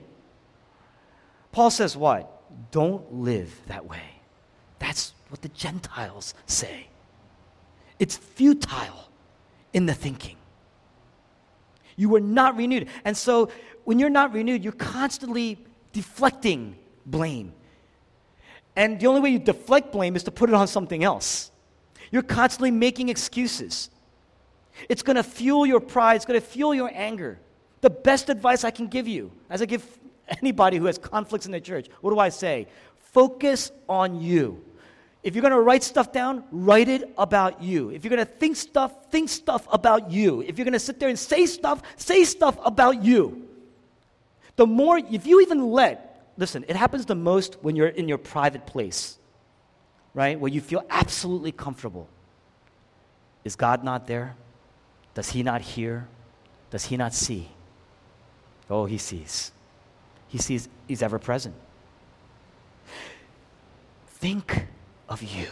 Paul 1.52 1.70
says 1.70 1.96
what? 1.96 2.37
Don't 2.70 3.12
live 3.12 3.60
that 3.66 3.86
way. 3.86 4.02
That's 4.78 5.12
what 5.28 5.42
the 5.42 5.48
Gentiles 5.48 6.34
say. 6.46 6.88
It's 7.98 8.16
futile 8.16 9.10
in 9.72 9.86
the 9.86 9.94
thinking. 9.94 10.36
You 11.96 12.08
were 12.08 12.20
not 12.20 12.56
renewed. 12.56 12.88
And 13.04 13.16
so 13.16 13.50
when 13.84 13.98
you're 13.98 14.10
not 14.10 14.32
renewed, 14.32 14.62
you're 14.62 14.72
constantly 14.72 15.58
deflecting 15.92 16.76
blame. 17.04 17.52
And 18.76 19.00
the 19.00 19.06
only 19.08 19.20
way 19.20 19.30
you 19.30 19.40
deflect 19.40 19.90
blame 19.90 20.14
is 20.14 20.22
to 20.24 20.30
put 20.30 20.48
it 20.48 20.54
on 20.54 20.68
something 20.68 21.02
else. 21.02 21.50
You're 22.12 22.22
constantly 22.22 22.70
making 22.70 23.08
excuses. 23.08 23.90
It's 24.88 25.02
going 25.02 25.16
to 25.16 25.24
fuel 25.24 25.66
your 25.66 25.80
pride, 25.80 26.16
it's 26.16 26.24
going 26.24 26.40
to 26.40 26.46
fuel 26.46 26.74
your 26.74 26.90
anger. 26.94 27.40
The 27.80 27.90
best 27.90 28.28
advice 28.28 28.64
I 28.64 28.70
can 28.70 28.86
give 28.86 29.08
you, 29.08 29.32
as 29.50 29.60
I 29.60 29.66
give 29.66 29.98
anybody 30.42 30.76
who 30.76 30.86
has 30.86 30.98
conflicts 30.98 31.46
in 31.46 31.52
the 31.52 31.60
church, 31.60 31.88
what 32.00 32.10
do 32.10 32.18
I 32.18 32.28
say? 32.28 32.66
Focus 33.12 33.72
on 33.88 34.20
you. 34.20 34.64
If 35.22 35.34
you're 35.34 35.42
going 35.42 35.52
to 35.52 35.60
write 35.60 35.82
stuff 35.82 36.12
down, 36.12 36.44
write 36.52 36.88
it 36.88 37.12
about 37.18 37.62
you. 37.62 37.90
If 37.90 38.04
you're 38.04 38.14
going 38.14 38.24
to 38.24 38.32
think 38.32 38.56
stuff, 38.56 39.10
think 39.10 39.28
stuff 39.28 39.66
about 39.72 40.10
you. 40.10 40.42
If 40.42 40.58
you're 40.58 40.64
going 40.64 40.72
to 40.72 40.78
sit 40.78 41.00
there 41.00 41.08
and 41.08 41.18
say 41.18 41.46
stuff, 41.46 41.82
say 41.96 42.24
stuff 42.24 42.56
about 42.64 43.02
you. 43.02 43.48
The 44.56 44.66
more, 44.66 44.98
if 44.98 45.26
you 45.26 45.40
even 45.40 45.70
let 45.70 46.08
listen, 46.38 46.64
it 46.68 46.76
happens 46.76 47.04
the 47.04 47.14
most 47.14 47.58
when 47.60 47.76
you're 47.76 47.88
in 47.88 48.08
your 48.08 48.16
private 48.16 48.64
place, 48.64 49.18
right? 50.14 50.38
Where 50.40 50.50
you 50.50 50.62
feel 50.62 50.84
absolutely 50.88 51.52
comfortable. 51.52 52.08
Is 53.44 53.56
God 53.56 53.84
not 53.84 54.06
there? 54.06 54.36
Does 55.14 55.30
He 55.30 55.42
not 55.42 55.60
hear? 55.60 56.08
Does 56.70 56.86
He 56.86 56.96
not 56.96 57.12
see? 57.12 57.48
Oh, 58.70 58.86
He 58.86 58.98
sees. 58.98 59.50
He 60.28 60.38
sees, 60.38 60.68
He's 60.86 61.02
ever 61.02 61.18
present. 61.18 61.54
Think 64.06 64.66
of 65.08 65.22
you 65.22 65.48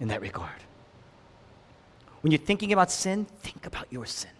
in 0.00 0.08
that 0.08 0.20
regard. 0.20 0.62
When 2.20 2.32
you're 2.32 2.40
thinking 2.40 2.72
about 2.72 2.90
sin, 2.90 3.26
think 3.40 3.66
about 3.66 3.86
your 3.90 4.04
sin. 4.06 4.30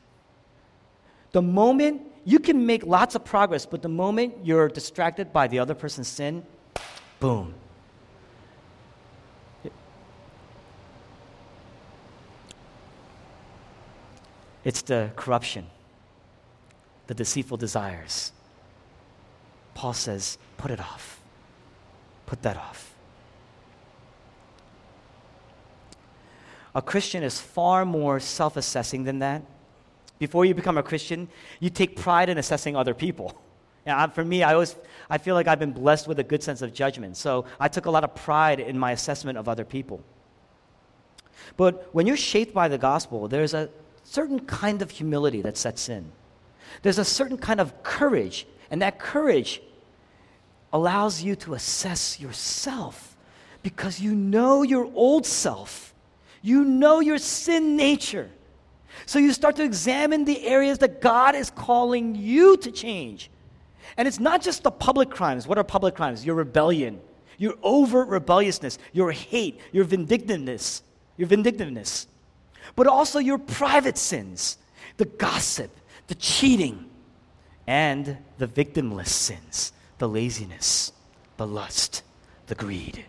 The 1.33 1.43
moment 1.43 2.03
you 2.25 2.39
can 2.39 2.67
make 2.67 2.85
lots 2.85 3.15
of 3.15 3.25
progress, 3.25 3.65
but 3.65 3.81
the 3.83 3.89
moment 3.89 4.35
you're 4.45 4.69
distracted 4.69 5.33
by 5.33 5.47
the 5.47 5.59
other 5.59 5.75
person's 5.75 6.09
sin, 6.09 6.45
boom. 7.21 7.55
It's 14.65 14.83
the 14.83 15.11
corruption, 15.17 15.67
the 17.07 17.15
deceitful 17.15 17.57
desires. 17.57 18.33
Paul 19.79 19.93
says, 19.93 20.39
put 20.57 20.73
it 20.73 20.81
off. 20.81 21.21
Put 22.27 22.43
that 22.43 22.57
off. 22.57 22.93
A 26.75 26.83
Christian 26.83 27.23
is 27.23 27.41
far 27.41 27.85
more 27.85 28.19
self 28.19 28.57
assessing 28.57 29.05
than 29.05 29.21
that. 29.21 29.45
Before 30.19 30.45
you 30.45 30.53
become 30.53 30.79
a 30.79 30.83
Christian, 30.83 31.29
you 31.61 31.71
take 31.71 31.95
pride 31.95 32.29
in 32.29 32.39
assessing 32.39 32.75
other 32.75 32.93
people. 32.93 33.41
And 33.87 34.13
for 34.13 34.25
me, 34.25 34.43
I 34.43 34.55
always 34.55 34.75
I 35.09 35.19
feel 35.19 35.37
like 35.37 35.47
I've 35.47 35.61
been 35.61 35.73
blessed 35.73 36.09
with 36.09 36.19
a 36.19 36.25
good 36.25 36.43
sense 36.43 36.61
of 36.61 36.75
judgment. 36.75 37.17
So 37.17 37.45
I 37.61 37.69
took 37.69 37.87
a 37.87 37.91
lot 37.93 38.03
of 38.03 38.17
pride 38.17 38.59
in 38.59 38.77
my 38.77 38.91
assessment 38.91 39.39
of 39.39 39.49
other 39.49 39.65
people. 39.65 40.03
But 41.57 41.89
when 41.95 42.09
you're 42.09 42.17
shaped 42.33 42.53
by 42.53 42.67
the 42.67 42.79
gospel, 42.79 43.29
there's 43.29 43.55
a 43.55 43.71
certain 44.03 44.41
kind 44.41 44.83
of 44.83 44.91
humility 44.91 45.41
that 45.43 45.57
sets 45.57 45.89
in. 45.89 46.11
There's 46.83 46.99
a 46.99 47.05
certain 47.05 47.39
kind 47.39 47.61
of 47.61 47.85
courage, 47.85 48.45
and 48.73 48.83
that 48.83 48.99
courage 48.99 49.63
allows 50.73 51.23
you 51.23 51.37
to 51.37 51.55
assess 51.55 52.21
yourself 52.21 53.17
because 53.63 54.01
you 54.01 54.15
know 54.15 54.63
your 54.63 54.91
old 54.95 55.27
self. 55.27 55.95
You 56.43 56.65
know 56.65 57.01
your 57.01 57.19
sin 57.19 57.77
nature. 57.77 58.31
So 59.07 59.19
you 59.19 59.33
start 59.33 59.57
to 59.57 59.65
examine 59.65 60.25
the 60.25 60.47
areas 60.47 60.79
that 60.79 61.01
God 61.01 61.35
is 61.35 61.51
calling 61.51 62.15
you 62.15 62.57
to 62.59 62.71
change. 62.71 63.31
And 63.97 64.07
it's 64.07 64.21
not 64.21 64.43
just 64.43 64.63
the 64.63 64.71
public 64.71 65.11
crimes. 65.11 65.47
What 65.47 65.59
are 65.59 65.65
public 65.65 65.95
crimes? 65.95 66.25
Your 66.25 66.37
rebellion, 66.37 67.01
your 67.37 67.55
overt 67.63 68.09
rebelliousness, 68.09 68.79
your 68.93 69.13
hate, 69.13 69.61
your 69.73 69.85
vindictiveness, 69.85 70.83
your 71.17 71.29
vindictiveness. 71.29 72.07
But 72.77 72.87
also 72.87 73.19
your 73.19 73.39
private 73.39 73.99
sins, 73.99 74.59
the 74.99 75.07
gossip, 75.07 75.71
the 76.07 76.15
cheating, 76.15 76.89
and 77.67 78.17
the 78.39 78.47
victimless 78.47 79.09
sins, 79.09 79.73
the 79.99 80.09
laziness, 80.09 80.93
the 81.37 81.47
lust, 81.47 82.03
the 82.47 82.55
greed. 82.55 83.05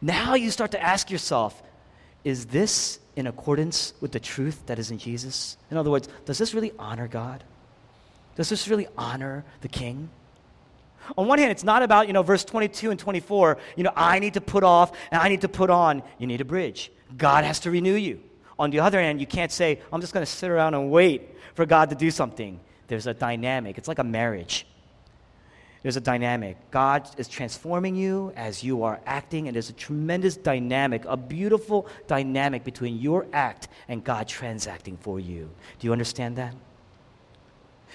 Now 0.00 0.34
you 0.34 0.50
start 0.50 0.72
to 0.72 0.82
ask 0.82 1.10
yourself, 1.10 1.62
is 2.24 2.46
this 2.46 2.98
in 3.16 3.26
accordance 3.26 3.94
with 4.00 4.12
the 4.12 4.20
truth 4.20 4.66
that 4.66 4.78
is 4.78 4.90
in 4.90 4.98
Jesus? 4.98 5.56
In 5.70 5.76
other 5.76 5.90
words, 5.90 6.08
does 6.24 6.38
this 6.38 6.54
really 6.54 6.72
honor 6.78 7.06
God? 7.06 7.44
Does 8.36 8.48
this 8.48 8.68
really 8.68 8.88
honor 8.96 9.44
the 9.60 9.68
king? 9.68 10.08
On 11.16 11.28
one 11.28 11.38
hand, 11.38 11.50
it's 11.50 11.64
not 11.64 11.82
about, 11.82 12.06
you 12.06 12.12
know, 12.12 12.22
verse 12.22 12.44
22 12.44 12.90
and 12.90 12.98
24, 12.98 13.58
you 13.76 13.84
know, 13.84 13.92
I 13.94 14.18
need 14.18 14.34
to 14.34 14.40
put 14.40 14.64
off 14.64 14.92
and 15.10 15.20
I 15.20 15.28
need 15.28 15.42
to 15.42 15.48
put 15.48 15.70
on. 15.70 16.02
You 16.18 16.26
need 16.26 16.40
a 16.40 16.46
bridge. 16.46 16.90
God 17.16 17.44
has 17.44 17.60
to 17.60 17.70
renew 17.70 17.94
you. 17.94 18.20
On 18.58 18.70
the 18.70 18.80
other 18.80 19.00
hand, 19.00 19.20
you 19.20 19.26
can't 19.26 19.52
say, 19.52 19.80
I'm 19.92 20.00
just 20.00 20.14
going 20.14 20.24
to 20.24 20.30
sit 20.30 20.50
around 20.50 20.74
and 20.74 20.90
wait 20.90 21.36
for 21.54 21.66
God 21.66 21.90
to 21.90 21.96
do 21.96 22.10
something. 22.10 22.58
There's 22.88 23.06
a 23.06 23.14
dynamic. 23.14 23.78
It's 23.78 23.88
like 23.88 23.98
a 23.98 24.04
marriage. 24.04 24.66
There's 25.84 25.98
a 25.98 26.00
dynamic. 26.00 26.56
God 26.70 27.10
is 27.18 27.28
transforming 27.28 27.94
you 27.94 28.32
as 28.36 28.64
you 28.64 28.84
are 28.84 29.00
acting, 29.04 29.48
and 29.48 29.54
there's 29.54 29.68
a 29.68 29.74
tremendous 29.74 30.34
dynamic, 30.34 31.04
a 31.06 31.14
beautiful 31.14 31.86
dynamic 32.06 32.64
between 32.64 32.98
your 32.98 33.26
act 33.34 33.68
and 33.86 34.02
God 34.02 34.26
transacting 34.26 34.96
for 34.96 35.20
you. 35.20 35.50
Do 35.78 35.86
you 35.86 35.92
understand 35.92 36.36
that? 36.36 36.54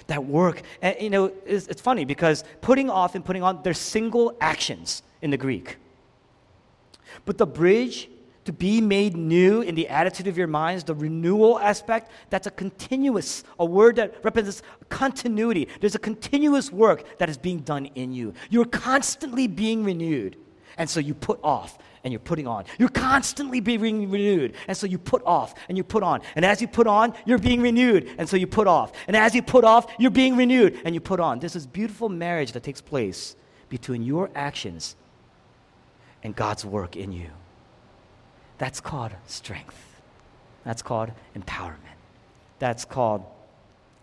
That 0.06 0.24
work, 0.24 0.62
and 0.84 0.98
you 1.02 1.10
know, 1.10 1.34
it's, 1.48 1.68
it's 1.68 1.82
funny 1.82 2.06
because 2.06 2.44
putting 2.62 2.92
off 2.92 3.16
and 3.16 3.26
putting 3.26 3.42
on, 3.42 3.64
they're 3.64 3.74
single 3.74 4.38
actions 4.40 5.02
in 5.24 5.32
the 5.32 5.38
Greek. 5.38 5.78
But 7.26 7.40
the 7.40 7.48
bridge 7.48 8.08
to 8.46 8.54
be 8.54 8.82
made 8.82 9.16
new 9.16 9.62
in 9.62 9.76
the 9.76 9.88
attitude 9.88 10.28
of 10.28 10.38
your 10.38 10.48
minds, 10.48 10.84
the 10.84 10.96
renewal 10.96 11.60
aspect, 11.60 12.12
that's 12.30 12.48
a 12.48 12.52
continuous, 12.52 13.44
a 13.60 13.66
word 13.66 13.98
that 13.98 14.24
represents 14.24 14.62
continuity. 14.90 15.68
There's 15.82 15.96
a 15.96 16.00
continuous 16.00 16.72
work 16.72 17.20
that 17.20 17.30
is 17.30 17.38
being 17.38 17.60
done 17.60 17.88
in 17.96 18.12
you. 18.12 18.34
You're 18.50 18.66
constantly 18.66 19.48
being 19.48 19.84
renewed. 19.84 20.38
And 20.78 20.90
so 20.90 21.00
you 21.00 21.14
put 21.14 21.40
off 21.44 21.78
and 22.04 22.14
you're 22.14 22.20
putting 22.20 22.48
on. 22.48 22.64
You're 22.78 22.90
constantly 22.90 23.60
being 23.60 24.10
renewed. 24.10 24.56
And 24.68 24.78
so 24.78 24.88
you 24.88 24.98
put 24.98 25.22
off 25.26 25.54
and 25.68 25.78
you 25.78 25.84
put 25.84 26.02
on. 26.02 26.22
And 26.36 26.46
as 26.46 26.62
you 26.62 26.68
put 26.68 26.88
on, 26.88 27.14
you're 27.26 27.38
being 27.38 27.62
renewed. 27.62 28.10
And 28.18 28.28
so 28.28 28.38
you 28.38 28.48
put 28.48 28.68
off. 28.68 28.94
And 29.08 29.16
as 29.16 29.36
you 29.36 29.42
put 29.42 29.66
off, 29.66 29.92
you're 30.00 30.12
being 30.12 30.38
renewed 30.38 30.80
and 30.86 30.96
you 30.96 31.02
put 31.02 31.20
on. 31.20 31.40
This 31.40 31.66
beautiful 31.66 32.08
marriage 32.08 32.54
that 32.54 32.64
takes 32.64 32.80
place 32.80 33.36
between 33.68 34.02
your 34.04 34.30
actions 34.34 34.96
and 36.24 36.36
God's 36.36 36.66
work 36.66 36.96
in 36.96 37.12
you. 37.12 37.30
That's 38.60 38.80
called 38.80 39.14
strength. 39.26 39.76
That's 40.64 40.82
called 40.82 41.12
empowerment. 41.36 41.97
That's 42.60 42.86
called, 42.86 43.26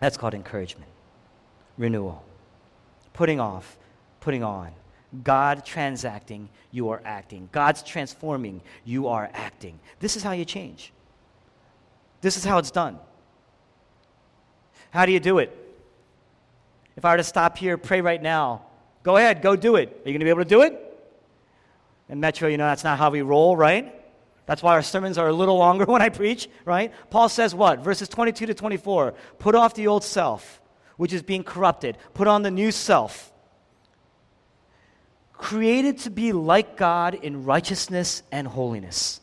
that's 0.01 0.17
called 0.17 0.35
encouragement, 0.35 0.91
renewal, 1.77 2.25
putting 3.13 3.39
off, 3.39 3.79
putting 4.21 4.43
on. 4.43 4.73
God 5.23 5.65
transacting, 5.65 6.49
you 6.73 6.89
are 6.89 7.01
acting. 7.05 7.49
God's 7.53 7.83
transforming, 7.83 8.63
you 8.85 9.09
are 9.09 9.31
acting. 9.35 9.79
This 10.01 10.17
is 10.17 10.23
how 10.23 10.33
you 10.33 10.45
change. 10.45 10.93
This 12.23 12.37
is 12.37 12.45
how 12.45 12.59
it's 12.59 12.71
done. 12.71 12.99
How 14.91 15.05
do 15.05 15.13
you 15.13 15.21
do 15.21 15.39
it? 15.39 15.55
If 16.97 17.05
I 17.05 17.13
were 17.13 17.19
to 17.19 17.25
stop 17.25 17.59
here, 17.59 17.77
pray 17.77 18.01
right 18.01 18.23
now, 18.23 18.63
go 19.03 19.19
ahead, 19.19 19.43
go 19.43 19.55
do 19.55 19.77
it. 19.77 19.89
Are 19.89 20.09
you 20.09 20.13
going 20.13 20.21
to 20.21 20.25
be 20.25 20.31
able 20.31 20.43
to 20.43 20.49
do 20.49 20.63
it? 20.63 20.83
In 22.09 22.21
Metro, 22.21 22.49
you 22.49 22.57
know, 22.57 22.67
that's 22.67 22.85
not 22.85 22.99
how 22.99 23.11
we 23.11 23.21
roll, 23.21 23.55
right? 23.55 23.93
That's 24.47 24.63
why 24.63 24.73
our 24.73 24.83
sermons 24.83 25.19
are 25.19 25.29
a 25.29 25.33
little 25.33 25.59
longer 25.59 25.85
when 25.87 26.03
I 26.03 26.09
preach, 26.09 26.49
right? 26.65 26.93
Paul 27.11 27.29
says 27.29 27.55
what? 27.55 27.81
Verses 27.81 28.09
22 28.09 28.47
to 28.47 28.55
24 28.55 29.15
Put 29.39 29.55
off 29.55 29.75
the 29.75 29.89
old 29.89 30.05
self, 30.05 30.61
which 30.97 31.13
is 31.13 31.23
being 31.23 31.45
corrupted, 31.45 31.99
put 32.15 32.29
on 32.29 32.43
the 32.43 32.51
new 32.51 32.71
self. 32.71 33.33
Created 35.33 35.99
to 35.99 36.11
be 36.11 36.33
like 36.33 36.79
God 36.79 37.15
in 37.15 37.45
righteousness 37.45 38.23
and 38.33 38.49
holiness. 38.49 39.21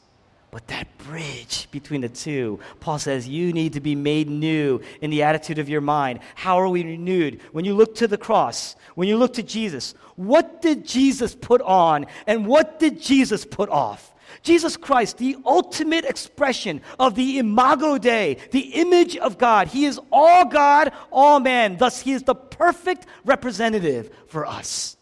But 0.52 0.68
that 0.68 1.00
bridge 1.00 1.68
between 1.72 2.02
the 2.02 2.10
two, 2.10 2.60
Paul 2.80 3.00
says, 3.00 3.28
you 3.28 3.52
need 3.54 3.74
to 3.74 3.80
be 3.80 3.96
made 3.96 4.30
new 4.30 4.82
in 5.02 5.10
the 5.10 5.24
attitude 5.24 5.58
of 5.58 5.68
your 5.68 5.82
mind. 5.82 6.20
How 6.36 6.60
are 6.60 6.70
we 6.70 6.84
renewed? 6.84 7.42
When 7.54 7.66
you 7.66 7.74
look 7.74 7.96
to 7.96 8.08
the 8.08 8.20
cross, 8.20 8.76
when 8.94 9.08
you 9.08 9.18
look 9.18 9.34
to 9.34 9.42
Jesus, 9.42 9.96
what 10.16 10.62
did 10.62 10.86
Jesus 10.86 11.34
put 11.34 11.64
on 11.64 12.06
and 12.28 12.46
what 12.46 12.78
did 12.78 13.02
Jesus 13.02 13.46
put 13.46 13.68
off? 13.70 14.13
Jesus 14.42 14.76
Christ, 14.78 15.18
the 15.18 15.38
ultimate 15.46 16.06
expression 16.06 16.82
of 17.00 17.16
the 17.16 17.40
imago 17.40 17.98
Dei, 17.98 18.38
the 18.52 18.74
image 18.76 19.16
of 19.18 19.38
God. 19.38 19.68
He 19.68 19.86
is 19.86 20.00
all 20.12 20.46
God, 20.46 20.92
all 21.12 21.40
man. 21.40 21.78
Thus, 21.78 22.02
he 22.02 22.14
is 22.14 22.24
the 22.24 22.36
perfect 22.36 23.06
representative 23.26 24.10
for 24.28 24.46
us. 24.46 24.98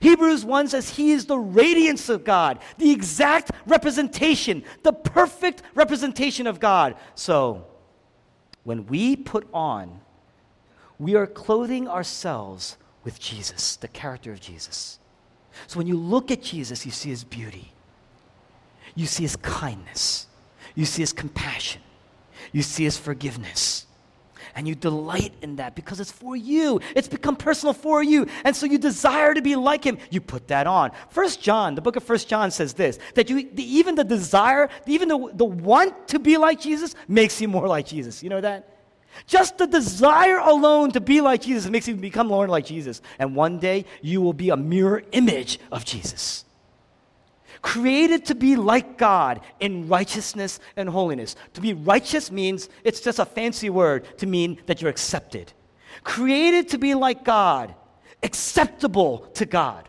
Hebrews 0.00 0.44
1 0.44 0.68
says 0.68 0.90
he 0.90 1.12
is 1.12 1.26
the 1.26 1.38
radiance 1.38 2.08
of 2.08 2.24
God, 2.24 2.58
the 2.78 2.90
exact 2.90 3.50
representation, 3.66 4.64
the 4.82 4.92
perfect 4.92 5.62
representation 5.74 6.46
of 6.46 6.60
God. 6.60 6.96
So, 7.14 7.66
when 8.64 8.86
we 8.86 9.14
put 9.14 9.46
on, 9.52 10.00
we 10.98 11.14
are 11.14 11.26
clothing 11.26 11.86
ourselves 11.88 12.76
with 13.04 13.20
Jesus, 13.20 13.76
the 13.76 13.88
character 13.88 14.32
of 14.32 14.40
Jesus. 14.40 14.98
So, 15.66 15.78
when 15.78 15.86
you 15.86 15.96
look 15.96 16.30
at 16.30 16.42
Jesus, 16.42 16.84
you 16.84 16.92
see 16.92 17.10
his 17.10 17.24
beauty. 17.24 17.73
You 18.94 19.06
see 19.06 19.22
his 19.22 19.36
kindness. 19.36 20.26
You 20.74 20.84
see 20.84 21.02
his 21.02 21.12
compassion. 21.12 21.82
You 22.52 22.62
see 22.62 22.84
his 22.84 22.96
forgiveness. 22.96 23.86
And 24.56 24.68
you 24.68 24.76
delight 24.76 25.32
in 25.42 25.56
that 25.56 25.74
because 25.74 25.98
it's 25.98 26.12
for 26.12 26.36
you. 26.36 26.80
It's 26.94 27.08
become 27.08 27.34
personal 27.34 27.72
for 27.72 28.04
you. 28.04 28.28
And 28.44 28.54
so 28.54 28.66
you 28.66 28.78
desire 28.78 29.34
to 29.34 29.42
be 29.42 29.56
like 29.56 29.82
him. 29.82 29.98
You 30.10 30.20
put 30.20 30.46
that 30.48 30.68
on. 30.68 30.92
First 31.10 31.42
John, 31.42 31.74
the 31.74 31.80
book 31.80 31.96
of 31.96 32.04
First 32.04 32.28
John 32.28 32.52
says 32.52 32.72
this 32.74 33.00
that 33.14 33.28
you 33.28 33.50
even 33.56 33.96
the 33.96 34.04
desire, 34.04 34.68
even 34.86 35.08
the, 35.08 35.30
the 35.34 35.44
want 35.44 36.08
to 36.08 36.20
be 36.20 36.36
like 36.36 36.60
Jesus 36.60 36.94
makes 37.08 37.40
you 37.40 37.48
more 37.48 37.66
like 37.66 37.86
Jesus. 37.86 38.22
You 38.22 38.30
know 38.30 38.40
that? 38.40 38.70
Just 39.26 39.58
the 39.58 39.66
desire 39.66 40.38
alone 40.38 40.92
to 40.92 41.00
be 41.00 41.20
like 41.20 41.42
Jesus 41.42 41.68
makes 41.68 41.88
you 41.88 41.96
become 41.96 42.28
more 42.28 42.46
like 42.46 42.64
Jesus. 42.64 43.00
And 43.18 43.34
one 43.34 43.58
day 43.58 43.86
you 44.02 44.20
will 44.20 44.32
be 44.32 44.50
a 44.50 44.56
mirror 44.56 45.02
image 45.12 45.58
of 45.72 45.84
Jesus 45.84 46.43
created 47.64 48.26
to 48.26 48.34
be 48.34 48.56
like 48.56 48.98
God 48.98 49.40
in 49.58 49.88
righteousness 49.88 50.60
and 50.76 50.86
holiness. 50.86 51.34
To 51.54 51.62
be 51.62 51.72
righteous 51.72 52.30
means 52.30 52.68
it's 52.84 53.00
just 53.00 53.18
a 53.18 53.24
fancy 53.24 53.70
word 53.70 54.18
to 54.18 54.26
mean 54.26 54.60
that 54.66 54.82
you're 54.82 54.90
accepted. 54.90 55.50
Created 56.02 56.68
to 56.68 56.78
be 56.78 56.94
like 56.94 57.24
God, 57.24 57.74
acceptable 58.22 59.20
to 59.34 59.46
God. 59.46 59.88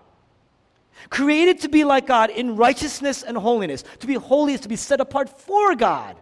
Created 1.10 1.60
to 1.60 1.68
be 1.68 1.84
like 1.84 2.08
God 2.08 2.30
in 2.30 2.56
righteousness 2.56 3.24
and 3.24 3.36
holiness. 3.36 3.84
To 4.00 4.08
be 4.08 4.14
holy 4.14 4.54
is 4.54 4.62
to 4.62 4.70
be 4.70 4.78
set 4.78 5.02
apart 5.02 5.42
for 5.42 5.76
God. 5.76 6.16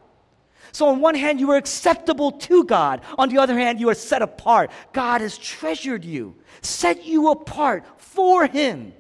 So, 0.72 0.88
on 0.88 1.02
one 1.02 1.14
hand, 1.14 1.40
you 1.40 1.52
are 1.52 1.58
acceptable 1.58 2.32
to 2.32 2.64
God. 2.64 3.02
On 3.20 3.30
the 3.30 3.38
other 3.38 3.54
hand, 3.54 3.80
you 3.80 3.90
are 3.90 3.94
set 3.94 4.24
apart. 4.24 4.72
God 4.92 5.22
has 5.22 5.38
treasured 5.38 6.04
you, 6.04 6.36
set 6.64 7.06
you 7.06 7.30
apart 7.30 7.86
for 7.98 8.48
Him. 8.48 8.94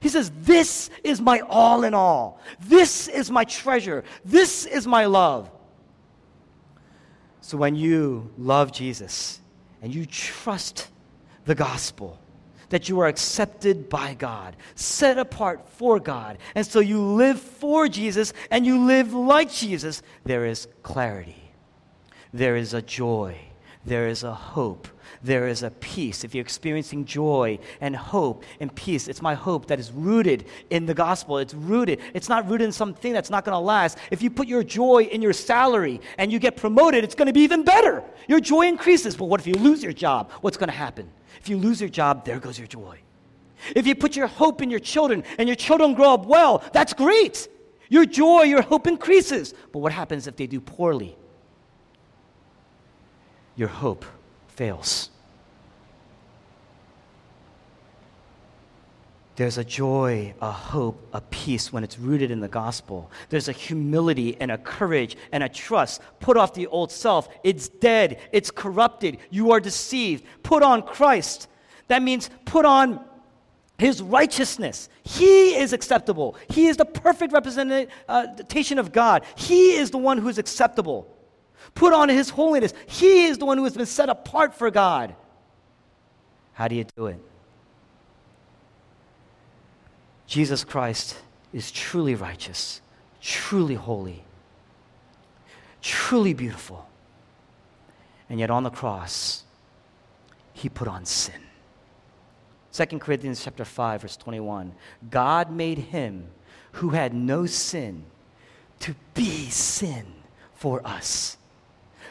He 0.00 0.08
says, 0.08 0.32
This 0.42 0.90
is 1.04 1.20
my 1.20 1.40
all 1.40 1.84
in 1.84 1.94
all. 1.94 2.40
This 2.60 3.06
is 3.08 3.30
my 3.30 3.44
treasure. 3.44 4.04
This 4.24 4.66
is 4.66 4.86
my 4.86 5.06
love. 5.06 5.50
So 7.40 7.56
when 7.56 7.76
you 7.76 8.30
love 8.38 8.72
Jesus 8.72 9.40
and 9.82 9.94
you 9.94 10.06
trust 10.06 10.88
the 11.44 11.54
gospel, 11.54 12.18
that 12.70 12.88
you 12.88 13.00
are 13.00 13.08
accepted 13.08 13.88
by 13.88 14.14
God, 14.14 14.56
set 14.76 15.18
apart 15.18 15.68
for 15.68 15.98
God, 15.98 16.38
and 16.54 16.64
so 16.64 16.80
you 16.80 17.02
live 17.02 17.40
for 17.40 17.88
Jesus 17.88 18.32
and 18.50 18.64
you 18.64 18.86
live 18.86 19.12
like 19.12 19.50
Jesus, 19.50 20.02
there 20.24 20.46
is 20.46 20.68
clarity, 20.82 21.52
there 22.32 22.56
is 22.56 22.72
a 22.72 22.80
joy, 22.80 23.36
there 23.84 24.08
is 24.08 24.24
a 24.24 24.34
hope, 24.34 24.88
there 25.22 25.48
is 25.48 25.62
a 25.62 25.70
peace. 25.70 26.22
If 26.22 26.34
you're 26.34 26.42
experiencing 26.42 27.06
joy 27.06 27.58
and 27.80 27.96
hope 27.96 28.44
and 28.60 28.74
peace, 28.74 29.08
it's 29.08 29.22
my 29.22 29.34
hope 29.34 29.66
that 29.66 29.80
is 29.80 29.90
rooted 29.90 30.46
in 30.68 30.84
the 30.84 30.92
gospel. 30.92 31.38
It's 31.38 31.54
rooted. 31.54 32.00
It's 32.12 32.28
not 32.28 32.48
rooted 32.48 32.66
in 32.66 32.72
something 32.72 33.12
that's 33.12 33.30
not 33.30 33.44
going 33.44 33.54
to 33.54 33.58
last. 33.58 33.96
If 34.10 34.22
you 34.22 34.30
put 34.30 34.48
your 34.48 34.62
joy 34.62 35.04
in 35.04 35.22
your 35.22 35.32
salary 35.32 36.00
and 36.18 36.30
you 36.30 36.38
get 36.38 36.56
promoted, 36.56 37.04
it's 37.04 37.14
going 37.14 37.26
to 37.26 37.32
be 37.32 37.40
even 37.40 37.64
better. 37.64 38.04
Your 38.28 38.40
joy 38.40 38.66
increases. 38.66 39.16
But 39.16 39.26
what 39.26 39.40
if 39.40 39.46
you 39.46 39.54
lose 39.54 39.82
your 39.82 39.94
job? 39.94 40.30
What's 40.42 40.58
going 40.58 40.70
to 40.70 40.76
happen? 40.76 41.10
If 41.40 41.48
you 41.48 41.56
lose 41.56 41.80
your 41.80 41.90
job, 41.90 42.26
there 42.26 42.38
goes 42.38 42.58
your 42.58 42.68
joy. 42.68 42.98
If 43.74 43.86
you 43.86 43.94
put 43.94 44.14
your 44.14 44.26
hope 44.26 44.60
in 44.62 44.70
your 44.70 44.80
children 44.80 45.24
and 45.38 45.48
your 45.48 45.56
children 45.56 45.94
grow 45.94 46.14
up 46.14 46.26
well, 46.26 46.62
that's 46.72 46.92
great. 46.92 47.48
Your 47.88 48.04
joy, 48.04 48.42
your 48.42 48.62
hope 48.62 48.86
increases. 48.86 49.54
But 49.72 49.80
what 49.80 49.92
happens 49.92 50.26
if 50.26 50.36
they 50.36 50.46
do 50.46 50.60
poorly? 50.60 51.16
Your 53.60 53.68
hope 53.68 54.06
fails. 54.48 55.10
There's 59.36 59.58
a 59.58 59.64
joy, 59.64 60.32
a 60.40 60.50
hope, 60.50 61.06
a 61.12 61.20
peace 61.20 61.70
when 61.70 61.84
it's 61.84 61.98
rooted 61.98 62.30
in 62.30 62.40
the 62.40 62.48
gospel. 62.48 63.10
There's 63.28 63.48
a 63.48 63.52
humility 63.52 64.34
and 64.40 64.50
a 64.50 64.56
courage 64.56 65.14
and 65.30 65.42
a 65.42 65.48
trust. 65.50 66.00
Put 66.20 66.38
off 66.38 66.54
the 66.54 66.68
old 66.68 66.90
self. 66.90 67.28
It's 67.44 67.68
dead, 67.68 68.20
it's 68.32 68.50
corrupted. 68.50 69.18
You 69.28 69.50
are 69.50 69.60
deceived. 69.60 70.24
Put 70.42 70.62
on 70.62 70.80
Christ. 70.80 71.46
That 71.88 72.00
means 72.00 72.30
put 72.46 72.64
on 72.64 73.04
his 73.76 74.00
righteousness. 74.00 74.88
He 75.02 75.54
is 75.54 75.74
acceptable. 75.74 76.34
He 76.48 76.68
is 76.68 76.78
the 76.78 76.86
perfect 76.86 77.34
representation 77.34 78.78
of 78.78 78.90
God. 78.90 79.22
He 79.34 79.76
is 79.76 79.90
the 79.90 79.98
one 79.98 80.16
who 80.16 80.28
is 80.28 80.38
acceptable. 80.38 81.14
Put 81.74 81.92
on 81.92 82.08
his 82.08 82.30
holiness. 82.30 82.74
He 82.86 83.26
is 83.26 83.38
the 83.38 83.46
one 83.46 83.58
who 83.58 83.64
has 83.64 83.76
been 83.76 83.86
set 83.86 84.08
apart 84.08 84.54
for 84.54 84.70
God. 84.70 85.14
How 86.52 86.68
do 86.68 86.74
you 86.74 86.84
do 86.84 87.06
it? 87.06 87.20
Jesus 90.26 90.62
Christ 90.62 91.16
is 91.52 91.70
truly 91.72 92.14
righteous, 92.14 92.80
truly 93.20 93.74
holy, 93.74 94.22
truly 95.82 96.34
beautiful. 96.34 96.86
And 98.28 98.38
yet 98.38 98.50
on 98.50 98.62
the 98.62 98.70
cross, 98.70 99.44
he 100.52 100.68
put 100.68 100.86
on 100.86 101.04
sin. 101.04 101.40
2 102.72 102.98
Corinthians 102.98 103.42
chapter 103.42 103.64
5 103.64 104.02
verse 104.02 104.16
21. 104.16 104.72
God 105.10 105.50
made 105.50 105.78
him 105.78 106.28
who 106.72 106.90
had 106.90 107.12
no 107.12 107.46
sin 107.46 108.04
to 108.80 108.94
be 109.14 109.50
sin 109.50 110.06
for 110.54 110.86
us 110.86 111.36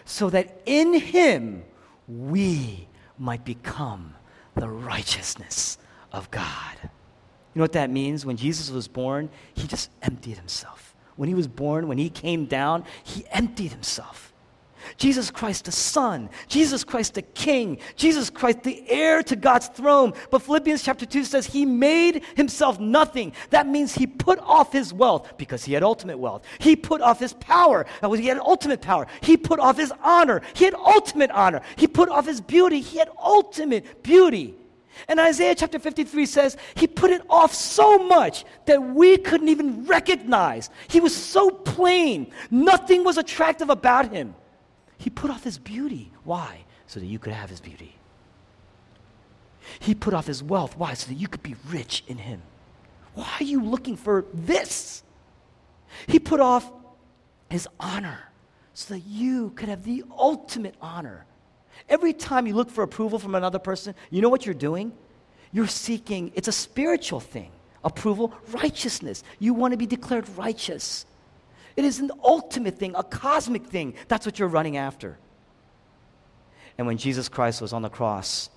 so 0.10 0.28
that 0.32 0.62
in 0.66 0.96
him 0.96 1.64
we 2.08 2.88
might 3.20 3.46
become 3.46 4.16
the 4.56 4.68
righteousness 4.68 5.78
of 6.12 6.32
God. 6.32 6.78
You 6.82 7.60
know 7.60 7.64
what 7.64 7.74
that 7.74 7.92
means? 7.92 8.26
When 8.26 8.36
Jesus 8.36 8.72
was 8.72 8.88
born, 8.88 9.30
he 9.54 9.68
just 9.68 9.92
emptied 10.02 10.38
himself. 10.38 10.96
When 11.16 11.30
he 11.30 11.36
was 11.36 11.48
born, 11.48 11.88
when 11.88 12.00
he 12.00 12.10
came 12.10 12.46
down, 12.46 12.86
he 13.04 13.24
emptied 13.30 13.72
himself. 13.72 14.29
Jesus 14.98 15.32
Christ 15.32 15.66
the 15.66 15.72
Son, 15.72 16.30
Jesus 16.48 16.84
Christ 16.84 17.16
the 17.16 17.22
King, 17.22 17.80
Jesus 17.96 18.30
Christ 18.30 18.64
the 18.64 18.84
heir 18.90 19.24
to 19.24 19.36
God's 19.36 19.68
throne. 19.68 20.14
But 20.32 20.42
Philippians 20.42 20.84
chapter 20.84 21.06
2 21.06 21.24
says 21.24 21.46
he 21.46 21.66
made 21.66 22.24
himself 22.36 22.80
nothing. 22.80 23.34
That 23.50 23.68
means 23.68 23.94
he 23.94 24.08
put 24.08 24.40
off 24.40 24.72
his 24.72 24.94
wealth 24.94 25.38
because 25.38 25.64
he 25.64 25.74
had 25.74 25.84
ultimate 25.84 26.18
wealth. 26.18 26.44
He 26.60 26.76
put 26.76 27.02
off 27.02 27.20
his 27.20 27.34
power. 27.34 27.86
That 28.02 28.10
was 28.10 28.20
he 28.20 28.28
had 28.28 28.40
ultimate 28.40 28.82
power. 28.82 29.08
He 29.22 29.38
put 29.38 29.60
off 29.60 29.78
his 29.78 29.94
honor. 30.04 30.42
He 30.54 30.66
had 30.66 30.74
ultimate 30.74 31.32
honor. 31.32 31.62
He 31.76 31.88
put 31.88 32.10
off 32.10 32.26
his 32.26 32.42
beauty. 32.42 32.82
He 32.82 32.98
had 32.98 33.10
ultimate 33.22 34.04
beauty. 34.04 34.56
And 35.08 35.20
Isaiah 35.20 35.56
chapter 35.56 35.80
53 35.80 36.26
says 36.26 36.58
he 36.76 36.88
put 36.88 37.12
it 37.12 37.22
off 37.30 37.54
so 37.54 38.00
much 38.00 38.46
that 38.66 38.82
we 38.82 39.18
couldn't 39.18 39.50
even 39.50 39.86
recognize. 39.86 40.70
He 40.88 41.00
was 41.00 41.16
so 41.16 41.50
plain. 41.50 42.32
Nothing 42.52 43.04
was 43.04 43.18
attractive 43.18 43.70
about 43.70 44.12
him. 44.12 44.36
He 45.00 45.10
put 45.10 45.32
off 45.32 45.44
his 45.44 45.58
beauty. 45.58 46.12
Why? 46.24 46.66
So 46.86 47.00
that 47.00 47.06
you 47.08 47.18
could 47.18 47.34
have 47.34 47.50
his 47.50 47.60
beauty. 47.60 47.96
He 49.80 49.96
put 49.96 50.14
off 50.14 50.28
his 50.28 50.44
wealth. 50.44 50.78
Why? 50.78 50.94
So 50.94 51.08
that 51.08 51.16
you 51.16 51.28
could 51.28 51.42
be 51.42 51.56
rich 51.68 52.04
in 52.08 52.18
him. 52.18 52.42
Why 53.16 53.30
are 53.40 53.44
you 53.44 53.64
looking 53.64 53.96
for 53.96 54.26
this? 54.34 55.04
He 56.06 56.20
put 56.20 56.40
off 56.40 56.70
his 57.50 57.68
honor 57.80 58.20
so 58.74 58.94
that 58.94 59.02
you 59.02 59.52
could 59.56 59.70
have 59.70 59.84
the 59.84 60.04
ultimate 60.18 60.76
honor. 60.82 61.26
Every 61.88 62.14
time 62.14 62.46
you 62.46 62.54
look 62.54 62.70
for 62.70 62.84
approval 62.84 63.20
from 63.20 63.36
another 63.36 63.60
person, 63.60 63.96
you 64.10 64.22
know 64.22 64.30
what 64.30 64.46
you're 64.46 64.54
doing? 64.54 64.92
You're 65.52 65.68
seeking, 65.68 66.32
it's 66.36 66.48
a 66.48 66.54
spiritual 66.54 67.20
thing. 67.20 67.52
Approval, 67.84 68.34
righteousness. 68.52 69.24
You 69.40 69.54
want 69.54 69.72
to 69.72 69.78
be 69.78 69.88
declared 69.88 70.28
righteous. 70.38 71.06
It 71.80 71.86
is 71.86 72.00
an 72.00 72.12
ultimate 72.26 72.78
thing, 72.78 72.94
a 72.94 73.04
cosmic 73.04 73.66
thing. 73.66 73.94
That's 74.10 74.26
what 74.26 74.38
you're 74.38 74.50
running 74.50 74.76
after. 74.76 75.18
And 76.78 76.86
when 76.86 76.98
Jesus 76.98 77.30
Christ 77.30 77.62
was 77.62 77.72
on 77.72 77.84
the 77.84 77.90
cross, 77.90 78.50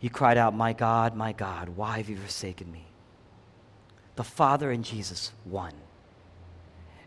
he 0.00 0.08
cried 0.08 0.36
out, 0.36 0.52
My 0.52 0.72
God, 0.72 1.14
my 1.14 1.32
God, 1.32 1.68
why 1.68 1.98
have 1.98 2.08
you 2.08 2.16
forsaken 2.16 2.72
me? 2.72 2.86
The 4.16 4.24
Father 4.24 4.72
and 4.72 4.84
Jesus 4.84 5.30
one. 5.44 5.74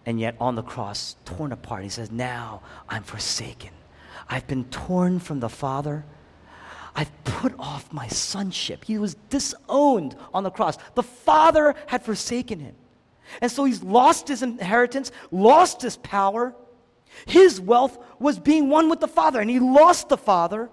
And 0.05 0.17
yet 0.17 0.37
on 0.39 0.55
the 0.55 0.63
cross, 0.63 1.17
torn 1.25 1.51
apart, 1.51 1.83
he 1.83 1.89
says, 1.89 2.09
Now 2.09 2.61
I'm 2.87 3.03
forsaken. 3.03 3.71
I've 4.29 4.47
been 4.47 4.63
torn 4.63 5.19
from 5.19 5.41
the 5.41 5.49
Father. 5.49 6.05
I've 6.95 7.11
put 7.25 7.53
off 7.59 7.91
my 7.91 8.07
sonship. 8.07 8.85
He 8.85 8.97
was 8.97 9.15
disowned 9.29 10.15
on 10.33 10.45
the 10.45 10.51
cross. 10.51 10.77
The 10.95 11.03
Father 11.03 11.75
had 11.87 12.01
forsaken 12.01 12.59
him. 12.59 12.75
And 13.41 13.51
so 13.51 13.63
he's 13.63 13.83
lost 13.83 14.27
his 14.27 14.43
inheritance, 14.43 15.11
lost 15.31 15.81
his 15.81 15.97
power. 15.97 16.53
His 17.25 17.59
wealth 17.59 17.97
was 18.19 18.39
being 18.39 18.69
one 18.69 18.89
with 18.89 18.99
the 18.99 19.07
Father, 19.07 19.39
and 19.39 19.49
he 19.49 19.59
lost 19.59 20.09
the 20.09 20.17
Father. 20.17 20.69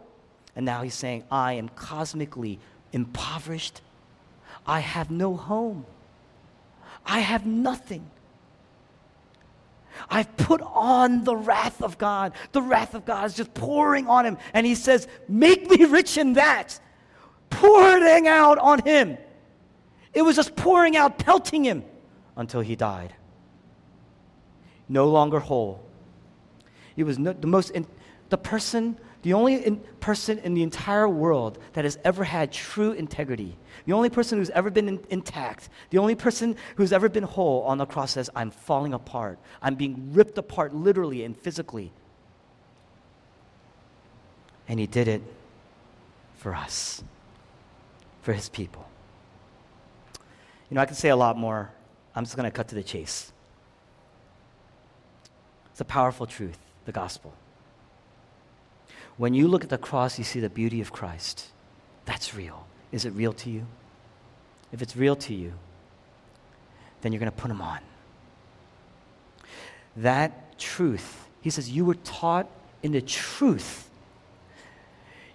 And 0.54 0.64
now 0.64 0.82
he's 0.82 0.94
saying, 0.94 1.24
I 1.30 1.54
am 1.54 1.68
cosmically 1.70 2.58
impoverished. 2.92 3.80
I 4.66 4.80
have 4.80 5.10
no 5.10 5.36
home. 5.36 5.86
I 7.04 7.20
have 7.20 7.46
nothing. 7.46 8.10
I've 10.10 10.36
put 10.36 10.60
on 10.62 11.24
the 11.24 11.36
wrath 11.36 11.82
of 11.82 11.98
God. 11.98 12.32
The 12.52 12.62
wrath 12.62 12.94
of 12.94 13.04
God 13.04 13.26
is 13.26 13.34
just 13.34 13.54
pouring 13.54 14.08
on 14.08 14.26
him. 14.26 14.38
And 14.52 14.66
he 14.66 14.74
says, 14.74 15.08
Make 15.28 15.70
me 15.70 15.84
rich 15.84 16.18
in 16.18 16.34
that. 16.34 16.78
Pouring 17.48 18.28
out 18.28 18.58
on 18.58 18.80
him. 18.80 19.16
It 20.12 20.22
was 20.22 20.36
just 20.36 20.56
pouring 20.56 20.96
out, 20.96 21.18
pelting 21.18 21.64
him 21.64 21.84
until 22.36 22.60
he 22.60 22.76
died. 22.76 23.14
No 24.88 25.08
longer 25.08 25.40
whole. 25.40 25.82
He 26.94 27.02
was 27.02 27.18
no, 27.18 27.32
the 27.32 27.46
most, 27.46 27.70
in, 27.70 27.86
the 28.28 28.38
person, 28.38 28.98
the 29.22 29.32
only 29.32 29.54
in, 29.54 29.78
person 30.00 30.38
in 30.38 30.54
the 30.54 30.62
entire 30.62 31.08
world 31.08 31.58
that 31.72 31.84
has 31.84 31.98
ever 32.04 32.24
had 32.24 32.52
true 32.52 32.92
integrity, 32.92 33.56
the 33.84 33.92
only 33.92 34.10
person 34.10 34.38
who's 34.38 34.50
ever 34.50 34.70
been 34.70 34.88
in, 34.88 35.00
intact, 35.10 35.68
the 35.90 35.98
only 35.98 36.14
person 36.14 36.56
who's 36.76 36.92
ever 36.92 37.08
been 37.08 37.24
whole 37.24 37.62
on 37.62 37.78
the 37.78 37.86
cross 37.86 38.12
says, 38.12 38.30
I'm 38.34 38.50
falling 38.50 38.94
apart. 38.94 39.38
I'm 39.60 39.74
being 39.74 40.12
ripped 40.12 40.38
apart 40.38 40.74
literally 40.74 41.24
and 41.24 41.36
physically. 41.36 41.92
And 44.68 44.80
he 44.80 44.86
did 44.86 45.06
it 45.06 45.22
for 46.34 46.54
us, 46.54 47.02
for 48.22 48.32
his 48.32 48.48
people. 48.48 48.86
You 50.70 50.74
know, 50.74 50.80
I 50.80 50.86
could 50.86 50.96
say 50.96 51.10
a 51.10 51.16
lot 51.16 51.36
more 51.36 51.70
I'm 52.16 52.24
just 52.24 52.36
going 52.36 52.50
to 52.50 52.50
cut 52.50 52.68
to 52.68 52.74
the 52.74 52.82
chase. 52.82 53.30
It's 55.70 55.80
a 55.80 55.84
powerful 55.84 56.26
truth, 56.26 56.58
the 56.86 56.92
gospel. 56.92 57.34
When 59.18 59.34
you 59.34 59.46
look 59.46 59.62
at 59.62 59.70
the 59.70 59.78
cross, 59.78 60.18
you 60.18 60.24
see 60.24 60.40
the 60.40 60.48
beauty 60.48 60.80
of 60.80 60.92
Christ. 60.92 61.46
That's 62.06 62.34
real. 62.34 62.66
Is 62.90 63.04
it 63.04 63.10
real 63.10 63.34
to 63.34 63.50
you? 63.50 63.66
If 64.72 64.80
it's 64.80 64.96
real 64.96 65.16
to 65.16 65.34
you, 65.34 65.52
then 67.02 67.12
you're 67.12 67.20
going 67.20 67.30
to 67.30 67.36
put 67.36 67.50
him 67.50 67.60
on. 67.60 67.80
That 69.96 70.58
truth, 70.58 71.28
he 71.42 71.50
says, 71.50 71.70
you 71.70 71.84
were 71.84 71.94
taught 71.94 72.48
in 72.82 72.92
the 72.92 73.02
truth. 73.02 73.88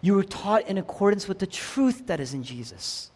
You 0.02 0.16
were 0.16 0.24
taught 0.24 0.68
in 0.68 0.78
accordance 0.78 1.28
with 1.28 1.40
the 1.40 1.48
truth 1.48 2.08
that 2.08 2.20
is 2.20 2.34
in 2.34 2.44
Jesus. 2.44 3.12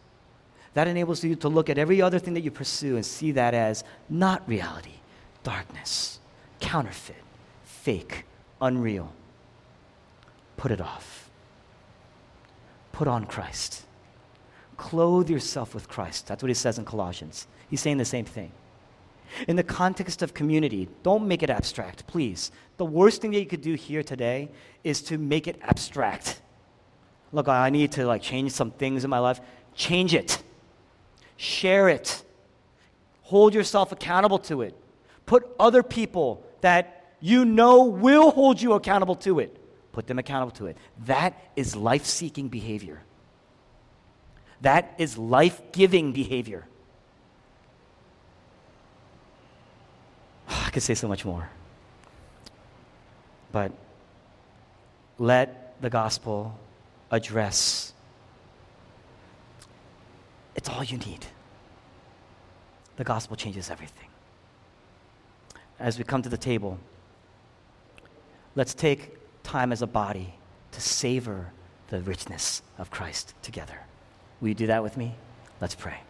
That 0.76 0.88
enables 0.88 1.24
you 1.24 1.34
to 1.36 1.48
look 1.48 1.70
at 1.70 1.78
every 1.78 2.02
other 2.02 2.18
thing 2.18 2.34
that 2.34 2.42
you 2.42 2.50
pursue 2.50 2.96
and 2.96 3.06
see 3.06 3.32
that 3.32 3.54
as 3.54 3.82
not 4.10 4.46
reality, 4.46 5.00
darkness, 5.42 6.18
counterfeit, 6.60 7.16
fake, 7.64 8.26
unreal. 8.60 9.10
Put 10.58 10.70
it 10.70 10.82
off. 10.82 11.30
Put 12.92 13.08
on 13.08 13.24
Christ. 13.24 13.86
Clothe 14.76 15.30
yourself 15.30 15.74
with 15.74 15.88
Christ. 15.88 16.26
That's 16.26 16.42
what 16.42 16.48
he 16.48 16.54
says 16.54 16.78
in 16.78 16.84
Colossians. 16.84 17.46
He's 17.70 17.80
saying 17.80 17.96
the 17.96 18.04
same 18.04 18.26
thing. 18.26 18.52
In 19.48 19.56
the 19.56 19.62
context 19.62 20.20
of 20.20 20.34
community, 20.34 20.90
don't 21.02 21.26
make 21.26 21.42
it 21.42 21.48
abstract, 21.48 22.06
please. 22.06 22.52
The 22.76 22.84
worst 22.84 23.22
thing 23.22 23.30
that 23.30 23.40
you 23.40 23.46
could 23.46 23.62
do 23.62 23.76
here 23.76 24.02
today 24.02 24.50
is 24.84 25.00
to 25.04 25.16
make 25.16 25.48
it 25.48 25.58
abstract. 25.62 26.42
Look, 27.32 27.48
I 27.48 27.70
need 27.70 27.92
to 27.92 28.06
like 28.06 28.20
change 28.20 28.52
some 28.52 28.72
things 28.72 29.04
in 29.04 29.08
my 29.08 29.20
life. 29.20 29.40
Change 29.74 30.12
it. 30.12 30.42
Share 31.36 31.88
it. 31.88 32.22
Hold 33.22 33.54
yourself 33.54 33.92
accountable 33.92 34.38
to 34.40 34.62
it. 34.62 34.74
Put 35.26 35.48
other 35.58 35.82
people 35.82 36.44
that 36.60 37.14
you 37.20 37.44
know 37.44 37.84
will 37.84 38.30
hold 38.30 38.60
you 38.62 38.74
accountable 38.74 39.16
to 39.16 39.40
it. 39.40 39.56
Put 39.92 40.06
them 40.06 40.18
accountable 40.18 40.52
to 40.56 40.66
it. 40.66 40.76
That 41.06 41.38
is 41.56 41.74
life 41.74 42.04
seeking 42.04 42.48
behavior. 42.48 43.02
That 44.60 44.94
is 44.98 45.18
life 45.18 45.60
giving 45.72 46.12
behavior. 46.12 46.66
I 50.48 50.70
could 50.70 50.82
say 50.82 50.94
so 50.94 51.08
much 51.08 51.24
more. 51.24 51.48
But 53.52 53.72
let 55.18 55.80
the 55.80 55.90
gospel 55.90 56.58
address 57.10 57.92
it's 60.56 60.68
all 60.68 60.82
you 60.82 60.98
need. 60.98 61.26
The 62.96 63.04
gospel 63.04 63.36
changes 63.36 63.70
everything. 63.70 64.08
As 65.78 65.98
we 65.98 66.04
come 66.04 66.22
to 66.22 66.28
the 66.28 66.38
table, 66.38 66.78
let's 68.54 68.74
take 68.74 69.16
time 69.42 69.70
as 69.70 69.82
a 69.82 69.86
body 69.86 70.34
to 70.72 70.80
savor 70.80 71.52
the 71.88 72.00
richness 72.00 72.62
of 72.78 72.90
Christ 72.90 73.34
together. 73.42 73.78
Will 74.40 74.48
you 74.48 74.54
do 74.54 74.66
that 74.66 74.82
with 74.82 74.96
me? 74.96 75.14
Let's 75.60 75.74
pray. 75.74 76.00